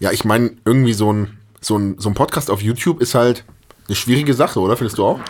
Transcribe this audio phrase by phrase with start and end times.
[0.00, 3.44] Ja, ich meine, irgendwie so ein, so, ein, so ein Podcast auf YouTube ist halt
[3.88, 4.76] eine schwierige Sache, oder?
[4.76, 5.20] Findest du auch?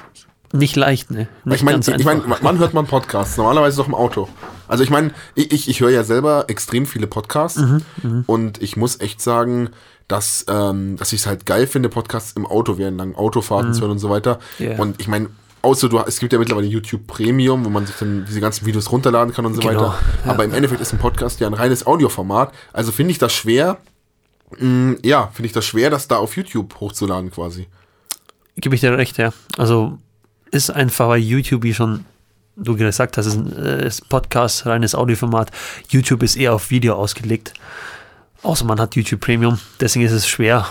[0.53, 1.27] Nicht leicht, ne?
[1.45, 3.37] Nicht ich meine, ich mein, wann hört man Podcasts?
[3.37, 4.29] Normalerweise doch im Auto.
[4.69, 7.61] Also ich meine, ich, ich, ich höre ja selber extrem viele Podcasts
[8.03, 9.71] Mhm, und ich muss echt sagen,
[10.07, 13.81] dass, ähm, dass ich es halt geil finde, Podcasts im Auto während langen Autofahrten zu
[13.81, 14.39] hören und so weiter.
[14.61, 14.65] Mhm.
[14.67, 14.79] Ja.
[14.79, 15.29] Und ich meine,
[15.63, 18.93] außer du, es gibt ja mittlerweile YouTube Premium, wo man sich dann diese ganzen Videos
[18.93, 19.99] runterladen kann und so Genau, weiter.
[20.25, 20.31] ja.
[20.31, 22.53] Aber im Endeffekt ist ein Podcast ja ein reines Audioformat.
[22.73, 23.79] Also finde ich das schwer,
[25.03, 27.67] ja, finde ich das schwer, das da auf YouTube hochzuladen quasi.
[28.57, 29.33] Gebe ich dir recht, ja.
[29.59, 29.99] Also
[30.51, 32.05] ist einfach bei YouTube, wie schon
[32.57, 35.51] du gesagt hast, ist ein äh, ist ein Podcast, reines Audioformat.
[35.89, 37.53] YouTube ist eher auf Video ausgelegt.
[38.43, 39.59] Außer man hat YouTube Premium.
[39.81, 40.69] Deswegen ist es schwer,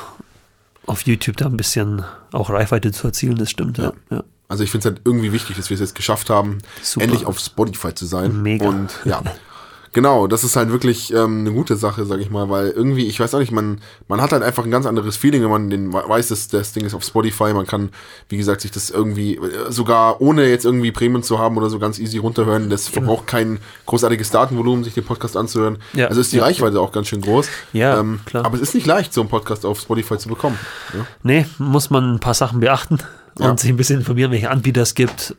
[0.86, 3.36] auf YouTube da ein bisschen auch Reichweite zu erzielen.
[3.38, 3.94] Das stimmt, ja.
[4.10, 4.24] ja.
[4.48, 7.06] Also ich finde es halt irgendwie wichtig, dass wir es jetzt geschafft haben, Super.
[7.06, 8.42] endlich auf Spotify zu sein.
[8.44, 8.68] Mega.
[8.68, 9.24] Und ja,
[9.94, 13.20] genau, das ist halt wirklich ähm, eine gute Sache, sag ich mal, weil irgendwie, ich
[13.20, 15.94] weiß auch nicht, man, man hat halt einfach ein ganz anderes Feeling, wenn man den
[15.94, 17.54] weiß, dass das Ding ist auf Spotify.
[17.54, 17.90] Man kann,
[18.30, 21.80] wie gesagt, sich das irgendwie, äh, sogar ohne jetzt irgendwie Premium zu haben oder so
[21.80, 22.70] ganz easy runterhören.
[22.70, 25.78] Das verbraucht kein großartiges Datenvolumen, sich den Podcast anzuhören.
[25.94, 26.08] Ja.
[26.08, 26.44] Also ist die Ja.
[26.44, 27.48] Reichweite auch ganz schön groß.
[27.72, 28.46] Ja, ähm, klar.
[28.46, 30.58] Aber es ist nicht leicht, so einen Podcast auf Spotify zu bekommen.
[30.94, 31.06] Ja?
[31.24, 33.00] Nee, muss man ein paar Sachen beachten
[33.36, 33.58] und Ja.
[33.58, 35.36] sich ein bisschen informieren, welche Anbieter es gibt,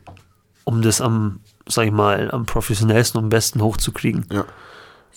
[0.63, 4.25] um das am, sag ich mal, am professionellsten und am besten hochzukriegen.
[4.31, 4.45] Ja.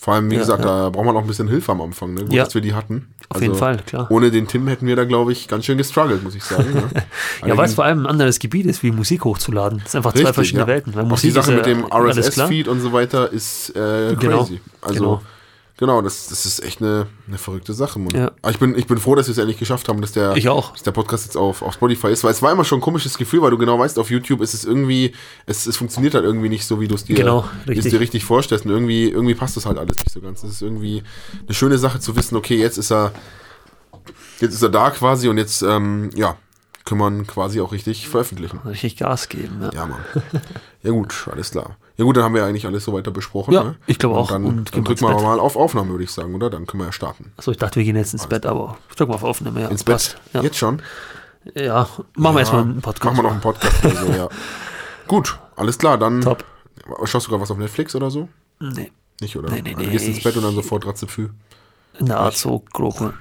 [0.00, 0.84] Vor allem, wie Ja, gesagt, ja.
[0.84, 2.14] da braucht man auch ein bisschen Hilfe am Anfang.
[2.14, 2.20] Ne?
[2.22, 2.44] Gut, Ja.
[2.44, 3.08] dass wir die hatten.
[3.28, 4.06] Also Auf jeden Fall, klar.
[4.10, 6.72] Ohne den Tim hätten wir da, glaube ich, ganz schön gestruggelt, muss ich sagen.
[6.72, 6.84] Ne?
[7.46, 9.80] Ja, weil es vor allem ein anderes Gebiet ist, wie Musik hochzuladen.
[9.82, 10.66] Das sind einfach zwei Richtig, verschiedene ja.
[10.68, 10.94] Welten.
[10.94, 11.84] Weil Auch Musik die Sache ist mit dem.
[11.92, 14.60] RSS-Feed und so weiter ist äh, Genau, crazy.
[14.82, 15.22] Also, genau.
[15.78, 17.98] Genau, das, das ist echt eine, eine verrückte Sache.
[17.98, 18.14] Mann.
[18.14, 18.32] Ja.
[18.42, 20.48] Aber ich bin, ich bin froh, dass wir es endlich geschafft haben, dass der, Ich
[20.50, 20.72] auch.
[20.72, 23.16] dass der Podcast jetzt auf, auf Spotify ist, weil es war immer schon ein komisches
[23.16, 25.14] Gefühl, weil du genau weißt, auf YouTube ist es irgendwie,
[25.46, 27.90] es, es funktioniert halt irgendwie nicht so, wie du es dir, Genau, richtig.
[27.92, 28.66] dir richtig vorstellst.
[28.66, 30.42] Und irgendwie, irgendwie passt das halt alles nicht so ganz.
[30.42, 31.02] Es ist irgendwie
[31.46, 33.12] eine schöne Sache zu wissen, okay, jetzt ist er,
[34.40, 36.36] jetzt ist er da quasi und jetzt, ähm, ja,
[36.84, 38.60] können wir ihn quasi auch richtig veröffentlichen.
[38.64, 39.58] Richtig Gas geben.
[39.60, 39.70] Ja.
[39.74, 40.00] Ja, Mann.
[40.82, 41.76] Ja, gut, alles klar.
[41.98, 43.52] Ja, gut, dann haben wir eigentlich alles so weiter besprochen.
[43.52, 43.76] Ja, ne?
[43.86, 44.28] ich glaube auch.
[44.30, 45.22] Dann, Und dann wir drücken wir Bett.
[45.22, 46.48] mal auf Aufnahme, würde ich sagen, oder?
[46.48, 47.32] Dann können wir ja starten.
[47.36, 49.62] Achso, ich dachte, wir gehen jetzt ins Bett, aber drück mal auf Aufnahme.
[49.62, 50.16] Ja, Ins Bett?
[50.32, 50.42] Ja.
[50.42, 50.80] Jetzt schon?
[51.54, 53.04] ja, machen wir erstmal einen Podcast.
[53.04, 54.28] Machen wir noch einen Podcast oder so, ja.
[55.08, 56.20] Gut, alles klar, dann.
[56.20, 56.44] Top.
[57.04, 58.28] Schaust du gerade was auf Netflix oder so?
[58.60, 59.50] Nee, Nicht, oder?
[59.50, 61.28] Nee, nee, Also nee, gehst ins Bett und dann sofort Ratzepfü.
[61.98, 63.12] in der Art so grob.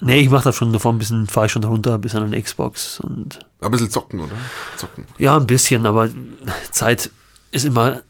[0.00, 2.30] Nee, ich mache da schon davor ein bisschen, fahre ich schon runter, ein bisschen an
[2.30, 4.32] der Xbox und Ein bisschen zocken, oder?
[4.78, 5.04] Zocken.
[5.18, 6.08] ja, ein bisschen, aber
[6.70, 7.10] Zeit
[7.52, 8.00] ist immer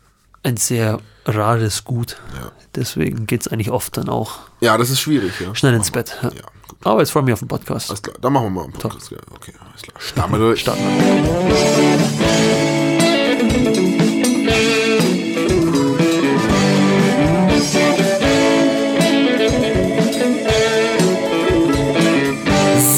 [0.42, 2.16] ein sehr rares Gut.
[2.34, 2.53] Ja.
[2.75, 5.54] Deswegen geht es eigentlich oft dann auch Ja, das ist schwierig, ja.
[5.54, 5.91] schnell ins.
[5.91, 6.16] Bett.
[6.22, 6.30] Ja.
[6.84, 7.91] Aber jetzt freue ich mich auf den Podcast.
[7.91, 9.10] Alles klar, dann machen wir mal einen Podcast.
[9.10, 9.94] Ja, okay, alles klar.
[10.00, 10.60] Starten wir durch.
[10.60, 12.22] Starten wir.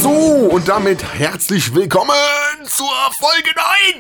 [0.03, 0.11] So,
[0.51, 2.11] und damit herzlich willkommen
[2.67, 2.87] zur
[3.19, 3.51] Folge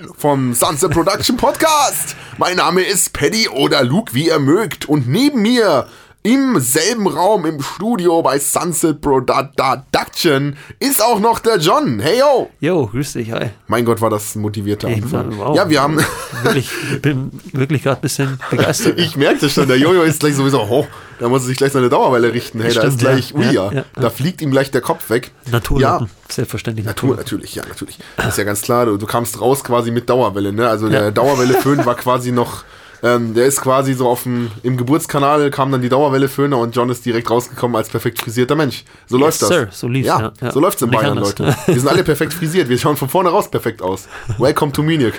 [0.00, 2.16] 9 vom Sunset Production Podcast.
[2.38, 4.86] Mein Name ist Paddy oder Luke, wie ihr mögt.
[4.86, 5.86] Und neben mir
[6.26, 12.00] im selben Raum im Studio bei Sunset Production ist auch noch der John.
[12.00, 12.48] Hey yo!
[12.60, 13.50] Jo, grüß dich, hi.
[13.66, 15.36] Mein Gott, war das motivierter Ich Anfang.
[15.36, 15.54] wow.
[15.54, 15.98] Ja, wir haben.
[16.42, 18.98] Wirklich, ich bin wirklich gerade ein bisschen begeistert.
[19.04, 20.86] Ich merkte schon, der Jojo ist gleich sowieso, oh,
[21.18, 22.58] da muss er sich gleich seine Dauerwelle richten.
[22.62, 23.36] Hey, da Stimmt, ist gleich, ja.
[23.36, 25.30] ui, Ja, ja, da fliegt ihm gleich der Kopf weg.
[25.50, 27.22] Natur, Ja, selbstverständlich Natur, Natur.
[27.22, 27.98] natürlich, ja, natürlich.
[28.16, 30.68] Das ist ja ganz klar, du, du kamst raus quasi mit Dauerwelle, ne?
[30.70, 31.10] Also der.
[31.12, 32.64] Dauerwelle-Föhn war quasi noch,
[33.04, 36.88] ähm, der ist quasi so auf dem, im Geburtskanal kam dann die Dauerwelle-Föhner und John
[36.88, 38.84] ist direkt rausgekommen als perfekt frisierter Mensch.
[39.06, 39.48] So läuft das.
[39.50, 40.32] sir, so lief's, ja.
[40.40, 40.50] ja.
[40.50, 41.38] So läuft's in Nicht Bayern, anders.
[41.38, 41.54] Leute.
[41.66, 44.08] Wir sind alle perfekt frisiert, wir schauen von vorne raus perfekt aus.
[44.38, 45.12] Welcome to Munich.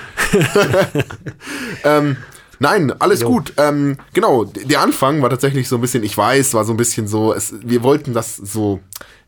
[1.84, 2.18] ähm,
[2.58, 3.54] Nein, alles gut.
[3.58, 7.06] Ähm, genau, der Anfang war tatsächlich so ein bisschen, ich weiß, war so ein bisschen
[7.06, 8.80] so, es, wir wollten das so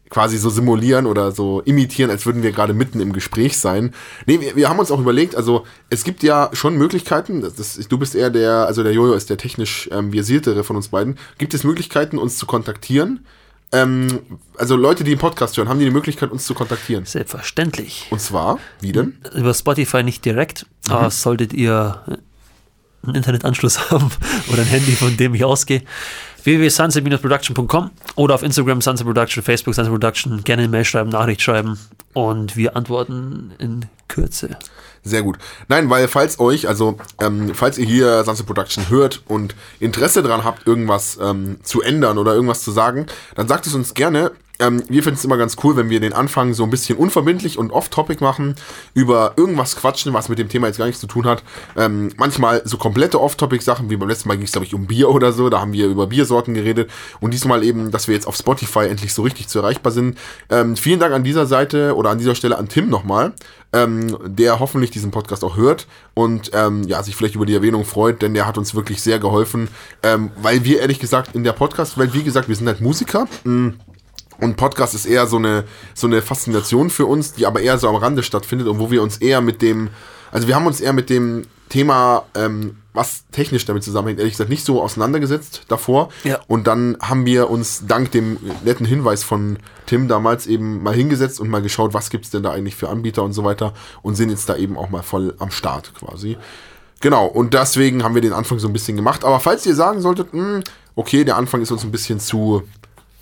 [0.09, 3.93] quasi so simulieren oder so imitieren, als würden wir gerade mitten im Gespräch sein.
[4.25, 7.75] Nee, wir, wir haben uns auch überlegt, also es gibt ja schon Möglichkeiten, das, das,
[7.75, 11.17] du bist eher der, also der Jojo ist der technisch ähm, versiertere von uns beiden,
[11.37, 13.25] gibt es Möglichkeiten, uns zu kontaktieren?
[13.73, 14.19] Ähm,
[14.57, 17.05] also Leute, die den Podcast hören, haben die die Möglichkeit, uns zu kontaktieren?
[17.05, 18.07] Selbstverständlich.
[18.09, 19.17] Und zwar, wie denn?
[19.35, 22.01] Über Spotify nicht direkt, aber solltet ihr
[23.03, 24.09] einen Internetanschluss haben
[24.51, 25.83] oder ein Handy, von dem ich ausgehe,
[26.47, 31.77] www.sunset-production.com oder auf Instagram Sunset Production, Facebook Sunset Production, gerne eine Mail schreiben, Nachricht schreiben
[32.13, 34.57] und wir antworten in Kürze.
[35.03, 35.37] Sehr gut.
[35.67, 40.45] Nein, weil falls euch, also ähm, falls ihr hier Sunset Production hört und Interesse daran
[40.45, 44.83] habt, irgendwas ähm, zu ändern oder irgendwas zu sagen, dann sagt es uns gerne ähm,
[44.87, 47.71] wir finden es immer ganz cool, wenn wir den Anfang so ein bisschen unverbindlich und
[47.71, 48.55] off-topic machen,
[48.93, 51.43] über irgendwas quatschen, was mit dem Thema jetzt gar nichts zu tun hat.
[51.75, 55.09] Ähm, manchmal so komplette off-topic-Sachen, wie beim letzten Mal ging es, glaube ich, um Bier
[55.09, 56.89] oder so, da haben wir über Biersorten geredet.
[57.19, 60.17] Und diesmal eben, dass wir jetzt auf Spotify endlich so richtig zu erreichbar sind.
[60.49, 63.33] Ähm, vielen Dank an dieser Seite oder an dieser Stelle an Tim nochmal,
[63.73, 67.85] ähm, der hoffentlich diesen Podcast auch hört und ähm, ja, sich vielleicht über die Erwähnung
[67.85, 69.67] freut, denn der hat uns wirklich sehr geholfen,
[70.03, 73.27] ähm, weil wir ehrlich gesagt in der Podcast-Welt, wie gesagt, wir sind halt Musiker.
[73.43, 73.73] Mh,
[74.39, 75.63] und Podcast ist eher so eine,
[75.93, 79.01] so eine Faszination für uns, die aber eher so am Rande stattfindet und wo wir
[79.01, 79.89] uns eher mit dem,
[80.31, 84.49] also wir haben uns eher mit dem Thema, ähm, was technisch damit zusammenhängt, ehrlich gesagt
[84.49, 86.09] nicht so auseinandergesetzt davor.
[86.23, 86.39] Ja.
[86.47, 91.39] Und dann haben wir uns dank dem netten Hinweis von Tim damals eben mal hingesetzt
[91.39, 94.29] und mal geschaut, was gibt's denn da eigentlich für Anbieter und so weiter und sind
[94.29, 96.37] jetzt da eben auch mal voll am Start quasi.
[96.99, 99.23] Genau, und deswegen haben wir den Anfang so ein bisschen gemacht.
[99.23, 100.61] Aber falls ihr sagen solltet, mh,
[100.95, 102.63] okay, der Anfang ist uns ein bisschen zu,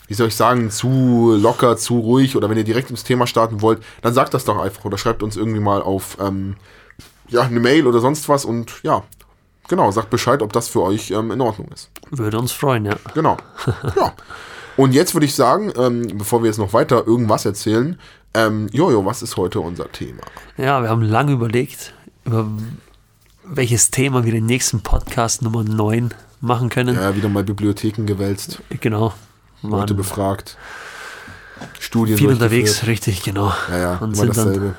[0.07, 3.62] wie soll ich sagen, zu locker, zu ruhig oder wenn ihr direkt ins Thema starten
[3.62, 6.56] wollt, dann sagt das doch einfach oder schreibt uns irgendwie mal auf ähm,
[7.30, 9.04] ja, eine Mail oder sonst was und ja,
[9.68, 11.90] genau, sagt Bescheid, ob das für euch ähm, in Ordnung ist.
[12.12, 12.96] Würde uns freuen, ja.
[13.13, 13.38] Genau.
[13.96, 14.13] ja.
[14.78, 17.98] Und jetzt würde ich sagen, ähm, bevor wir jetzt noch weiter irgendwas erzählen,
[18.34, 20.22] ähm, Jojo, was ist heute unser Thema?
[20.58, 21.94] Ja, wir haben lange überlegt,
[22.25, 22.50] über
[23.46, 26.96] welches Thema wir den nächsten Podcast Nummer 9 machen können.
[26.96, 29.13] Ja, wieder mal Bibliotheken gewälzt, Genau.
[29.69, 30.57] Leute Waren befragt,
[31.79, 33.53] Studien viel unterwegs, richtig, genau.
[33.69, 34.75] Ja, ja, und, sind dann,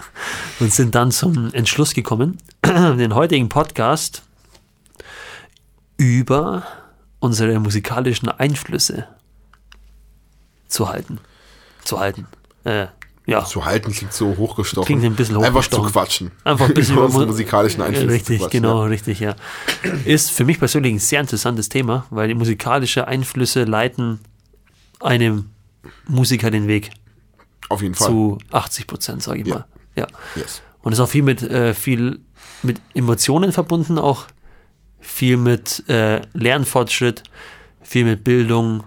[0.60, 4.22] und sind dann zum Entschluss gekommen, den heutigen Podcast
[5.96, 6.64] über
[7.20, 9.06] unsere musikalischen Einflüsse
[10.68, 11.18] zu halten.
[11.84, 12.26] Zu halten.
[12.64, 12.86] Äh,
[13.26, 13.44] ja.
[13.44, 14.86] Zu halten klingt so hochgestochen.
[14.86, 15.92] Klingt ein bisschen Einfach zu hochgestochen.
[15.92, 16.30] quatschen.
[16.44, 18.88] Einfach ein bisschen über unsere Mu- musikalischen Einflüsse Richtig, genau, Ja.
[18.88, 19.36] richtig, ja.
[20.04, 24.18] Ist für mich persönlich ein sehr interessantes Thema, weil die musikalischen Einflüsse leiten
[25.00, 25.50] einem
[26.08, 26.90] Musiker den Weg
[27.68, 28.08] Auf jeden Fall.
[28.08, 29.54] zu 80 Prozent, sage ich Ja.
[29.54, 29.64] mal.
[29.94, 30.06] Ja.
[30.36, 30.62] yes.
[30.82, 32.20] Und ist auch viel mit, äh, viel
[32.62, 34.26] mit Emotionen verbunden, auch
[35.00, 37.22] viel mit äh, Lernfortschritt,
[37.82, 38.84] viel mit Bildung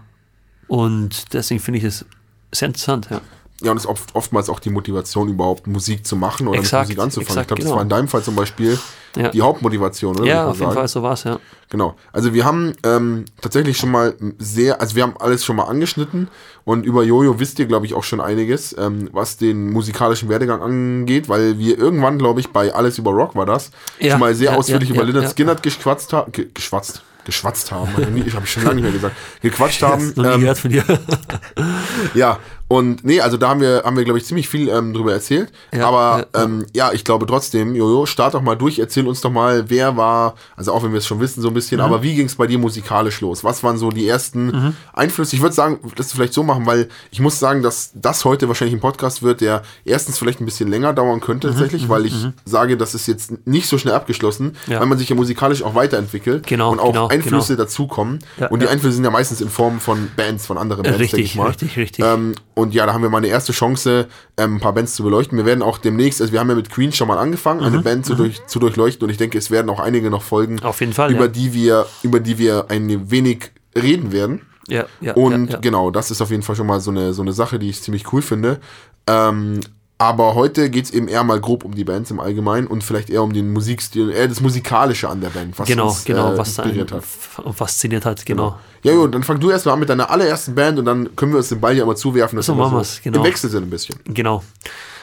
[0.67, 2.05] und deswegen finde ich es
[2.53, 3.21] sehr interessant, ja.
[3.65, 6.87] Ja, und es ist oft, oftmals auch die Motivation, überhaupt Musik zu machen oder Exakt,
[6.87, 7.27] mit Musik anzufangen.
[7.27, 7.75] exakt, ich glaube, das genau.
[7.77, 8.79] war in deinem Fall zum Beispiel
[9.15, 9.29] Ja.
[9.29, 10.25] die Hauptmotivation, oder?
[10.27, 11.39] Ja, auf jeden Fall, so war es, ja.
[11.69, 11.95] Genau.
[12.13, 16.27] Also wir haben ähm, tatsächlich schon mal sehr, also wir haben alles schon mal angeschnitten
[16.63, 20.61] und über Jojo wisst ihr, glaube ich, auch schon einiges, ähm, was den musikalischen Werdegang
[20.61, 24.35] angeht, weil wir irgendwann, glaube ich, bei Alles über Rock war das, Ja, schon mal
[24.35, 25.27] sehr ja, ausführlich über ja.
[25.27, 27.89] Skynyrd geschwatzt haben, ge geschwatzt, geschwatzt haben,
[28.25, 30.13] ich habe schon lange nicht mehr gesagt, gequatscht haben.
[30.15, 30.83] Noch nie Ähm, gehört von dir.
[32.13, 35.13] ja, und nee, also da haben wir, haben wir glaube ich, ziemlich viel ähm, drüber
[35.13, 35.51] erzählt.
[35.71, 39.21] Ja, Aber ja, ähm, ja, ich glaube trotzdem, Jojo, start doch mal durch, erzähl uns
[39.21, 41.83] doch mal, wer war, also auch wenn wir es schon wissen so ein bisschen, Mhm.
[41.85, 43.43] aber wie ging es bei dir musikalisch los?
[43.43, 45.35] Was waren so die ersten Einflüsse?
[45.35, 48.75] Ich würde sagen, das vielleicht so machen, weil ich muss sagen, dass das heute wahrscheinlich
[48.75, 52.15] ein Podcast wird, der erstens vielleicht ein bisschen länger dauern könnte Mhm, tatsächlich, weil ich
[52.45, 54.79] sage, das ist jetzt nicht so schnell abgeschlossen, Ja.
[54.79, 58.19] weil man sich ja musikalisch auch weiterentwickelt Genau, und auch genau, Einflüsse dazukommen.
[58.39, 58.67] Ja, und die.
[58.67, 61.47] Einflüsse sind ja meistens in Form von Bands, von anderen Bands, denke ich Richtig, mal.
[61.47, 62.03] richtig, richtig.
[62.05, 64.07] Ähm, und ja, da haben wir mal eine erste Chance,
[64.37, 65.37] ähm, ein paar Bands zu beleuchten.
[65.37, 67.79] Wir werden auch demnächst, also wir haben ja mit Queen schon mal angefangen, Mhm, eine
[67.79, 70.79] Band zu, durch, zu durchleuchten und ich denke, es werden auch einige noch folgen, Auf
[70.79, 71.27] jeden Fall, über ja.
[71.27, 74.41] die wir, über die wir ein wenig reden werden.
[74.67, 75.59] Ja, ja, Und ja, ja.
[75.59, 77.83] genau, das ist auf jeden Fall schon mal so eine, so eine Sache, die ich
[77.83, 78.59] ziemlich cool finde.
[79.05, 79.59] Ähm,
[79.97, 83.09] aber heute geht es eben eher mal grob um die Bands im Allgemeinen und vielleicht
[83.09, 86.37] eher um den Musikstil, eher das Musikalische an der Band, was Genau, uns genau, äh,
[86.37, 87.03] was inspiriert hat.
[87.05, 88.59] fasziniert hat, genau.
[88.83, 91.37] Ja, gut, dann fang du erstmal an mit deiner allerersten Band und dann können wir
[91.37, 93.19] uns den Ball ja immer zuwerfen, dass So wir machen so wir's, genau.
[93.19, 93.97] im Wechsel sind ein bisschen.
[94.05, 94.43] Genau.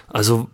[0.08, 0.48] Also,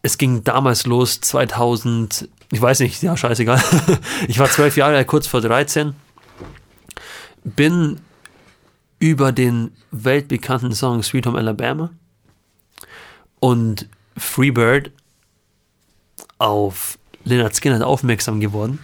[0.00, 3.62] es ging damals los, 2000, ich weiß nicht, ja, scheißegal.
[4.28, 5.92] Ich war zwölf Jahre alt, kurz vor 13.
[7.44, 8.00] Bin
[8.98, 11.90] über den weltbekannten Song Sweet Home Alabama
[13.40, 14.92] und Freebird
[16.38, 18.78] auf Leonard Skinner aufmerksam geworden.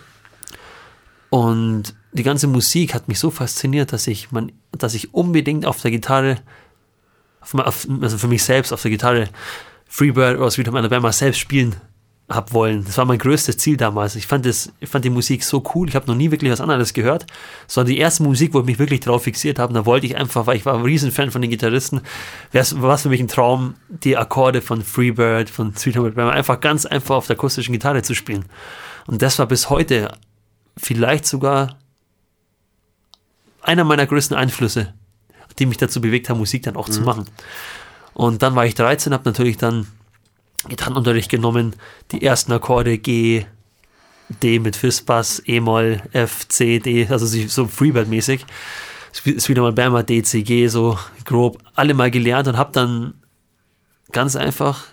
[1.31, 5.81] Und die ganze Musik hat mich so fasziniert, dass ich, man, dass ich unbedingt auf
[5.81, 6.39] der Gitarre
[7.41, 9.29] auf, also für mich selbst auf der Gitarre
[9.87, 11.77] Freebird oder Sweet Home Alabama selbst spielen
[12.29, 12.85] hab wollen.
[12.85, 14.17] Das war mein größtes Ziel damals.
[14.17, 15.89] Ich fand, das, ich fand die Musik so cool.
[15.89, 17.25] Ich habe noch nie wirklich was anderes gehört.
[17.69, 19.73] Das war die erste Musik, wo ich mich wirklich drauf fixiert habe.
[19.73, 22.01] Da wollte ich einfach, weil ich war ein Riesenfan von den Gitarristen,
[22.53, 26.61] war es für mich ein Traum, die Akkorde von Freebird, von Sweet Home Alabama einfach
[26.61, 28.45] ganz einfach auf der akustischen Gitarre zu spielen.
[29.07, 30.13] Und das war bis heute
[30.77, 31.79] vielleicht sogar
[33.63, 34.95] einer meiner größten Einflüsse,
[35.61, 37.27] die mich dazu bewegt haben, Musik dann auch zu machen.
[38.15, 39.87] Und dann war ich 13, habe natürlich dann
[40.69, 41.77] Gitarrenunterricht genommen,
[42.13, 43.47] die ersten Akkorde G,
[44.43, 48.45] D mit Fissbass, E-Moll, F, C, D, also so Freebird-mäßig.
[49.25, 53.15] ist wieder mal Bama DCG, so grob, alle mal gelernt und habe dann
[54.13, 54.85] ganz einfach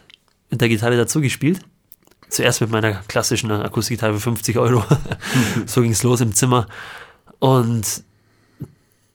[0.49, 1.59] mit der Gitarre dazu gespielt.
[2.29, 4.83] Zuerst mit meiner klassischen Akustikgitarre für 50 Euro.
[5.65, 6.67] so ging es los im Zimmer.
[7.39, 8.03] Und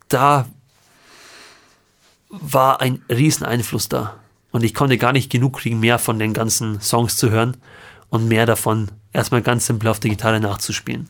[0.08, 0.46] da
[2.28, 4.16] war ein riesen Einfluss da.
[4.50, 7.56] Und ich konnte gar nicht genug kriegen, mehr von den ganzen Songs zu hören
[8.08, 11.08] und mehr davon erstmal ganz simpel auf der Gitarre nachzuspielen.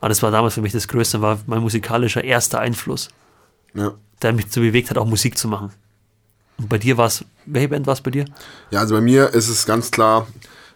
[0.00, 3.08] Aber das war damals für mich das Größte, war mein musikalischer erster Einfluss,
[3.74, 3.92] Ja.
[4.22, 5.70] der mich dazu bewegt hat, auch Musik zu machen.
[6.56, 8.24] Und bei dir war es, welche Band war es bei dir?
[8.70, 10.26] Ja, also bei mir ist es ganz klar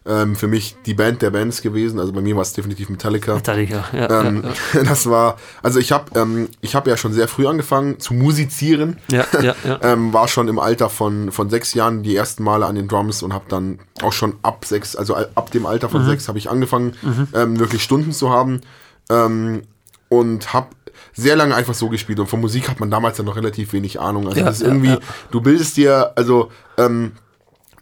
[0.05, 2.01] ähm, für mich die Band der Bands gewesen.
[2.01, 3.35] Also bei mir war es definitiv Metallica.
[3.35, 4.23] Metallica, ja.
[4.23, 4.43] Ähm,
[4.75, 8.15] ja, Das war, also ich habe ähm, ich hab ja schon sehr früh angefangen zu
[8.15, 8.99] musizieren.
[9.11, 9.79] ja, ja, ja.
[9.83, 13.23] Ähm, war schon im Alter von, von sechs Jahren die ersten Male an den Drums
[13.23, 15.93] und habe dann auch schon ab sechs, also ab dem Alter Mhm.
[15.93, 16.95] von sechs habe ich angefangen,
[17.35, 18.61] ähm, wirklich Stunden zu haben.
[19.11, 19.63] Ähm,
[20.09, 20.69] und habe
[21.15, 22.19] sehr lange einfach so gespielt.
[22.21, 24.27] Und von Musik hat man damals ja noch relativ wenig Ahnung.
[24.27, 24.99] Also Ja, das ist ja, irgendwie, ja.
[25.31, 27.13] du bildest dir, also, ähm,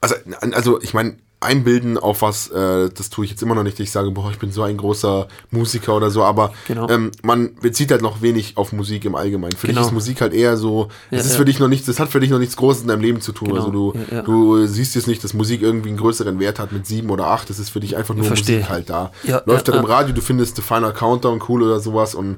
[0.00, 0.15] also,
[0.53, 3.80] also ich meine, einbilden auf was, äh, das tue ich jetzt immer noch nicht.
[3.80, 6.88] Ich sage, boah, ich bin so ein großer Musiker oder so, aber Genau.
[6.90, 9.56] ähm, man bezieht halt noch wenig auf Musik im Allgemeinen.
[9.56, 9.80] Für Genau.
[9.80, 11.38] dich ist Musik halt eher so, Ja, es ist ja.
[11.38, 13.32] für dich noch nichts, das hat für dich noch nichts Großes in deinem Leben zu
[13.32, 13.49] tun.
[13.49, 13.61] Genau.
[13.61, 16.87] Also du, Ja, du siehst jetzt nicht, dass Musik irgendwie einen größeren Wert hat mit
[16.87, 17.49] sieben oder acht.
[17.49, 18.28] Das ist für dich einfach nur.
[18.28, 19.11] Musik halt da.
[19.25, 19.85] Ja, Läuft halt im.
[19.87, 22.37] Radio, du findest The Final Countdown cool oder sowas und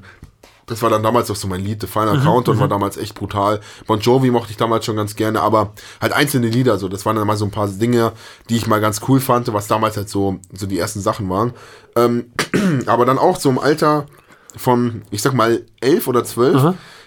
[0.65, 1.81] das war dann damals auch so mein Lied.
[1.81, 3.59] The Final Mhm, Countdown war damals echt brutal.
[3.87, 6.87] Bon Jovi mochte ich damals schon ganz gerne, aber halt einzelne Lieder so.
[6.87, 8.13] Das waren dann mal so ein paar Dinge,
[8.49, 11.53] die ich mal ganz cool fand, was damals halt so, so die ersten Sachen waren.
[11.95, 12.31] Ähm,
[12.85, 14.05] aber dann auch so im Alter
[14.55, 16.61] von, ich sag mal, elf oder zwölf.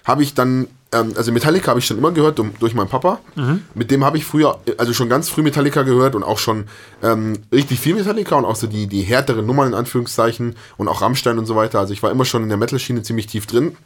[0.07, 3.19] Habe ich dann, ähm, also Metallica habe ich schon immer gehört um, durch meinen Papa.
[3.35, 3.65] Mhm.
[3.75, 6.69] Mit dem habe ich früher, also schon ganz früh Metallica gehört und auch schon
[7.03, 11.03] ähm, richtig viel Metallica und auch so die, die härteren Nummern in Anführungszeichen und auch
[11.03, 11.81] Rammstein und so weiter.
[11.81, 13.77] Also ich war immer schon in der Metal-Schiene ziemlich tief drin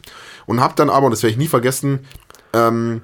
[0.45, 2.05] und habe dann aber, und das werde ich nie vergessen,
[2.53, 3.01] ähm,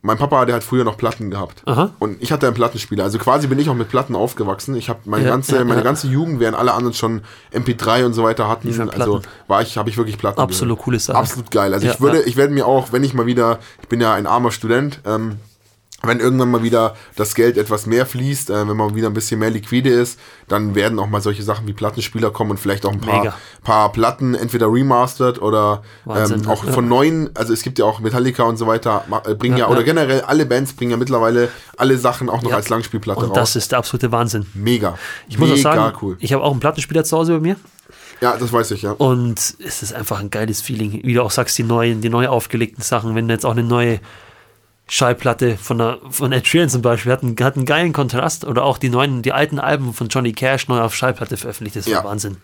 [0.00, 1.62] mein Papa, der hat früher noch Platten gehabt.
[1.66, 1.90] Aha.
[1.98, 3.02] Und ich hatte einen Plattenspieler.
[3.04, 4.76] Also quasi bin ich auch mit Platten aufgewachsen.
[4.76, 5.84] Ich habe meine Ja, ganze, ja, meine ja.
[5.84, 9.90] ganze Jugend, während alle anderen schon MP3 und so weiter hatten, also war ich, habe
[9.90, 10.40] ich wirklich Platten.
[10.40, 10.84] Absolut gehört.
[10.84, 11.18] coole Sache.
[11.18, 11.74] Absolut geil.
[11.74, 14.26] Also ich würde, ich werde mir auch, wenn ich mal wieder, ich bin ja ein
[14.26, 15.36] armer Student, ähm,
[16.02, 19.40] wenn irgendwann mal wieder das Geld etwas mehr fließt, äh, wenn man wieder ein bisschen
[19.40, 22.92] mehr liquide ist, dann werden auch mal solche Sachen wie Plattenspieler kommen und vielleicht auch
[22.92, 26.72] ein paar, paar Platten entweder remastered oder Wahnsinn, ähm, auch ja.
[26.72, 29.70] von neuen, also es gibt ja auch Metallica und so weiter, äh, bringen ja, Ja,
[29.70, 29.86] oder ja.
[29.86, 33.36] generell alle Bands bringen ja mittlerweile alle Sachen auch noch als Langspielplatte Und raus.
[33.36, 34.46] das ist der absolute Wahnsinn.
[34.54, 34.96] Mega.
[35.28, 36.16] Ich muss auch Mega sagen, cool.
[36.20, 37.56] ich habe auch einen Plattenspieler zu Hause bei mir.
[38.20, 38.92] Ja, das weiß ich, ja.
[38.92, 41.00] Und es ist einfach ein geiles Feeling.
[41.04, 43.14] Wie du auch sagst, die neuen, die neu aufgelegten Sachen.
[43.14, 44.00] Wenn du jetzt auch eine neue
[44.88, 48.44] Schallplatte von, der, von Ed Sheeran zum Beispiel hat einen, hat einen geilen Kontrast.
[48.44, 51.76] Oder auch die neuen, die alten Alben von Johnny Cash neu auf Schallplatte veröffentlicht.
[51.76, 52.04] Das war Ja.
[52.04, 52.38] Wahnsinn.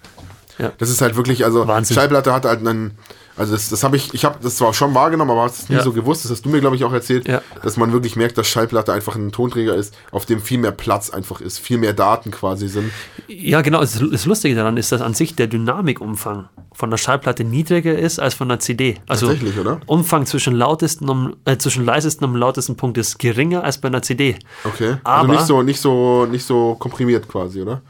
[0.78, 1.94] Das ist halt wirklich, also Wahnsinn.
[1.96, 2.96] Schallplatte hat halt einen,
[3.36, 5.76] also das, das habe ich, ich habe das zwar schon wahrgenommen, aber hast es nie
[5.76, 5.82] Ja.
[5.82, 7.42] so gewusst, das hast du mir, glaube ich, auch erzählt, Ja.
[7.62, 11.10] dass man wirklich merkt, dass Schallplatte einfach ein Tonträger ist, auf dem viel mehr Platz
[11.10, 12.90] einfach ist, viel mehr Daten quasi sind.
[13.28, 13.80] Ja, genau.
[13.80, 18.18] Das, das Lustige daran ist, dass an sich der Dynamikumfang von der Schallplatte niedriger ist
[18.18, 18.96] als von der CD.
[19.06, 19.80] Also Tatsächlich, oder?
[19.86, 24.02] Umfang zwischen lautesten und, äh, zwischen leisesten und lautesten Punkt ist geringer als bei einer
[24.02, 24.36] CD.
[24.64, 24.96] Okay.
[25.04, 27.80] Aber- also nicht so, nicht so, nicht so komprimiert quasi, oder?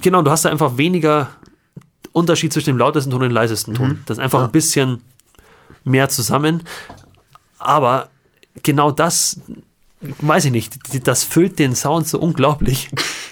[0.00, 1.28] Genau, du hast da einfach weniger
[2.12, 4.02] Unterschied zwischen dem lautesten Ton und dem leisesten Ton.
[4.06, 5.02] Das ist einfach ein bisschen
[5.84, 6.62] mehr zusammen.
[7.58, 8.08] Aber
[8.62, 9.40] genau das,
[10.00, 12.90] weiß ich nicht, das füllt den Sound so unglaublich.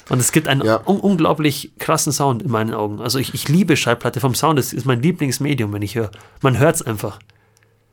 [0.09, 0.81] Und es gibt einen Ja.
[0.87, 3.01] un unglaublich krassen Sound in meinen Augen.
[3.01, 6.11] Also ich, ich liebe Schallplatte vom Sound, das ist mein Lieblingsmedium, wenn ich höre.
[6.43, 7.19] Man hört es einfach.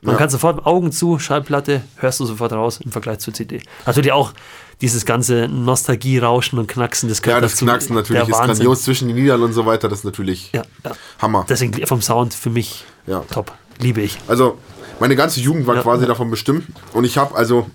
[0.07, 0.19] Man Ja.
[0.19, 3.61] kann sofort Augen zu, Schallplatte, hörst du sofort raus im Vergleich zur CD.
[3.85, 4.31] Natürlich auch
[4.79, 7.57] dieses ganze Nostalgie-Rauschen und Knacksen, das Ja, das.
[7.57, 10.91] Knacksen natürlich ist grandios zwischen den Liedern und so weiter, das ist natürlich Ja, ja.
[11.19, 11.45] Hammer.
[11.49, 13.19] Deswegen vom Sound für mich Ja.
[13.29, 13.51] top.
[13.79, 14.17] Liebe ich.
[14.29, 14.57] Also,
[15.01, 16.63] meine ganze Jugend war quasi davon bestimmt.
[16.93, 17.69] Und ich habe also,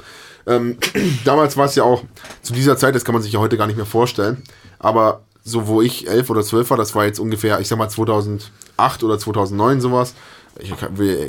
[0.47, 0.79] ähm,
[1.25, 2.03] damals war es ja auch,
[2.41, 4.43] zu dieser Zeit, das kann man sich ja heute gar nicht mehr vorstellen,
[4.79, 7.89] aber so wo ich elf oder zwölf war, das war jetzt ungefähr, ich sag mal
[7.91, 10.15] 2008 oder 2009 sowas.
[10.59, 10.71] Ich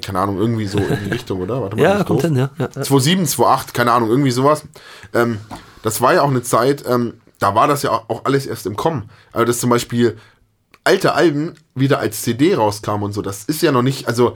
[0.02, 1.62] keine Ahnung, irgendwie so in die Richtung, oder?
[1.62, 2.50] Warte Ja, das ist kommt hin, ja.
[2.58, 2.82] ja, ja.
[2.82, 4.64] 2007, 2008, keine Ahnung, irgendwie sowas.
[5.14, 5.40] Ähm,
[5.82, 8.66] das war ja auch eine Zeit, ähm, da war das ja auch, auch alles erst
[8.66, 9.10] im Kommen.
[9.32, 10.18] Also, dass zum Beispiel
[10.86, 14.36] alte Alben wieder als CD rauskamen und so, das ist ja noch nicht, also,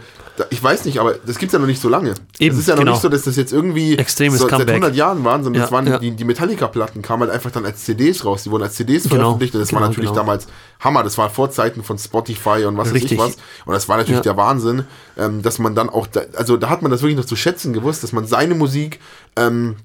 [0.50, 2.16] ich weiß nicht, aber das gibt's ja noch nicht so lange.
[2.40, 2.94] Eben, das ist ja noch genau.
[2.94, 4.76] nicht so, dass das jetzt irgendwie Extremes so, seit Comeback.
[4.76, 6.00] 100 Jahren waren, sondern Ja, das waren ja.
[6.00, 8.44] die, die Metallica-Platten kamen halt einfach dann als CDs raus.
[8.44, 10.22] Die wurden als CDs Genau, veröffentlicht und das war genau, natürlich genau.
[10.22, 10.48] damals
[10.80, 11.04] Hammer.
[11.04, 13.20] Das war vor Zeiten von Spotify und was weiß ich Richtig.
[13.20, 13.36] was.
[13.66, 14.24] Und das war natürlich Ja.
[14.24, 14.86] der Wahnsinn,
[15.18, 17.74] ähm, dass man dann auch, da, also da hat man das wirklich noch zu schätzen
[17.74, 19.00] gewusst, dass man seine Musik
[19.36, 19.76] ähm,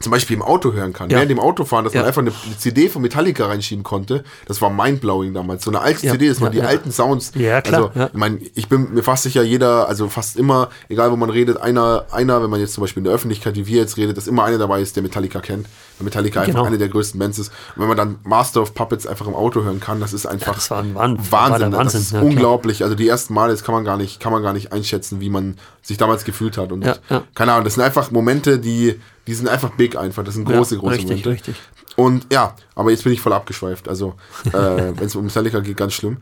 [0.00, 1.10] zum Beispiel im Auto hören kann.
[1.10, 1.16] Ja.
[1.18, 2.00] Während dem Autofahren, dass Ja.
[2.00, 5.62] man einfach eine CD von Metallica reinschieben konnte, das war mindblowing damals.
[5.64, 6.12] So eine alte Ja.
[6.12, 7.32] CD, das waren Ja, die alten Sounds.
[7.34, 11.12] Ja, klar, Also, ich meine, ich bin mir fast sicher, jeder, also fast immer, egal
[11.12, 13.76] wo man redet, einer, einer, wenn man jetzt zum Beispiel in der Öffentlichkeit, wie wir
[13.76, 15.66] jetzt redet, dass immer einer dabei ist, der Metallica kennt.
[15.98, 16.64] Weil Metallica einfach Genau.
[16.64, 17.48] eine der größten Bands ist.
[17.76, 20.54] Und wenn man dann Master of Puppets einfach im Auto hören kann, das ist einfach
[20.54, 21.30] das war ein Wahn- Wahnsinn.
[21.30, 22.82] war der Das Wahnsinn, ist unglaublich.
[22.84, 25.28] Also die ersten Male, das kann man gar nicht, kann man gar nicht einschätzen, wie
[25.28, 26.72] man sich damals gefühlt hat.
[26.72, 26.86] Und
[27.34, 30.24] keine Ahnung, das sind einfach Momente, die, die sind einfach big einfach.
[30.24, 31.30] Das sind große, Ja, große richtig, Momente.
[31.30, 31.56] richtig.
[31.96, 33.88] Und ja, aber jetzt bin ich voll abgeschweift.
[33.88, 34.14] Also,
[34.46, 36.18] äh, wenn es um Metallica geht, ganz schlimm.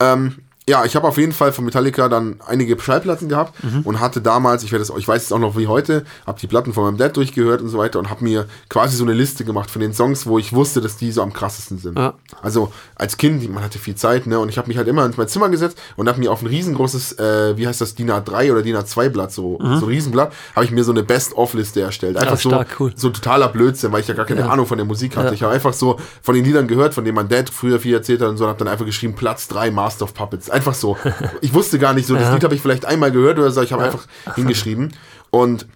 [0.00, 0.36] Ähm,
[0.68, 3.80] ja, ich habe auf jeden Fall von Metallica dann einige Schallplatten gehabt Mhm.
[3.82, 6.46] und hatte damals, ich, werde das, ich weiß es auch noch wie heute, habe die
[6.46, 9.44] Platten von meinem Dad durchgehört und so weiter und habe mir quasi so eine Liste
[9.44, 11.98] gemacht von den Songs, wo ich wusste, dass die so am krassesten sind.
[11.98, 12.14] Ja.
[12.42, 15.16] Also als Kind, man hatte viel Zeit, ne, und ich habe mich halt immer ins
[15.16, 18.52] mein Zimmer gesetzt und habe mir auf ein riesengroßes, äh, wie heißt das, DIN A3
[18.52, 22.16] oder DIN A2 Blatt, so, so ein Riesenblatt, habe ich mir so eine Best-of-Liste erstellt.
[22.16, 22.50] Einfach Mhm.
[22.50, 22.92] Ja, stark, so, cool.
[22.94, 24.48] so totaler Blödsinn, weil ich ja gar keine Ja.
[24.48, 25.34] Ahnung von der Musik hatte.
[25.34, 28.20] Ich habe einfach so von den Liedern gehört, von denen mein Dad früher viel erzählt
[28.22, 30.50] hat und so, und habe dann einfach geschrieben, Platz 3 Master of Puppets.
[30.52, 30.96] Einfach so.
[31.40, 32.34] Ich wusste gar nicht so, das Ja.
[32.34, 34.92] Lied habe ich vielleicht einmal gehört oder so, ich habe einfach hingeschrieben.
[35.30, 35.66] Und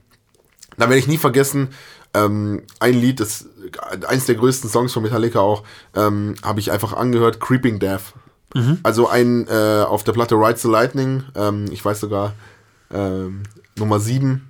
[0.77, 1.69] da werde ich nie vergessen,
[2.15, 3.47] ähm, ein Lied, das
[4.07, 5.65] eins der größten Songs von Metallica auch,
[5.95, 8.13] ähm, habe ich einfach angehört, Creeping Death.
[8.85, 12.33] Also ein äh, auf der Platte Rides the Lightning, ähm, ich weiß sogar
[12.91, 13.43] ähm,
[13.77, 14.49] Nummer 7,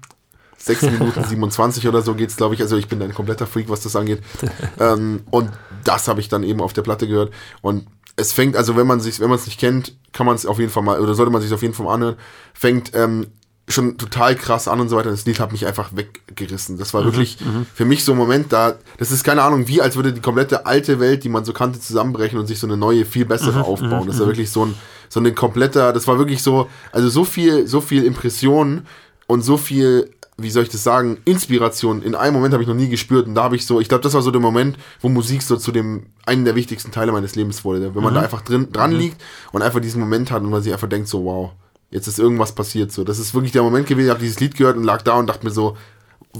[0.58, 2.60] 6 Minuten 27 oder so geht's, glaube ich.
[2.60, 4.22] Also ich bin ein kompletter Freak, was das angeht.
[4.78, 5.50] ähm, und
[5.82, 7.32] das habe ich dann eben auf der Platte gehört.
[7.62, 10.46] Und es fängt, also wenn man sich, wenn man es nicht kennt, kann man es
[10.46, 12.16] auf jeden Fall mal, oder sollte man sich auf jeden Fall mal anhören,
[12.54, 13.26] fängt ähm,
[13.68, 15.10] schon total krass an und so weiter.
[15.10, 16.78] Das Lied hat mich einfach weggerissen.
[16.78, 17.36] Das war wirklich
[17.74, 20.66] für mich so ein Moment, da, das ist keine Ahnung, wie als würde die komplette
[20.66, 24.06] alte Welt, die man so kannte, zusammenbrechen und sich so eine neue, viel bessere aufbauen.
[24.06, 24.74] Das war wirklich so ein,
[25.08, 28.86] so ein kompletter, das war wirklich so, also so viel, so viel Impressionen
[29.26, 32.02] und so viel, wie soll ich das sagen, Inspiration.
[32.02, 34.02] In einem Moment habe ich noch nie gespürt und da habe ich so, ich glaube,
[34.02, 37.34] das war so der Moment, wo Musik so zu dem einen der wichtigsten Teile meines
[37.36, 40.50] Lebens wurde, wenn man da einfach drin dran liegt und einfach diesen Moment hat und
[40.50, 41.52] man sich einfach denkt so, wow,
[41.90, 43.02] jetzt ist irgendwas passiert so.
[43.02, 45.26] Das ist wirklich der Moment gewesen, ich habe dieses Lied gehört und lag da und
[45.26, 45.76] dachte mir so,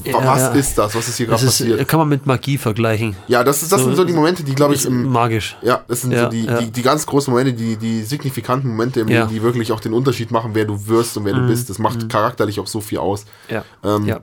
[0.05, 0.49] Ja, was ja.
[0.53, 0.95] ist das?
[0.95, 1.89] Was ist hier gerade passiert?
[1.89, 3.17] kann man mit Magie vergleichen.
[3.29, 5.57] Ja, das ist das so- sind so die Momente, die glaube ich Ist im magisch.
[5.63, 9.01] ja, das sind Ja, so die, die, die ganz großen Momente, die, die signifikanten Momente
[9.01, 9.09] im.
[9.09, 11.71] Leben, die wirklich auch den Unterschied machen, wer du wirst und wer du bist.
[11.71, 13.25] Das macht charakterlich auch so viel aus.
[13.49, 13.65] Ja.
[13.85, 14.21] Ähm, ja.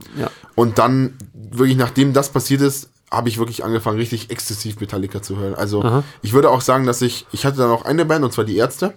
[0.54, 5.36] Und dann, wirklich, nachdem das passiert ist, habe ich wirklich angefangen, richtig exzessiv Metallica zu
[5.36, 5.54] hören.
[5.54, 6.02] Also, Aha.
[6.22, 8.56] ich würde auch sagen, dass ich, ich hatte dann auch eine Band, und zwar die
[8.56, 8.94] Ärzte.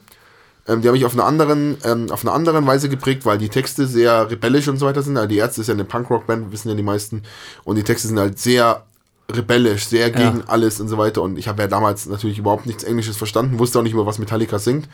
[0.67, 3.49] Ähm, die habe ich auf einer anderen, ähm, auf einer anderen Weise geprägt, weil die
[3.49, 5.17] Texte sehr rebellisch und so weiter sind.
[5.17, 7.23] Also die Ärzte ist ja eine Punkrock-Band, wissen ja die meisten.
[7.63, 8.83] Und die Texte sind halt sehr
[9.31, 11.21] rebellisch, sehr gegen alles und so weiter.
[11.21, 14.19] Und ich habe ja damals natürlich überhaupt nichts Englisches verstanden, wusste auch nicht, über was
[14.19, 14.87] Metallica singt.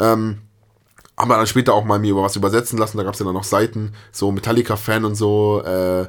[0.00, 0.38] Ähm,
[1.16, 2.96] aber dann später auch mal mir über was übersetzen lassen.
[2.96, 6.06] Da gab es ja dann noch Seiten, so Metallica-Fan und so, äh,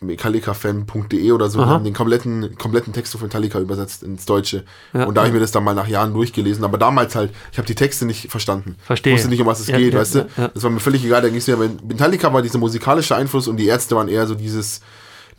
[0.00, 1.70] metallicafan.de oder so, Aha.
[1.70, 4.64] haben den kompletten, kompletten Text von Metallica übersetzt ins Deutsche.
[4.92, 5.34] Ja, und da habe ich ja.
[5.34, 6.64] mir das dann mal nach Jahren durchgelesen.
[6.64, 8.76] Aber damals halt, ich habe die Texte nicht verstanden.
[8.84, 9.12] Verstehe.
[9.12, 10.18] Ich wusste nicht, um was es Ja, geht, ja, weißt du?
[10.20, 10.48] ja, ja.
[10.48, 11.22] Das war mir völlig egal.
[11.22, 14.34] Da ging es mir, Metallica war dieser musikalische Einfluss und die Ärzte waren eher so
[14.34, 14.80] dieses,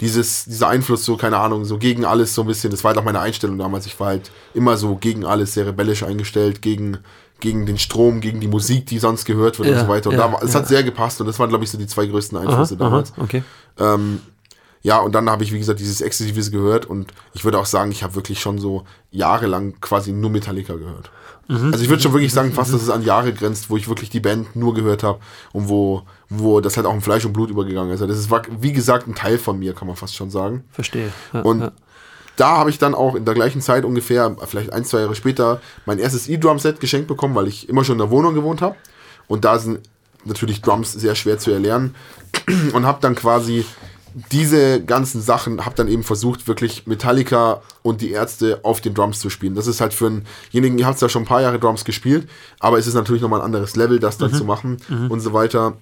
[0.02, 2.72] dieses, dieser Einfluss, so, keine Ahnung, so gegen alles so ein bisschen.
[2.72, 3.86] Das war halt auch meine Einstellung damals.
[3.86, 6.98] Ich war halt immer so gegen alles, sehr rebellisch eingestellt, gegen,
[7.40, 10.10] gegen den Strom, gegen die Musik, die sonst gehört wird und Ja, so weiter.
[10.10, 10.60] Und ja, da war, es ja.
[10.60, 12.84] hat sehr gepasst und das waren, glaube ich, so die zwei größten Aha, Einflüsse aha,
[12.84, 13.14] damals.
[13.18, 13.44] okay.
[13.78, 14.22] Ähm,
[14.82, 17.92] ja, und dann habe ich, wie gesagt, dieses Exzessives gehört und ich würde auch sagen,
[17.92, 21.10] ich habe wirklich schon so jahrelang quasi nur Metallica gehört.
[21.48, 21.72] Mhm.
[21.72, 24.10] Also ich würde schon wirklich sagen, fast, dass es an Jahre grenzt, wo ich wirklich
[24.10, 25.20] die Band nur gehört habe
[25.54, 28.02] und wo, wo das halt auch in Fleisch und Blut übergegangen ist.
[28.02, 30.64] Also das ist, war, wie gesagt, ein Teil von mir, kann man fast schon sagen.
[30.72, 31.12] Verstehe.
[31.44, 31.72] Und.
[32.36, 35.62] Da habe ich dann auch in der gleichen Zeit ungefähr, vielleicht ein, zwei Jahre später,
[35.86, 38.76] mein erstes E-Drum-Set geschenkt bekommen, weil ich immer schon in der Wohnung gewohnt habe.
[39.28, 39.80] Und da sind
[40.26, 41.96] natürlich Drums sehr schwer zu erlernen.
[42.74, 43.66] Und habe dann quasi
[44.32, 49.20] diese ganzen Sachen, habe dann eben versucht, wirklich Metallica und die Ärzte auf den Drums
[49.20, 49.56] zu spielen.
[49.56, 50.10] Das ist halt für
[50.54, 53.42] denjenigen, ihr habt ja schon ein paar Jahre Drums gespielt, aber es ist natürlich nochmal
[53.42, 54.78] ein anderes Level, das dann zu machen
[55.10, 55.74] und so weiter.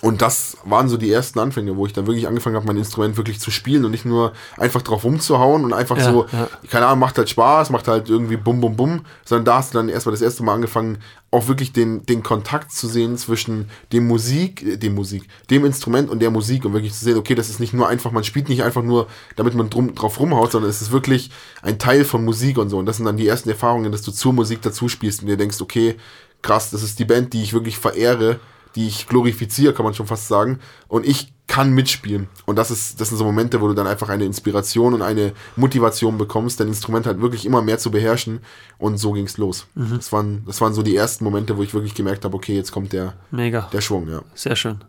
[0.00, 3.16] Und das waren so die ersten Anfänge, wo ich dann wirklich angefangen habe, mein Instrument
[3.16, 6.48] wirklich zu spielen und nicht nur einfach drauf rumzuhauen und einfach Ja, so, ja.
[6.70, 9.78] keine Ahnung, macht halt Spaß, macht halt irgendwie bum bum bum, sondern da hast du
[9.78, 10.98] dann erstmal das erste Mal angefangen,
[11.30, 16.10] auch wirklich den, den Kontakt zu sehen zwischen dem Musik, äh, dem Musik, dem Instrument
[16.10, 18.48] und der Musik und wirklich zu sehen, okay, das ist nicht nur einfach, man spielt
[18.48, 21.30] nicht einfach nur, damit man drum, drauf rumhaut, sondern es ist wirklich
[21.62, 22.78] ein Teil von Musik und so.
[22.78, 25.38] Und das sind dann die ersten Erfahrungen, dass du zur Musik dazu spielst und dir
[25.38, 25.96] denkst, okay,
[26.42, 28.38] krass, das ist die Band, die ich wirklich verehre,
[28.76, 30.60] die ich glorifiziere, kann man schon fast sagen.
[30.88, 32.28] Und ich kann mitspielen.
[32.46, 35.32] Und das ist, das sind so Momente, wo du dann einfach eine Inspiration und eine
[35.56, 38.40] Motivation bekommst, dein Instrument halt wirklich immer mehr zu beherrschen.
[38.78, 39.66] Und so ging's los.
[39.74, 42.72] Das, waren, das waren so die ersten Momente, wo ich wirklich gemerkt habe, okay, jetzt
[42.72, 43.68] kommt der, Mega.
[43.72, 44.22] der Schwung, ja.
[44.34, 44.82] Sehr schön.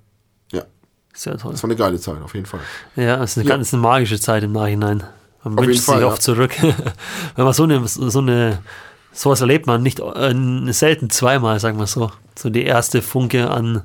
[0.54, 0.64] Ja.
[1.14, 1.52] Sehr toll.
[1.52, 2.62] Das war eine geile Zeit, auf jeden Fall.
[2.96, 3.56] Ja, es ist eine Ja.
[3.56, 5.04] ganz eine magische Zeit im Nachhinein.
[5.44, 6.14] Man Auf wünscht jeden Fall, sich ja.
[6.14, 6.52] oft zurück.
[7.36, 8.60] Wenn man so eine, so eine,
[9.12, 10.34] sowas erlebt man nicht äh,
[10.72, 12.10] selten zweimal, sagen wir so.
[12.38, 13.84] So die erste Funke an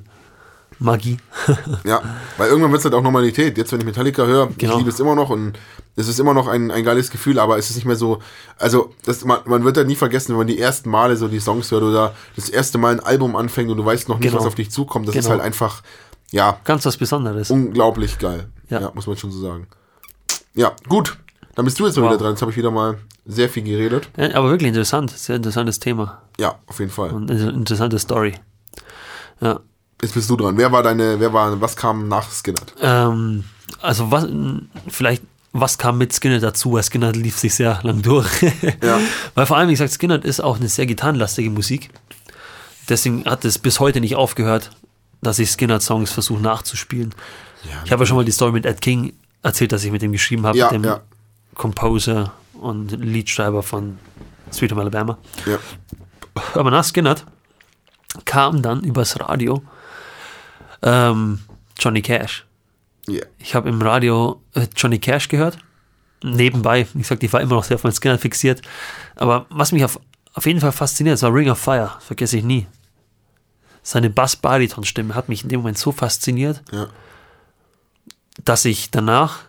[0.79, 1.17] Magie.
[1.83, 2.01] Ja,
[2.37, 3.57] weil irgendwann wird es halt auch Normalität.
[3.57, 4.73] Jetzt, wenn ich Metallica höre, Genau.
[4.73, 5.57] ich liebe es immer noch und
[5.95, 8.19] es ist immer noch ein, ein geiles Gefühl, aber es ist nicht mehr so,
[8.57, 11.39] also das, man, man wird halt nie vergessen, wenn man die ersten Male so die
[11.41, 14.39] Songs hört oder das erste Mal ein Album anfängt und du weißt noch nicht, Genau.
[14.39, 15.07] was auf dich zukommt.
[15.07, 15.35] Das ist Genau.
[15.37, 15.81] halt einfach,
[16.31, 17.49] ja, Ganz was Besonderes.
[17.51, 18.47] unglaublich geil.
[18.69, 18.79] Ja.
[18.81, 18.91] Ja.
[18.93, 19.67] muss man schon so sagen.
[20.53, 21.17] Ja, gut.
[21.59, 22.11] Dann bist du jetzt mal Wow.
[22.11, 22.31] wieder dran.
[22.31, 24.07] Jetzt habe ich wieder mal sehr viel geredet.
[24.15, 25.11] Ja, aber wirklich interessant.
[25.11, 26.21] Sehr interessantes Thema.
[26.39, 27.09] Ja, auf jeden Fall.
[27.09, 28.35] Und eine interessante Story.
[29.41, 29.59] Ja.
[30.01, 30.55] Jetzt bist du dran.
[30.57, 32.73] Wer war deine, wer war, was kam nach Skinnert?
[32.81, 33.43] Ähm,
[33.81, 34.25] also was,
[34.87, 36.71] vielleicht, was kam mit Skinner dazu?
[36.71, 38.29] Weil Skinner lief sich sehr lang durch.
[38.81, 38.97] Ja.
[39.35, 41.89] Weil vor allem, wie gesagt, Skinner ist auch eine sehr gitarrenlastige Musik.
[42.87, 44.71] Deswegen hat es bis heute nicht aufgehört,
[45.21, 47.13] dass ich Skinner-Songs versuche nachzuspielen.
[47.65, 49.11] Ja, Ich habe ja schon mal die Story mit Ed King
[49.43, 51.01] erzählt, dass ich mit dem geschrieben habe, Ja, mit dem ja.
[51.59, 53.99] Composer und Leadschreiber von
[54.51, 55.17] Sweet Home Alabama.
[55.45, 55.59] Ja.
[56.53, 57.17] Aber nach Skinner
[58.23, 59.61] kam dann übers Radio
[60.81, 61.39] ähm,
[61.77, 62.45] Johnny Cash.
[63.09, 63.25] Ja.
[63.39, 65.57] Ich habe im Radio äh, Johnny Cash gehört.
[66.23, 68.61] Nebenbei, wie gesagt, ich war immer noch sehr auf meinen Skinner fixiert.
[69.17, 69.99] Aber was mich auf,
[70.35, 71.91] auf jeden Fall fasziniert, das war Ring of Fire.
[71.99, 72.67] Vergesse ich nie.
[73.83, 76.87] Seine Bass-Bariton-Stimme hat mich in dem Moment so fasziniert, Ja.
[78.45, 79.39] dass ich danach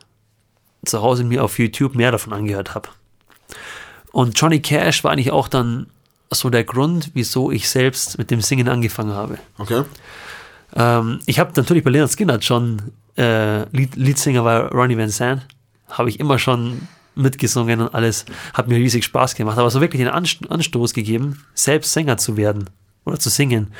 [0.84, 2.88] zu Hause mir auf YouTube mehr davon angehört habe.
[4.12, 5.86] Und Johnny Cash war eigentlich auch dann
[6.32, 9.38] so der Grund, wieso ich selbst mit dem Singen angefangen habe.
[9.58, 9.84] Okay.
[10.74, 15.46] Ähm, ich habe natürlich bei Leonard Skinner schon äh, Lead, Leadsinger war Ronnie Van Sant,
[15.88, 20.00] habe ich immer schon mitgesungen und alles, hat mir riesig Spaß gemacht, aber so wirklich
[20.00, 22.70] den Anst Anstoß gegeben, selbst Sänger zu werden
[23.04, 23.72] oder zu singen,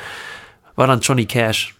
[0.75, 1.75] war dann Johnny Cash.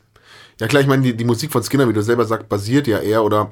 [0.59, 2.99] Ja klar, ich meine, die, die Musik von Skinner, wie du selber sagst, basiert ja
[2.99, 3.51] eher oder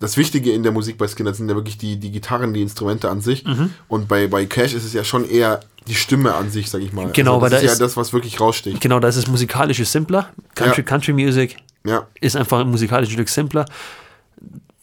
[0.00, 3.08] das Wichtige in der Musik bei Skinner sind ja wirklich die, die Gitarren, die Instrumente
[3.08, 3.44] an sich.
[3.44, 3.72] Mhm.
[3.86, 6.92] Und bei, bei Cash ist es ja schon eher die Stimme an sich, sag ich
[6.92, 7.10] mal.
[7.12, 8.80] Genau, also weil das da ist ja ist- das, was wirklich raussticht.
[8.80, 10.30] Genau, da ist es musikalische simpler.
[10.54, 10.86] Country, Ja.
[10.86, 13.66] Country Music Ja, ist einfach ein musikalisches Stück simpler.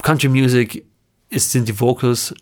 [0.03, 0.85] Country Music
[1.29, 2.33] ist, sind die Vocals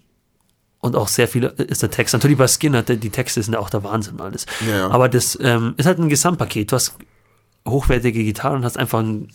[0.79, 2.13] und auch sehr viel ist der Text.
[2.13, 4.45] Natürlich bei Skinner, die Texte sind ja auch der Wahnsinn und alles.
[4.69, 4.87] Ja, ja.
[4.91, 6.71] Aber das ähm, ist halt ein Gesamtpaket.
[6.71, 6.93] Du hast
[7.67, 9.29] hochwertige Gitarren, hast einfach ein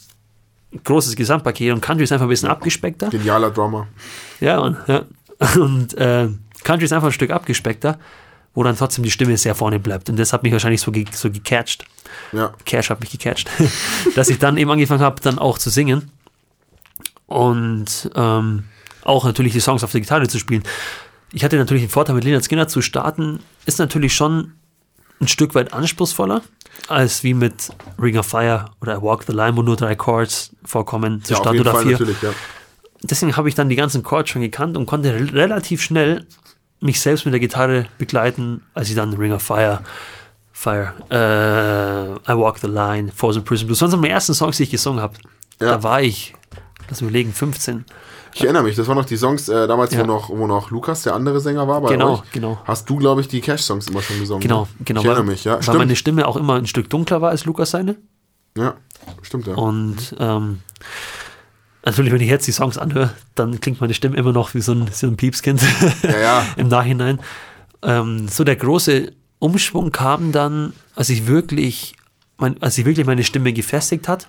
[0.85, 3.11] großes Gesamtpaket und Country ist einfach ein bisschen abgespeckter.
[3.11, 3.89] genialer Drummer.
[4.41, 5.05] Ja, und, ja.
[5.61, 6.29] und äh,
[6.65, 7.99] Country ist einfach ein Stück abgespeckter,
[8.55, 10.09] wo dann trotzdem die Stimme sehr vorne bleibt.
[10.09, 11.85] Und das hat mich wahrscheinlich so, ge so gecatcht.
[12.33, 13.49] Ja, Cash hat mich gecatcht,
[14.15, 16.11] dass ich dann eben angefangen habe, dann auch zu singen
[17.27, 18.65] und ähm,
[19.03, 20.65] auch natürlich die Songs auf der Gitarre zu spielen.
[21.33, 24.53] Ich hatte natürlich den Vorteil, mit Leonard Skinner zu starten, ist natürlich schon
[25.21, 26.43] ein Stück weit anspruchsvoller,
[26.89, 27.69] als wie mit
[28.01, 31.61] Ring of Fire oder Walk the Line, wo nur drei Chords vorkommen, zu ja jeden
[31.61, 32.07] oder Fall vier.
[32.23, 32.31] ja.
[33.03, 36.27] Deswegen habe ich dann die ganzen Chords schon gekannt und konnte re- relativ schnell
[36.81, 39.81] mich selbst mit der Gitarre begleiten, als ich dann Ring of Fire,
[40.53, 44.71] Fire, äh, I Walk the Line, Frozen Prison Blues, sonst meine ersten Songs, die ich
[44.71, 45.15] gesungen habe.
[45.61, 45.69] Ja.
[45.73, 46.35] Da war ich,
[46.89, 47.85] lass mich überlegen, 15.
[48.35, 50.01] Ich erinnere mich, das waren noch die Songs äh, damals, Ja.
[50.03, 52.31] wo, noch, wo noch Lukas, der andere Sänger war bei Genau, euch.
[52.33, 52.59] genau.
[52.65, 54.41] Hast du, glaube ich, die Cash-Songs immer schon gesungen.
[54.43, 54.69] Genau, ne?
[54.85, 55.01] genau.
[55.01, 55.55] Ich erinnere weil, mich, ja.
[55.57, 55.79] Weil Stimmt.
[55.79, 57.97] meine Stimme auch immer ein Stück dunkler war als Lukas seine.
[58.57, 58.75] ja,
[59.23, 59.55] stimmt, ja.
[59.55, 60.61] Und ähm,
[61.85, 64.73] natürlich, wenn ich jetzt die Songs anhöre, dann klingt meine Stimme immer noch wie so
[64.73, 65.61] ein, so ein Piepskind
[66.03, 66.47] Ja, ja.
[66.57, 67.21] im Nachhinein.
[67.83, 71.97] Ähm, so der große Umschwung kam dann, als ich wirklich,
[72.37, 74.29] mein, als ich wirklich meine Stimme gefestigt hat,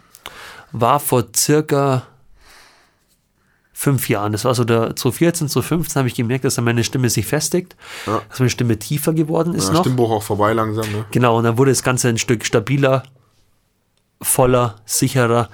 [0.71, 2.03] war vor circa
[3.81, 4.31] fünf Jahren.
[4.31, 7.75] Das war so der 2014, 2015 habe ich gemerkt, dass dann meine Stimme sich festigt,
[8.05, 8.21] Ja.
[8.29, 9.81] dass meine Stimme tiefer geworden ist ja noch.
[9.81, 11.05] Stimmbruch auch vorbei langsam, ne?
[11.09, 13.01] Genau, und dann wurde das Ganze ein Stück stabiler,
[14.21, 15.49] voller, sicherer.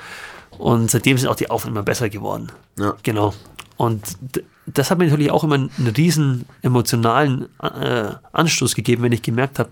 [0.57, 2.51] Und seitdem sind auch die Aufnahmen immer besser geworden.
[2.77, 2.95] Ja.
[3.03, 3.33] Genau.
[3.77, 4.03] Und
[4.65, 9.59] das hat mir natürlich auch immer einen riesen emotionalen äh, Anstoß gegeben, wenn ich gemerkt
[9.59, 9.69] habe,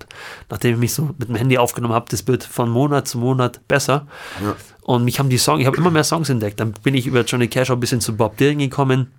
[0.49, 3.67] nachdem ich mich so mit dem Handy aufgenommen habe, das wird von Monat zu Monat
[3.67, 4.07] besser.
[4.41, 4.55] Ja.
[4.85, 6.59] Und mich haben die Songs, ich habe immer mehr Songs entdeckt.
[6.59, 9.11] Dann bin ich über Johnny Cash auch ein bisschen zu Bob Dylan gekommen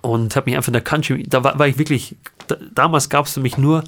[0.00, 3.26] und habe mich einfach in der Country, da war, war ich wirklich, da, damals gab
[3.26, 3.84] es für mich nur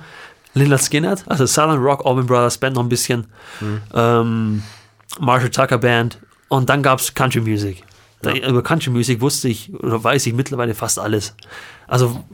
[0.52, 3.26] Lynyrd Skynyrd, also Southern Rock, Allman Brothers Band noch ein bisschen,
[3.94, 4.62] ähm,
[5.18, 6.18] Marshall Tucker Band
[6.48, 7.82] und dann gab es Country Music.
[8.20, 11.34] Da, Über Country Music wusste ich oder weiß ich mittlerweile fast alles.
[11.86, 12.24] Also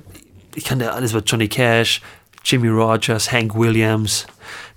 [0.55, 2.03] ich kannte alles über Johnny Cash,
[2.45, 4.27] Jimmy Rogers, Hank Williams,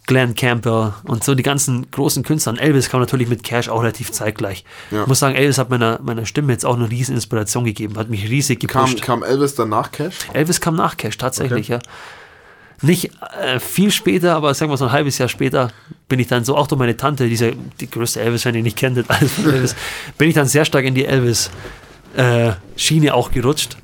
[0.06, 2.52] Glenn Campbell und so die ganzen großen Künstler.
[2.54, 4.66] Und Elvis kam natürlich mit Cash auch relativ zeitgleich.
[4.92, 5.04] Ja.
[5.04, 8.10] Ich muss sagen, Elvis hat meiner, meiner Stimme jetzt auch eine riesen Inspiration gegeben, hat
[8.10, 9.04] mich riesig Kam, gepusht.
[9.04, 10.16] kam Elvis dann nach Cash?
[10.34, 11.80] Elvis kam nach Cash, tatsächlich, ja.
[12.82, 13.12] nicht
[13.42, 15.72] äh, viel später, aber sagen wir so ein halbes Jahr später,
[16.10, 19.06] bin ich dann so, auch durch meine Tante, diese, die größte Elvis-Fan, den ich kenne,
[19.08, 19.76] alles von Elvis,
[20.18, 23.78] bin ich dann sehr stark in die Elvis-Schiene auch gerutscht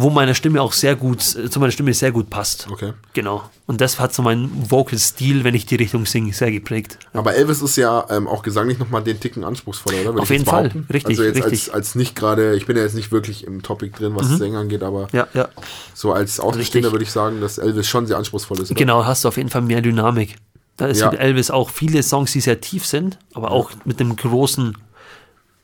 [0.00, 2.68] wo meine Stimme auch sehr gut, zu meiner Stimme sehr gut passt.
[2.70, 2.92] Okay.
[3.14, 3.42] Genau.
[3.66, 6.98] Und das hat so meinen Vocal-Stil, wenn ich die Richtung singe, sehr geprägt.
[7.12, 10.10] Aber Elvis ist ja ähm, auch gesanglich nochmal den Ticken anspruchsvoller, oder?
[10.10, 11.18] Würde Auf jeden Fall, richtig.
[11.18, 11.66] Also jetzt richtig.
[11.66, 14.30] Als, als nicht gerade, ich bin ja jetzt nicht wirklich im Topic drin, was mhm.
[14.30, 15.48] das Sänger angeht, aber ja, ja.
[15.94, 18.70] so als Außenstehender würde ich sagen, dass Elvis schon sehr anspruchsvoll ist.
[18.70, 18.78] Oder?
[18.78, 20.36] Genau, hast du auf jeden Fall mehr Dynamik.
[20.76, 21.10] Da ist ja.
[21.10, 24.78] Elvis auch viele Songs, die sehr tief sind, aber auch mit dem großen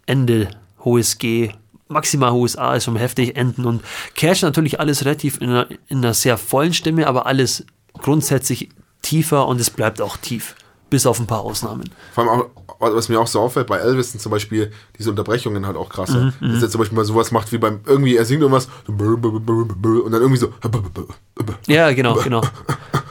[0.07, 0.49] Ende,
[0.81, 1.53] hohes G,
[1.95, 3.65] maximal hohes A ist, um heftig enden.
[3.65, 3.83] Und
[4.15, 8.69] Cash natürlich alles relativ in einer, in einer sehr vollen Stimme, aber alles grundsätzlich
[9.01, 10.57] tiefer und es bleibt auch tief.
[10.91, 11.89] Bis auf ein paar Ausnahmen.
[12.13, 12.47] Vor allem auch,
[12.79, 16.33] was mir auch so auffällt, bei Elvis sind zum Beispiel diese Unterbrechungen halt auch krasser.
[16.41, 18.99] Mhm, Dass er zum Beispiel mal sowas macht wie beim, irgendwie, er singt irgendwas und
[18.99, 20.53] dann irgendwie so.
[21.67, 22.43] Ja, genau, genau.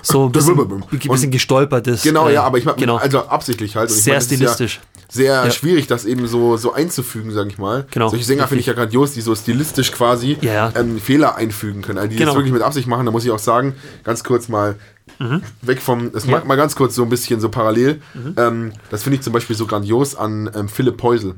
[0.02, 2.04] So ein bisschen, bisschen gestolpert ist.
[2.04, 2.98] Genau, ja, aber ich meine, genau.
[2.98, 3.90] also absichtlich halt.
[3.90, 4.80] Sehr meine, stilistisch.
[4.82, 5.52] Ja sehr ja.
[5.52, 7.86] schwierig, das eben so, so einzufügen, sag ich mal.
[7.92, 8.10] Genau.
[8.10, 10.74] Solche Sänger finde ich ja grandios, die so stilistisch quasi ja.
[10.76, 12.00] ähm, Fehler einfügen können.
[12.00, 12.32] Also die genau.
[12.32, 14.76] das wirklich mit Absicht machen, da muss ich auch sagen, ganz kurz mal
[15.20, 15.44] mhm.
[15.62, 16.44] weg vom, das ja.
[16.44, 18.02] mal ganz kurz so ein bisschen so parallel.
[18.16, 18.36] Mhm.
[18.38, 21.36] Ähm, das finde ich zum Beispiel so grandios an ähm, Philipp Peusel.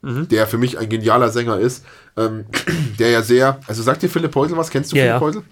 [0.00, 0.26] Mhm.
[0.26, 1.84] Der für mich ein genialer Sänger ist,
[2.16, 2.46] ähm,
[2.98, 4.70] der ja sehr, also sagt dir Philipp Peusel was?
[4.70, 5.42] Kennst du ja, Philipp Peusel?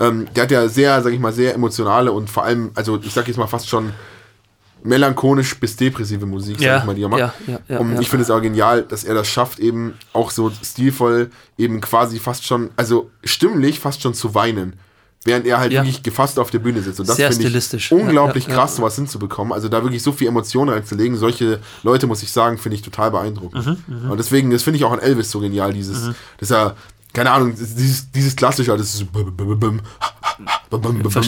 [0.00, 3.14] Ähm, der hat ja sehr, sag ich mal, sehr emotionale und vor allem, also ich
[3.14, 3.94] sag jetzt mal fast schon
[4.82, 7.20] melancholisch bis depressive Musik, ja, sag ich mal, die er macht.
[7.20, 10.30] Ja, ja, ja, und ich finde es auch genial, dass er das schafft, eben auch
[10.30, 14.74] so stilvoll, eben quasi fast schon, also stimmlich fast schon zu weinen.
[15.24, 17.00] Während er halt wirklich gefasst auf der Bühne sitzt.
[17.00, 19.52] Und das finde ich unglaublich krass, sowas hinzubekommen.
[19.52, 21.16] Also da wirklich so viel Emotionen reinzulegen.
[21.16, 23.66] Solche Leute, muss ich sagen, finde ich total beeindruckend.
[23.66, 24.10] Mhm, mhm.
[24.12, 26.14] und deswegen, das finde ich auch an Elvis so genial, dieses, mhm.
[26.38, 26.76] dass er
[27.16, 29.06] keine Ahnung, dieses, dieses klassische, das ist so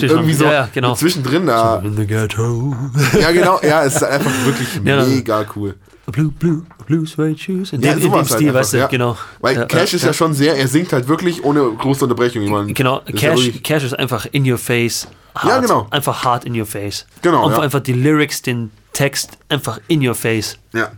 [0.03, 0.95] irgendwie so ja, ja, genau.
[0.95, 1.79] zwischendrin da.
[1.79, 2.77] in the ghetto.
[3.19, 5.77] ja, genau, ja, es ist einfach wirklich ja, mega cool.
[6.13, 7.73] Blue, blue, blue suede shoes.
[7.73, 8.87] In ja, dem, in dem Stil, halt weißt du, ja.
[8.89, 9.17] genau.
[9.41, 12.43] Weil ja, Cash ist ja schon sehr, er singt halt wirklich ohne große Unterbrechung.
[12.43, 15.09] Ich mein, genau, Cash, Cash ist einfach in your face.
[15.35, 15.87] Hard, ja, genau.
[15.91, 17.07] Einfach hard in your face.
[17.23, 17.47] Genau.
[17.47, 20.59] Und einfach die Lyrics, den Text einfach in your face.
[20.75, 20.91] Ja.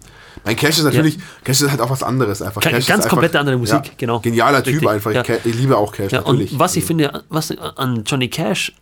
[0.45, 1.23] Mein Cash ist natürlich, ja.
[1.45, 2.61] Cash ist halt auch was anderes einfach.
[2.61, 4.21] Cash ganz komplett andere Musik, ja, genau.
[4.21, 5.13] Genialer Richtig, Typ einfach.
[5.13, 5.23] Ja.
[5.45, 6.53] Ich, liebe auch Cash, natürlich.
[6.53, 8.73] Und was ich finde, was an Johnny Cash,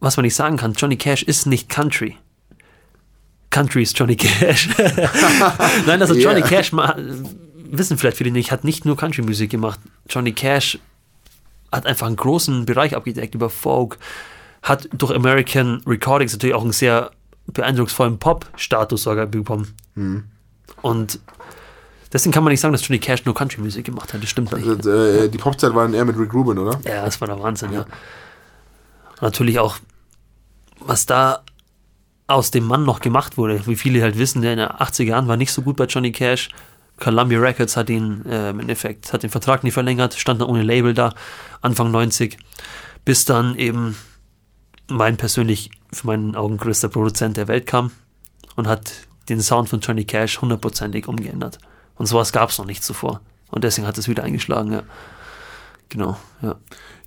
[0.00, 2.16] was man nicht sagen kann, Johnny Cash ist nicht Country.
[3.50, 4.68] Country ist Johnny Cash.
[5.86, 9.80] Nein, also Johnny Cash, wissen vielleicht viele nicht, hat nicht nur Country-Musik gemacht.
[10.08, 10.78] Johnny Cash
[11.72, 13.98] hat einfach einen großen Bereich abgedeckt über Folk,
[14.62, 17.10] hat durch American Recordings natürlich auch einen sehr
[17.52, 19.74] beeindrucksvollen Pop-Status sogar bekommen.
[19.94, 20.24] Mhm.
[20.82, 21.20] Und
[22.12, 24.22] deswegen kann man nicht sagen, dass Johnny Cash nur Country-Musik gemacht hat.
[24.22, 24.66] Das stimmt nicht.
[24.66, 26.80] Also, äh, die Popzeit war dann eher mit Rick Rubin, oder?
[26.84, 27.80] Ja, das war der Wahnsinn, ja.
[27.80, 27.86] ja.
[29.20, 29.76] Natürlich auch,
[30.80, 31.42] was da
[32.26, 33.66] aus dem Mann noch gemacht wurde.
[33.66, 36.12] Wie viele halt wissen, der in den 80er Jahren war nicht so gut bei Johnny
[36.12, 36.48] Cash.
[36.98, 40.62] Columbia Records hat ihn äh, im Endeffekt, hat den Vertrag nie verlängert, stand dann ohne
[40.62, 41.14] Label da,
[41.62, 42.38] Anfang 90,
[43.04, 43.96] bis dann eben
[44.90, 47.90] mein persönlich, für meinen Augen größter Produzent der Welt kam
[48.56, 48.92] und hat
[49.28, 51.58] den Sound von Johnny Cash hundertprozentig umgeändert.
[51.96, 53.20] Und sowas gab es noch nicht zuvor.
[53.50, 54.82] Und deswegen hat es wieder eingeschlagen, ja.
[55.88, 56.56] Genau, ja.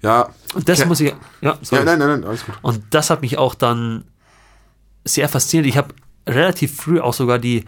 [0.01, 0.29] Ja.
[0.53, 1.81] Und das muss ich, ja, sorry.
[1.81, 2.55] ja, nein, nein, nein, alles gut.
[2.61, 4.03] Und das hat mich auch dann
[5.05, 5.67] sehr fasziniert.
[5.67, 5.93] Ich habe
[6.27, 7.65] relativ früh auch sogar die,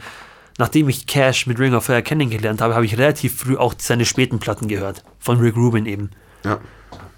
[0.58, 4.06] nachdem ich Cash mit Ring of Fire kennengelernt habe, habe ich relativ früh auch seine
[4.06, 5.04] späten Platten gehört.
[5.20, 6.12] Von Rick Rubin eben.
[6.44, 6.60] Ja.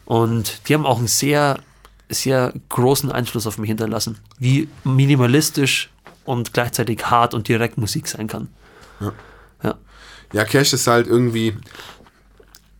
[0.06, 1.58] Und die haben auch einen sehr
[2.10, 4.18] sehr großen Einfluss auf mich hinterlassen.
[4.40, 5.90] Wie minimalistisch
[6.26, 8.50] und gleichzeitig hart und direkt Musik sein kann.
[9.00, 9.14] Ja.
[9.64, 9.76] Ja,
[10.34, 11.56] ja Cash ist halt irgendwie.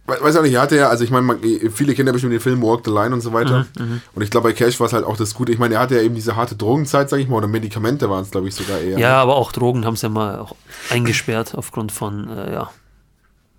[0.06, 1.38] Weiß auch nicht, er hatte ja, also ich meine,
[1.70, 3.68] viele kennen ja bestimmt den Film Walk the Line und so weiter.
[3.78, 4.02] Mhm, mhm.
[4.16, 5.52] und ich glaube, bei Cash war es halt auch das Gute.
[5.52, 8.24] Ich meine, er hatte ja eben diese harte Drogenzeit, sag ich mal, oder Medikamente waren
[8.24, 8.98] es, glaube ich, sogar eher.
[8.98, 10.48] Ja, aber auch Drogen haben sie ja mal
[10.90, 12.70] eingesperrt aufgrund von, äh, ja,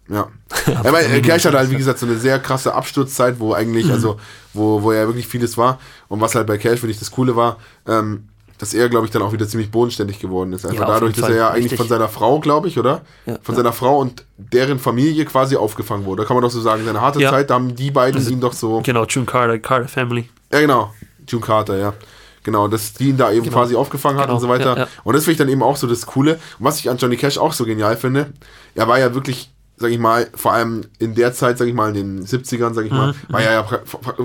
[0.09, 0.29] ja.
[0.67, 3.93] ja weil Cash hat halt, wie gesagt, so eine sehr krasse Absturzzeit, wo eigentlich, mhm.
[3.93, 4.17] also,
[4.55, 5.79] wo, wo ja wirklich vieles war.
[6.09, 9.13] Und was halt bei Cash, finde ich, das Coole war, ähm, dass er, glaube ich,
[9.13, 10.67] dann auch wieder ziemlich bodenständig geworden ist.
[10.67, 13.03] Einfach ja, dadurch, dass er ja eigentlich von seiner Frau, glaube ich, oder?
[13.25, 13.63] Ja, von ja.
[13.63, 16.23] seiner Frau und deren Familie quasi aufgefangen wurde.
[16.23, 18.41] Da kann man doch so sagen, seine harte Zeit, da haben die beiden also, ihn
[18.41, 18.83] doch so.
[18.83, 20.29] Genau, June Carter, Carter Family.
[20.53, 20.93] Ja, genau.
[21.29, 21.95] June Carter, ja.
[22.43, 23.59] Genau, dass die ihn da eben genau.
[23.59, 24.37] quasi aufgefangen hat genau.
[24.37, 24.89] und so weiter.
[25.05, 26.35] Und das finde ich dann eben auch so das Coole.
[26.59, 28.33] Und was ich an Johnny Cash auch so genial finde,
[28.75, 31.95] er war ja wirklich sag ich mal, vor allem in der Zeit, sag ich mal,
[31.97, 33.17] in den 70ern, sag ich mal, mhm.
[33.29, 33.63] war er ja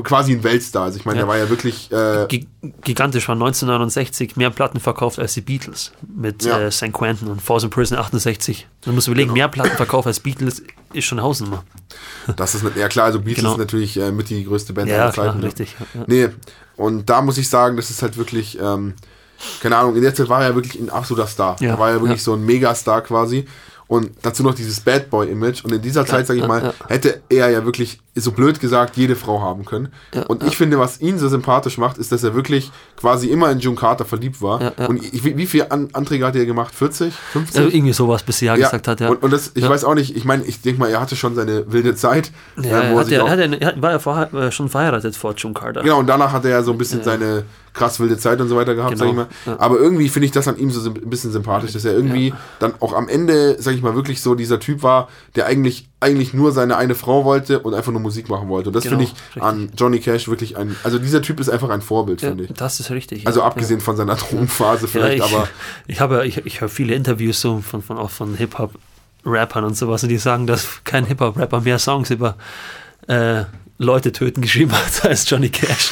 [0.04, 0.86] quasi ein Weltstar.
[0.86, 1.26] Also ich meine, ja.
[1.26, 1.92] er war ja wirklich.
[1.92, 2.28] Äh,
[2.84, 6.60] Gigantisch, war 1969 mehr Platten verkauft als die Beatles mit ja.
[6.60, 6.92] äh, St.
[6.92, 8.68] Quentin und Force in Prison 68.
[8.82, 9.38] Du musst überlegen, genau.
[9.38, 10.64] mehr Platten verkauft als Beatles
[10.94, 11.64] ist schon Hausnummer.
[12.36, 13.52] Das ist, ja klar, also Beatles Genau.
[13.54, 15.40] ist natürlich äh, mit die größte Band Ja, aller klar, Zeiten.
[15.40, 15.46] ne?
[15.46, 15.76] richtig.
[15.94, 16.04] Ja.
[16.08, 16.30] Nee,
[16.78, 18.94] und da muss ich sagen, das ist halt wirklich, ähm,
[19.62, 21.58] keine Ahnung, in der Zeit war er ja wirklich ein absoluter Star.
[21.60, 22.24] Ja, er war ja wirklich ja.
[22.24, 23.46] so ein Megastar quasi.
[23.94, 25.64] Und dazu noch dieses Bad Boy-Image.
[25.64, 29.16] Und in dieser Zeit, sag ich mal, hätte er ja wirklich, so blöd gesagt, jede
[29.16, 29.90] Frau haben können.
[30.28, 33.60] und ich finde, was ihn so sympathisch macht, ist, dass er wirklich quasi immer in
[33.60, 34.62] June Carter verliebt war.
[34.62, 34.86] Ja, ja.
[34.88, 36.76] Und ich, wie, wie viele An Anträge hat er gemacht?
[36.76, 37.14] 40?
[37.14, 37.58] 50?
[37.60, 39.10] Also irgendwie sowas, bis sie ja, gesagt hat, ja.
[39.10, 39.70] Und, und das, ich Ja.
[39.70, 42.32] weiß auch nicht, ich meine, ich denke mal, er hatte schon seine wilde Zeit.
[42.58, 44.52] ja, äh, er, wo er hat ja, hat ja, er hat- war ja vorher, äh,
[44.52, 45.82] schon verheiratet vor June Carter.
[45.82, 48.56] Genau, und danach hat er ja so ein bisschen seine krass wilde Zeit und so
[48.56, 49.28] weiter gehabt, Genau, sag ich mal.
[49.48, 49.60] ja.
[49.60, 52.74] Aber irgendwie finde ich das an ihm so ein bisschen sympathisch, dass er irgendwie dann
[52.80, 56.52] auch am Ende, sag ich mal, wirklich so dieser Typ war, der eigentlich, eigentlich nur
[56.52, 58.70] seine eine Frau wollte und einfach nur Musik machen wollte.
[58.70, 59.42] Und das Genau, finde ich richtig.
[59.44, 62.52] an Johnny Cash wirklich ein, also dieser Typ ist einfach ein Vorbild, Ja, finde ich.
[62.54, 63.26] das ist richtig.
[63.26, 63.46] Also ja.
[63.48, 65.48] abgesehen von seiner Drogenphase ja, vielleicht, ich, aber
[65.88, 69.76] ich habe ja- ich, ich höre viele Interviews so von, von auch von Hip-Hop-Rappern und
[69.76, 72.36] sowas und die sagen, dass kein Hip-Hop-Rapper mehr Songs über
[73.08, 73.46] äh,
[73.80, 75.92] Leute töten geschrieben hat als Johnny Cash.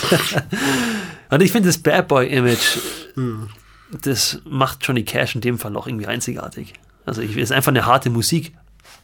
[1.30, 2.78] und ich finde das Bad Boy-Image,
[4.04, 6.74] das macht Johnny Cash in dem Fall auch irgendwie einzigartig.
[7.06, 8.54] Also ich, es ist einfach eine harte Musik,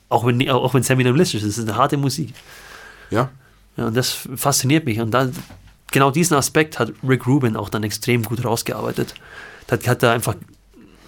[0.09, 2.33] auch wenn auch wenn es minimalistisch ist, es ist eine harte Musik.
[3.09, 3.29] ja.
[3.75, 4.99] Ja, und das fasziniert mich.
[4.99, 5.31] Und dann,
[5.91, 9.13] genau diesen Aspekt hat Rick Rubin auch dann extrem gut rausgearbeitet.
[9.67, 10.33] Da hat er einfach,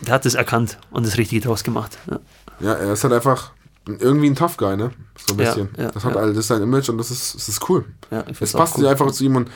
[0.02, 1.98] der hat es erkannt und das Richtige draus gemacht.
[2.10, 2.20] Ja,
[2.60, 3.54] Ja, er ist halt einfach
[3.86, 4.92] irgendwie ein Tough Guy, ne?
[5.26, 5.70] So ein bisschen.
[5.78, 6.28] ja, das hat ja.
[6.28, 7.86] das ist sein Image und das ist, das ist cool.
[8.12, 8.86] ja, ich Es passt gut.
[8.86, 9.50] einfach zu ihm und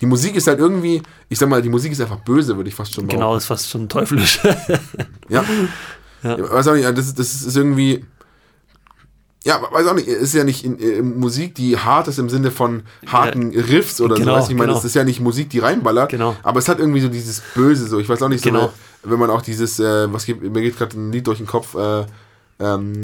[0.00, 2.74] die Musik ist halt irgendwie, ich sag mal, die Musik ist einfach böse, würde ich
[2.74, 4.40] fast schon Genau, das ist fast schon teuflisch.
[5.28, 5.44] Ja.
[6.22, 6.38] Ja.
[6.38, 6.50] ja.
[6.50, 8.04] Weiß auch nicht, das, das ist irgendwie.
[9.46, 12.28] Ja, weiß auch nicht, es ist ja nicht in, in Musik, die hart ist im
[12.28, 14.38] Sinne von harten Riffs oder Genau, so.
[14.38, 14.78] Weißt du, ich meine, genau.
[14.80, 16.34] es ist ja nicht Musik, die reinballert, Genau.
[16.42, 17.98] aber es hat irgendwie so dieses Böse, so.
[18.00, 18.60] Ich weiß auch nicht, so Genau.
[18.62, 18.70] eine,
[19.04, 21.74] wenn man auch dieses, äh, was gibt, mir geht gerade ein Lied durch den Kopf,
[21.76, 22.04] äh,
[22.58, 23.00] ähm,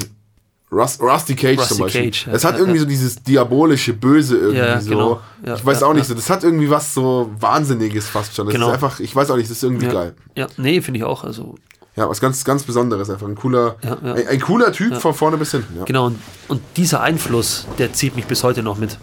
[0.73, 2.03] Rust, Rusty Cage Rusty zum Beispiel.
[2.05, 2.83] Cage, ja, es hat ja, irgendwie ja.
[2.85, 4.89] so dieses diabolische Böse irgendwie Ja, so.
[4.91, 5.21] genau.
[5.45, 6.09] Ja, ich weiß ja, auch nicht ja.
[6.09, 6.15] so.
[6.15, 8.47] Das hat irgendwie was so Wahnsinniges fast schon.
[8.47, 8.69] Das Genau.
[8.69, 9.93] ist einfach, ich weiß auch nicht, das ist irgendwie ja.
[9.93, 10.15] geil.
[10.35, 11.25] ja, nee, finde ich auch.
[11.25, 11.57] Also,
[11.95, 13.27] Ja, was ganz, ganz Besonderes einfach.
[13.29, 14.15] Ein cooler, Ja, ja.
[14.15, 15.79] Ein, ein cooler Typ von vorne bis hinten.
[15.79, 15.85] Ja.
[15.85, 18.99] genau, und, und dieser Einfluss, der zieht mich bis heute noch mit.